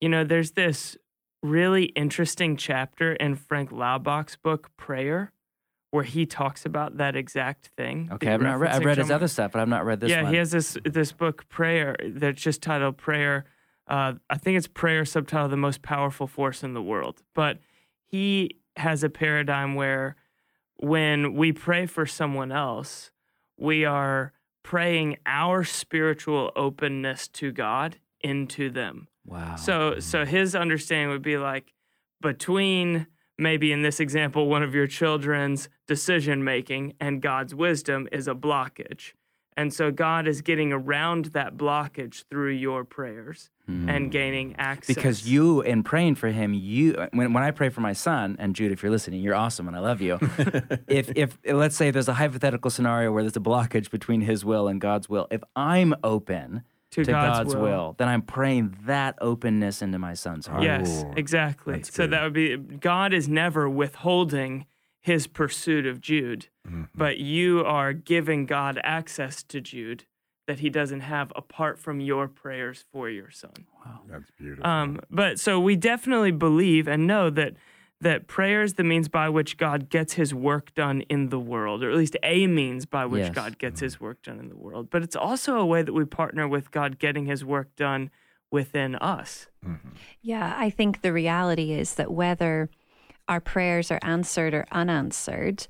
You 0.00 0.08
know, 0.08 0.24
there's 0.24 0.52
this 0.52 0.96
really 1.43 1.84
interesting 1.84 2.57
chapter 2.57 3.12
in 3.14 3.34
Frank 3.34 3.70
Laubach's 3.70 4.36
book, 4.36 4.70
Prayer, 4.76 5.32
where 5.91 6.05
he 6.05 6.26
talks 6.26 6.64
about 6.64 6.99
that 6.99 7.16
exact 7.16 7.70
thing. 7.76 8.11
Okay, 8.12 8.32
I've 8.32 8.43
not 8.43 8.59
read, 8.59 8.72
I've 8.72 8.84
read 8.84 8.99
his 8.99 9.11
other 9.11 9.28
stuff, 9.28 9.53
but 9.53 9.61
I've 9.61 9.68
not 9.68 9.84
read 9.84 10.01
this 10.01 10.11
yeah, 10.11 10.22
one. 10.22 10.32
he 10.32 10.38
has 10.38 10.51
this 10.51 10.76
this 10.84 11.12
book, 11.12 11.49
Prayer, 11.49 11.97
that's 12.01 12.41
just 12.41 12.62
titled 12.62 12.97
Prayer. 12.97 13.47
Uh, 13.88 14.14
I 14.28 14.38
think 14.38 14.57
it's 14.57 14.68
Prayer, 14.68 15.03
subtitled 15.03 15.51
The 15.51 15.57
Most 15.57 15.82
Powerful 15.82 16.26
Force 16.26 16.62
in 16.62 16.74
the 16.74 16.82
World. 16.82 17.22
But 17.34 17.59
he 18.05 18.61
has 18.76 19.03
a 19.03 19.11
paradigm 19.11 19.74
where 19.74 20.16
when 20.76 21.34
we 21.34 21.53
pray 21.53 21.86
for 21.86 22.07
someone 22.07 22.53
else, 22.53 23.11
we 23.59 23.84
are 23.84 24.32
praying 24.62 25.16
our 25.26 25.64
spiritual 25.64 26.53
openness 26.55 27.28
to 27.28 27.51
God 27.53 27.97
into 28.20 28.70
them. 28.70 29.09
Wow. 29.24 29.56
So 29.56 30.00
so 30.00 30.24
his 30.24 30.54
understanding 30.54 31.10
would 31.10 31.22
be 31.22 31.38
like 31.38 31.72
between 32.20 33.06
maybe 33.38 33.72
in 33.72 33.82
this 33.82 34.00
example 34.00 34.48
one 34.48 34.62
of 34.62 34.74
your 34.74 34.86
children's 34.86 35.68
decision 35.86 36.44
making 36.44 36.94
and 37.00 37.22
God's 37.22 37.54
wisdom 37.54 38.08
is 38.12 38.28
a 38.28 38.34
blockage. 38.34 39.12
And 39.56 39.74
so 39.74 39.90
God 39.90 40.26
is 40.26 40.42
getting 40.42 40.72
around 40.72 41.26
that 41.26 41.56
blockage 41.56 42.24
through 42.30 42.52
your 42.52 42.84
prayers 42.84 43.50
and 43.70 44.06
hmm. 44.06 44.08
gaining 44.08 44.54
access. 44.58 44.94
because 44.94 45.28
you 45.28 45.60
in 45.60 45.82
praying 45.82 46.14
for 46.14 46.28
him 46.28 46.52
you 46.54 46.94
when, 47.12 47.32
when 47.32 47.42
i 47.42 47.50
pray 47.50 47.68
for 47.68 47.80
my 47.80 47.92
son 47.92 48.36
and 48.38 48.54
jude 48.54 48.72
if 48.72 48.82
you're 48.82 48.90
listening 48.90 49.22
you're 49.22 49.34
awesome 49.34 49.68
and 49.68 49.76
i 49.76 49.80
love 49.80 50.00
you 50.00 50.18
if 50.88 51.10
if 51.16 51.38
let's 51.46 51.76
say 51.76 51.90
there's 51.90 52.08
a 52.08 52.14
hypothetical 52.14 52.70
scenario 52.70 53.12
where 53.12 53.22
there's 53.22 53.36
a 53.36 53.40
blockage 53.40 53.90
between 53.90 54.22
his 54.22 54.44
will 54.44 54.66
and 54.66 54.80
god's 54.80 55.08
will 55.08 55.26
if 55.30 55.42
i'm 55.54 55.94
open 56.02 56.62
To 56.93 57.05
God's 57.05 57.55
will. 57.55 57.62
will. 57.62 57.95
then 57.99 58.09
i'm 58.09 58.22
praying 58.22 58.76
that 58.84 59.16
openness 59.20 59.80
into 59.82 59.99
my 59.99 60.14
son's 60.14 60.47
heart 60.49 60.62
Yes, 60.64 61.05
exactly. 61.16 61.74
that's 61.74 61.95
So 61.95 62.03
good. 62.05 62.11
that 62.12 62.22
would 62.24 62.32
be 62.32 62.57
God 62.57 63.12
is 63.14 63.28
never 63.28 63.68
withholding 63.68 64.66
his 65.03 65.26
pursuit 65.26 65.86
of 65.86 66.01
Jude, 66.01 66.49
Mm-hmm. 66.68 66.82
but 66.95 67.18
you 67.18 67.64
are 67.64 67.93
giving 67.95 68.45
God 68.47 68.78
access 68.84 69.43
to 69.45 69.61
Jude 69.61 70.05
that 70.47 70.59
he 70.59 70.68
doesn't 70.68 71.01
have 71.01 71.32
apart 71.36 71.78
from 71.78 72.01
your 72.01 72.28
prayers 72.28 72.84
for 72.93 73.09
your 73.09 73.30
son. 73.30 73.53
Wow. 73.84 74.01
That's 74.11 74.30
beautiful. 74.38 74.66
Um, 74.66 75.01
but 75.11 75.38
so 75.41 75.59
we 75.61 75.74
definitely 75.76 76.32
believe 76.32 76.86
and 76.88 77.07
know 77.07 77.30
that 77.30 77.55
that 78.01 78.26
prayer 78.26 78.62
is 78.62 78.74
the 78.74 78.84
means 78.84 79.09
by 79.09 79.28
which 79.28 79.57
God 79.59 79.90
gets 79.90 80.14
his 80.14 80.34
work 80.34 80.74
done 80.74 81.03
in 81.03 81.28
the 81.28 81.38
world, 81.38 81.84
or 81.84 81.90
at 81.90 81.96
least 81.96 82.16
a 82.22 82.46
means 82.46 82.86
by 82.86 83.05
which 83.05 83.26
Yes. 83.26 83.34
God 83.34 83.59
gets 83.59 83.80
his 83.80 84.01
work 84.01 84.22
done 84.22 84.38
in 84.38 84.48
the 84.48 84.57
world. 84.57 84.88
But 84.90 85.03
it's 85.03 85.16
also 85.16 85.59
a 85.59 85.66
way 85.66 85.82
that 85.82 85.92
we 85.92 86.05
partner 86.05 86.48
with 86.48 86.70
God 86.70 86.98
getting 86.98 87.26
his 87.26 87.44
work 87.44 87.76
done 87.76 88.11
within 88.51 88.96
us. 88.96 89.48
Yeah, 90.22 90.55
I 90.57 90.70
think 90.70 91.03
the 91.03 91.12
reality 91.12 91.72
is 91.72 91.94
that 91.94 92.11
whether 92.11 92.70
our 93.28 93.40
prayers 93.40 93.90
are 93.90 94.01
answered 94.03 94.55
or 94.55 94.66
unanswered, 94.72 95.66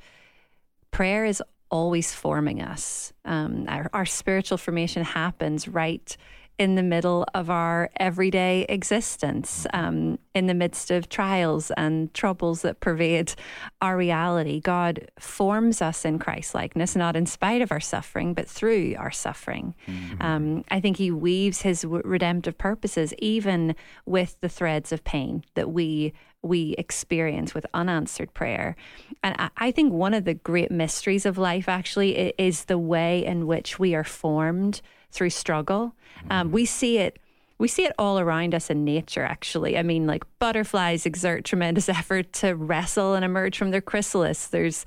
prayer 0.91 1.25
is 1.25 1.43
always 1.71 2.15
forming 2.15 2.63
us. 2.63 3.13
Um, 3.25 3.67
our, 3.69 3.91
our 3.93 4.07
spiritual 4.07 4.57
formation 4.59 5.03
happens 5.05 5.69
right 5.69 6.17
in 6.61 6.75
the 6.75 6.83
middle 6.83 7.25
of 7.35 7.49
our 7.49 7.89
everyday 7.99 8.67
existence, 8.69 9.67
um, 9.73 10.19
in 10.35 10.47
the 10.47 10.53
midst 10.53 10.91
of 10.91 11.09
trials 11.09 11.71
and 11.79 12.13
troubles 12.13 12.61
that 12.61 12.81
pervade 12.81 13.33
our 13.81 13.97
reality. 13.97 14.61
God 14.61 15.11
forms 15.19 15.81
us 15.81 16.05
in 16.05 16.19
Christ 16.19 16.55
likeness, 16.55 16.95
not 16.95 17.17
in 17.17 17.25
spite 17.25 17.63
of 17.63 17.73
our 17.73 17.81
suffering, 17.81 18.35
but 18.35 18.47
through 18.47 18.95
our 18.99 19.11
suffering. 19.11 19.75
Um, 20.21 20.63
I 20.71 20.81
think 20.81 20.99
He 20.99 21.11
weaves 21.11 21.63
His 21.63 21.83
redemptive 21.87 22.59
purposes 22.59 23.15
even 23.17 23.75
with 24.05 24.37
the 24.43 24.49
threads 24.51 24.93
of 24.93 25.03
pain 25.03 25.43
that 25.55 25.71
we 25.71 26.13
we 26.43 26.75
experience 26.79 27.55
with 27.55 27.67
unanswered 27.75 28.33
prayer. 28.33 28.75
And 29.23 29.35
I, 29.39 29.51
I 29.57 29.71
think 29.73 29.93
one 29.93 30.15
of 30.15 30.25
the 30.25 30.33
great 30.35 30.71
mysteries 30.71 31.27
of 31.27 31.37
life 31.37 31.69
actually 31.69 32.33
is 32.39 32.65
the 32.65 32.79
way 32.79 33.25
in 33.25 33.47
which 33.47 33.79
we 33.79 33.95
are 33.95 34.05
formed 34.05 34.81
through 35.11 35.31
struggle. 35.31 35.95
Um, 36.31 36.53
we 36.53 36.65
see 36.65 36.99
it. 36.99 37.19
We 37.59 37.69
see 37.69 37.85
it 37.85 37.93
all 37.99 38.19
around 38.19 38.55
us 38.55 38.71
in 38.71 38.85
nature, 38.85 39.23
actually. 39.23 39.77
I 39.77 39.83
mean, 39.83 40.07
like 40.07 40.25
butterflies 40.39 41.05
exert 41.05 41.45
tremendous 41.45 41.89
effort 42.01 42.33
to 42.35 42.55
wrestle 42.55 43.15
and 43.15 43.25
emerge 43.25 43.59
from 43.59 43.71
their 43.71 43.83
chrysalis. 43.83 44.47
There's 44.47 44.87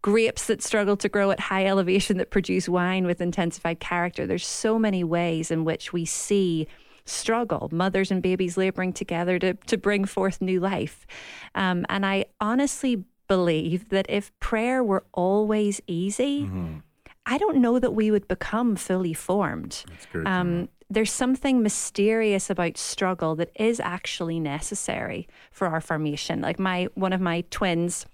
grapes 0.00 0.46
that 0.46 0.62
struggle 0.62 0.96
to 0.98 1.08
grow 1.08 1.30
at 1.30 1.40
high 1.40 1.66
elevation 1.66 2.16
that 2.18 2.30
produce 2.30 2.68
wine 2.68 3.06
with 3.06 3.20
intensified 3.20 3.80
character. 3.80 4.26
There's 4.26 4.46
so 4.46 4.78
many 4.78 5.04
ways 5.04 5.50
in 5.50 5.64
which 5.64 5.92
we 5.92 6.06
see 6.06 6.66
struggle, 7.04 7.68
mothers 7.70 8.10
and 8.10 8.22
babies 8.22 8.56
laboring 8.56 8.92
together 8.92 9.38
to, 9.38 9.54
to 9.54 9.76
bring 9.76 10.04
forth 10.04 10.40
new 10.40 10.60
life. 10.60 11.06
Um, 11.54 11.84
and 11.88 12.06
I 12.06 12.26
honestly 12.40 13.04
believe 13.28 13.88
that 13.90 14.06
if 14.08 14.38
prayer 14.40 14.82
were 14.82 15.04
always 15.12 15.80
easy, 15.86 16.48
I 17.26 17.38
don't 17.38 17.56
know 17.56 17.78
that 17.78 17.92
we 17.92 18.10
would 18.10 18.28
become 18.28 18.76
fully 18.76 19.14
formed. 19.14 19.84
Um, 20.26 20.68
there's 20.90 21.12
something 21.12 21.62
mysterious 21.62 22.50
about 22.50 22.76
struggle 22.76 23.34
that 23.36 23.50
is 23.56 23.80
actually 23.80 24.38
necessary 24.38 25.26
for 25.50 25.66
our 25.68 25.80
formation. 25.80 26.40
Like 26.42 26.58
my 26.58 26.88
one 26.94 27.12
of 27.12 27.20
my 27.20 27.42
twins, 27.50 28.06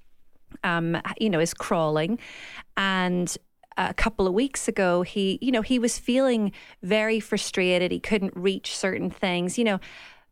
um, 0.62 0.96
you 1.18 1.28
know, 1.28 1.40
is 1.40 1.52
crawling, 1.52 2.18
and 2.76 3.36
a 3.76 3.94
couple 3.94 4.26
of 4.26 4.32
weeks 4.34 4.68
ago, 4.68 5.02
he, 5.02 5.38
you 5.40 5.50
know, 5.50 5.62
he 5.62 5.78
was 5.78 5.98
feeling 5.98 6.52
very 6.82 7.18
frustrated. 7.18 7.90
He 7.90 8.00
couldn't 8.00 8.36
reach 8.36 8.76
certain 8.76 9.10
things, 9.10 9.58
you 9.58 9.64
know. 9.64 9.80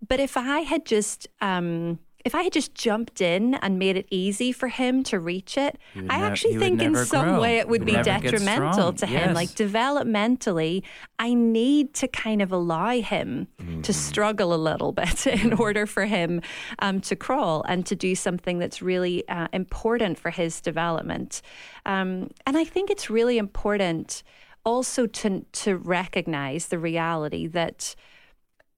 But 0.06 0.20
if 0.20 0.36
I 0.36 0.60
had 0.60 0.84
just, 0.84 1.26
um, 1.40 1.98
if 2.28 2.34
I 2.34 2.42
had 2.42 2.52
just 2.52 2.74
jumped 2.74 3.22
in 3.22 3.54
and 3.54 3.78
made 3.78 3.96
it 3.96 4.06
easy 4.10 4.52
for 4.52 4.68
him 4.68 5.02
to 5.04 5.18
reach 5.18 5.56
it, 5.56 5.78
I 6.10 6.20
actually 6.20 6.58
think 6.58 6.82
in 6.82 6.94
some 6.94 7.24
grow. 7.24 7.40
way 7.40 7.56
it 7.56 7.68
would 7.70 7.86
be 7.86 7.92
detrimental 7.92 8.92
to 8.92 9.06
him. 9.06 9.32
Like 9.32 9.48
developmentally, 9.48 10.82
I 11.18 11.32
need 11.32 11.94
to 11.94 12.06
kind 12.06 12.42
of 12.42 12.52
allow 12.52 13.00
him 13.00 13.48
to 13.82 13.92
struggle 13.94 14.52
a 14.52 14.60
little 14.60 14.92
bit 15.02 15.26
in 15.26 15.55
order 15.55 15.86
for 15.86 16.05
him 16.05 16.42
um, 16.80 17.00
to 17.00 17.16
crawl 17.16 17.64
and 17.66 17.86
to 17.86 17.96
do 17.96 18.14
something 18.14 18.59
that's 18.59 18.82
really 18.82 19.26
uh, 19.30 19.48
important 19.55 20.18
for 20.18 20.28
his 20.30 20.60
development. 20.60 21.40
Um, 21.86 22.28
and 22.46 22.59
I 22.59 22.64
think 22.64 22.90
it's 22.90 23.09
really 23.09 23.38
important 23.38 24.22
also 24.66 25.06
to 25.06 25.46
to 25.52 25.78
recognize 25.78 26.66
the 26.66 26.78
reality 26.78 27.46
that 27.46 27.96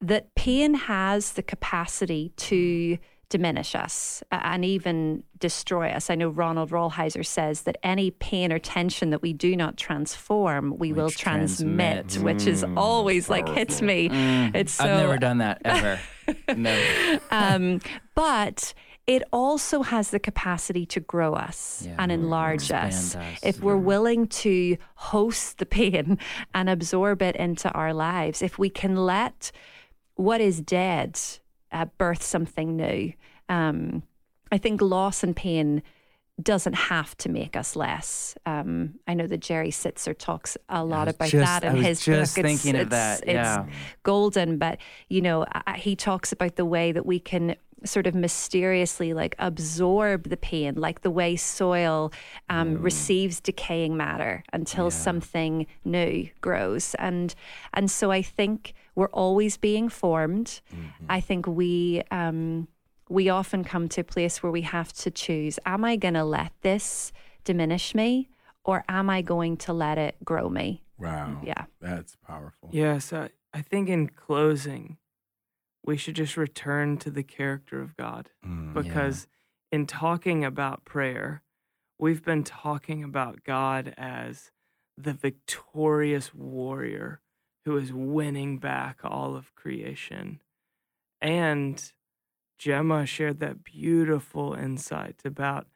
that 0.01 0.33
pain 0.37 0.75
has 0.75 1.33
the 1.33 1.43
capacity 1.43 2.33
to 2.37 2.97
diminish 3.31 3.75
us 3.75 4.23
and 4.31 4.65
even 4.65 5.23
destroy 5.39 5.89
us. 5.89 6.11
I 6.11 6.17
know 6.17 6.29
Ronald 6.29 6.71
Rolheiser 6.71 7.25
says 7.25 7.63
that 7.63 7.79
any 7.83 8.11
pain 8.11 8.53
or 8.53 8.59
tension 8.59 9.11
that 9.11 9.23
we 9.23 9.33
do 9.33 9.57
not 9.57 9.79
transform, 9.79 10.77
we 10.77 10.93
will 10.93 11.11
transmit, 11.11 12.09
transmit. 12.11 12.23
which 12.25 12.47
is 12.47 12.65
always 12.77 13.31
like 13.31 13.49
hits 13.49 13.81
me. 13.81 14.09
It's 14.55 14.75
so 14.75 14.85
I've 14.85 15.01
never 15.01 15.17
done 15.17 15.39
that 15.39 15.63
ever. 15.65 15.99
never. 16.57 17.21
um, 17.31 17.81
but 18.15 18.75
it 19.07 19.23
also 19.33 19.83
has 19.83 20.11
the 20.11 20.21
capacity 20.21 20.85
to 20.87 21.01
grow 21.01 21.33
us 21.35 21.85
Yeah, 21.87 21.97
and 21.99 22.13
enlarge 22.13 22.71
us. 22.71 23.17
us. 23.17 23.39
If 23.43 23.61
we're 23.61 23.77
willing 23.77 24.27
to 24.29 24.77
host 24.95 25.59
the 25.59 25.67
pain 25.67 26.19
and 26.55 26.69
absorb 26.69 27.23
it 27.23 27.37
into 27.37 27.71
our 27.73 27.95
lives, 27.95 28.43
if 28.43 28.59
we 28.59 28.69
can 28.71 28.97
let 28.97 29.53
what 30.17 30.41
is 30.41 30.61
dead 30.61 31.19
uh, 31.73 31.85
birth 31.99 32.23
something 32.23 32.77
new. 32.77 33.13
Um, 33.51 34.03
I 34.51 34.57
think 34.59 34.81
loss 34.81 35.23
and 35.23 35.37
pain 35.37 35.83
doesn't 36.43 36.73
have 36.73 37.15
to 37.19 37.29
make 37.29 37.55
us 37.55 37.77
less. 37.77 38.35
Um, 38.47 38.95
I 39.07 39.13
know 39.13 39.27
that 39.27 39.41
Jerry 39.41 39.71
Sittser 39.71 40.17
talks 40.17 40.57
a 40.71 40.83
lot 40.83 41.07
about 41.09 41.29
just- 41.29 41.45
that 41.45 41.65
in 41.65 41.73
I 41.73 41.75
was 41.75 41.87
his 41.87 42.05
just 42.05 42.35
book. 42.37 42.45
thinking 42.47 42.77
of 42.77 42.89
that, 42.91 43.25
yeah. 43.27 43.65
It's 43.67 43.77
golden, 44.05 44.57
but 44.57 44.79
you 45.09 45.21
know, 45.21 45.45
I- 45.67 45.77
he 45.77 45.95
talks 45.95 46.33
about 46.33 46.57
the 46.57 46.65
way 46.65 46.93
that 46.93 47.05
we 47.05 47.21
can 47.21 47.57
sort 47.85 48.07
of 48.07 48.15
mysteriously 48.15 49.13
like 49.15 49.35
absorb 49.39 50.29
the 50.29 50.37
pain, 50.37 50.75
like 50.77 51.01
the 51.03 51.11
way 51.11 51.35
soil 51.37 52.13
um, 52.49 52.77
Mm. 52.77 52.83
receives 52.83 53.41
decaying 53.41 53.97
matter 53.97 54.43
until 54.53 54.91
something 54.91 55.67
new 55.85 56.29
grows. 56.41 56.95
And 56.99 57.35
and 57.75 57.91
so 57.91 58.11
I 58.11 58.23
think 58.23 58.73
we're 58.95 59.09
always 59.11 59.57
being 59.59 59.89
formed. 59.89 60.61
Mm-hmm. 60.75 61.05
I 61.09 61.21
think 61.21 61.47
we 61.47 62.03
um, 62.11 62.69
we 63.11 63.29
often 63.29 63.65
come 63.65 63.89
to 63.91 64.01
a 64.01 64.05
place 64.05 64.43
where 64.43 64.53
we 64.53 64.63
have 64.63 64.93
to 64.95 65.11
choose: 65.11 65.59
Am 65.67 65.85
I 65.85 65.97
going 65.97 66.15
to 66.15 66.25
let 66.25 66.53
this 66.63 67.13
diminish 67.45 67.95
me, 67.95 68.31
or 68.65 68.85
am 68.89 69.11
I 69.11 69.21
going 69.21 69.57
to 69.59 69.73
let 69.73 69.99
it 69.99 70.17
grow 70.25 70.49
me? 70.49 70.85
Wow. 70.99 71.41
Yeah. 71.43 71.65
That's 71.81 72.17
powerful. 72.27 72.71
Yes, 72.73 73.13
I, 73.13 73.31
I 73.53 73.63
think 73.63 73.89
in 73.89 74.09
closing, 74.09 74.99
we 75.85 75.97
should 75.97 76.15
just 76.15 76.37
return 76.37 76.99
to 76.99 77.11
the 77.11 77.23
character 77.23 77.81
of 77.83 77.97
God 77.97 78.31
Mm. 78.47 78.75
because 78.75 79.27
in 79.73 79.87
talking 79.87 80.45
about 80.45 80.85
prayer, 80.85 81.43
we've 81.99 82.25
been 82.25 82.45
talking 82.45 83.03
about 83.03 83.45
God 83.45 83.95
as 83.97 84.51
the 84.99 85.15
victorious 85.15 86.35
warrior 86.35 87.21
who 87.65 87.77
is 87.79 87.93
winning 87.93 88.59
back 88.59 88.99
all 89.03 89.35
of 89.37 89.55
creation. 89.55 90.41
And 91.21 91.93
Gemma 92.61 93.07
shared 93.07 93.41
that 93.41 93.65
beautiful 93.65 94.53
insight 94.53 95.23
about 95.25 95.67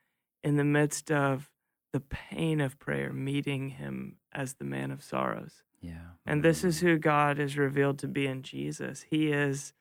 in 0.42 0.56
the 0.58 0.64
midst 0.64 1.10
of 1.10 1.50
the 1.94 2.00
pain 2.00 2.60
of 2.60 2.78
prayer, 2.78 3.10
meeting 3.10 3.70
him 3.70 4.16
as 4.34 4.54
the 4.54 4.66
man 4.66 4.90
of 4.90 5.02
sorrows. 5.02 5.62
Yeah. 5.80 6.08
And 6.26 6.42
this 6.42 6.62
is 6.62 6.80
who 6.80 6.98
God 6.98 7.38
is 7.38 7.56
revealed 7.56 7.98
to 8.00 8.06
be 8.08 8.26
in 8.26 8.42
Jesus. 8.42 9.06
He 9.08 9.28
is 9.32 9.72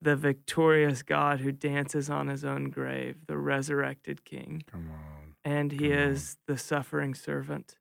the 0.00 0.16
victorious 0.16 1.02
God 1.02 1.40
who 1.40 1.52
dances 1.52 2.08
on 2.08 2.28
his 2.28 2.42
own 2.42 2.70
grave, 2.70 3.26
the 3.26 3.36
resurrected 3.36 4.24
king. 4.24 4.62
Come 4.72 4.88
on. 4.90 5.34
And 5.44 5.72
he 5.72 5.78
Come 5.90 5.92
on. 5.92 5.98
is 5.98 6.38
the 6.46 6.56
suffering 6.56 7.14
servant 7.14 7.76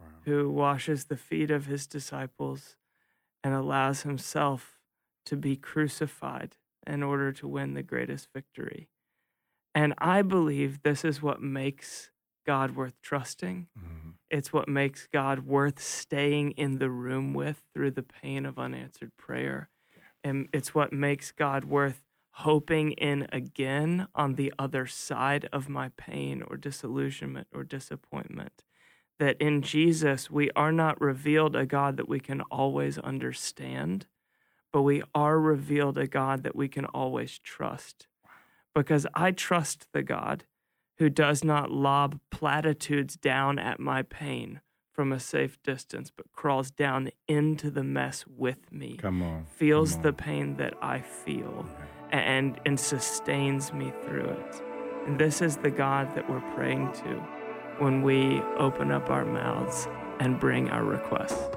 Wow. 0.00 0.06
who 0.24 0.48
washes 0.50 1.04
the 1.04 1.18
feet 1.18 1.50
of 1.50 1.66
his 1.66 1.86
disciples 1.86 2.76
and 3.42 3.52
allows 3.52 4.00
himself 4.02 4.80
to 5.26 5.36
be 5.36 5.56
crucified 5.56 6.56
in 6.86 7.02
order 7.02 7.32
to 7.32 7.48
win 7.48 7.74
the 7.74 7.82
greatest 7.82 8.28
victory. 8.32 8.88
And 9.74 9.94
I 9.98 10.22
believe 10.22 10.82
this 10.82 11.04
is 11.04 11.20
what 11.22 11.42
makes 11.42 12.10
God 12.46 12.76
worth 12.76 13.00
trusting. 13.02 13.68
Mhm. 13.76 14.14
It's 14.30 14.52
what 14.52 14.68
makes 14.68 15.06
God 15.06 15.40
worth 15.40 15.80
staying 15.80 16.52
in 16.52 16.78
the 16.78 16.90
room 16.90 17.34
with 17.34 17.62
through 17.72 17.92
the 17.92 18.02
pain 18.02 18.46
of 18.46 18.58
unanswered 18.58 19.16
prayer. 19.16 19.68
And 20.22 20.48
it's 20.52 20.74
what 20.74 20.92
makes 20.92 21.32
God 21.32 21.64
worth 21.64 22.02
hoping 22.38 22.92
in 22.92 23.28
again 23.32 24.08
on 24.14 24.34
the 24.34 24.52
other 24.58 24.86
side 24.86 25.48
of 25.52 25.68
my 25.68 25.90
pain 25.90 26.42
or 26.42 26.56
disillusionment 26.56 27.46
or 27.52 27.62
disappointment. 27.62 28.64
That 29.20 29.36
in 29.40 29.62
Jesus, 29.62 30.30
we 30.30 30.50
are 30.52 30.72
not 30.72 31.00
revealed 31.00 31.54
a 31.54 31.66
God 31.66 31.96
that 31.96 32.08
we 32.08 32.18
can 32.18 32.40
always 32.42 32.98
understand, 32.98 34.06
but 34.74 34.82
we 34.82 35.04
are 35.14 35.38
revealed 35.38 35.96
a 35.96 36.08
God 36.08 36.42
that 36.42 36.56
we 36.56 36.66
can 36.66 36.84
always 36.86 37.38
trust. 37.38 38.08
Because 38.74 39.06
I 39.14 39.30
trust 39.30 39.86
the 39.92 40.02
God 40.02 40.46
who 40.98 41.08
does 41.08 41.44
not 41.44 41.70
lob 41.70 42.18
platitudes 42.32 43.14
down 43.14 43.60
at 43.60 43.78
my 43.78 44.02
pain 44.02 44.60
from 44.90 45.12
a 45.12 45.20
safe 45.20 45.62
distance, 45.62 46.10
but 46.10 46.32
crawls 46.32 46.72
down 46.72 47.10
into 47.28 47.70
the 47.70 47.84
mess 47.84 48.24
with 48.26 48.72
me, 48.72 48.96
Come 48.96 49.22
on. 49.22 49.44
feels 49.44 49.92
Come 49.92 50.02
the 50.02 50.12
pain 50.12 50.56
that 50.56 50.74
I 50.82 50.98
feel, 50.98 51.68
and, 52.10 52.60
and 52.66 52.78
sustains 52.78 53.72
me 53.72 53.92
through 54.04 54.28
it. 54.28 54.62
And 55.06 55.20
this 55.20 55.40
is 55.40 55.56
the 55.56 55.70
God 55.70 56.16
that 56.16 56.28
we're 56.28 56.52
praying 56.56 56.90
to 56.94 57.22
when 57.78 58.02
we 58.02 58.40
open 58.58 58.90
up 58.90 59.08
our 59.08 59.24
mouths 59.24 59.86
and 60.18 60.40
bring 60.40 60.68
our 60.70 60.82
requests. 60.82 61.56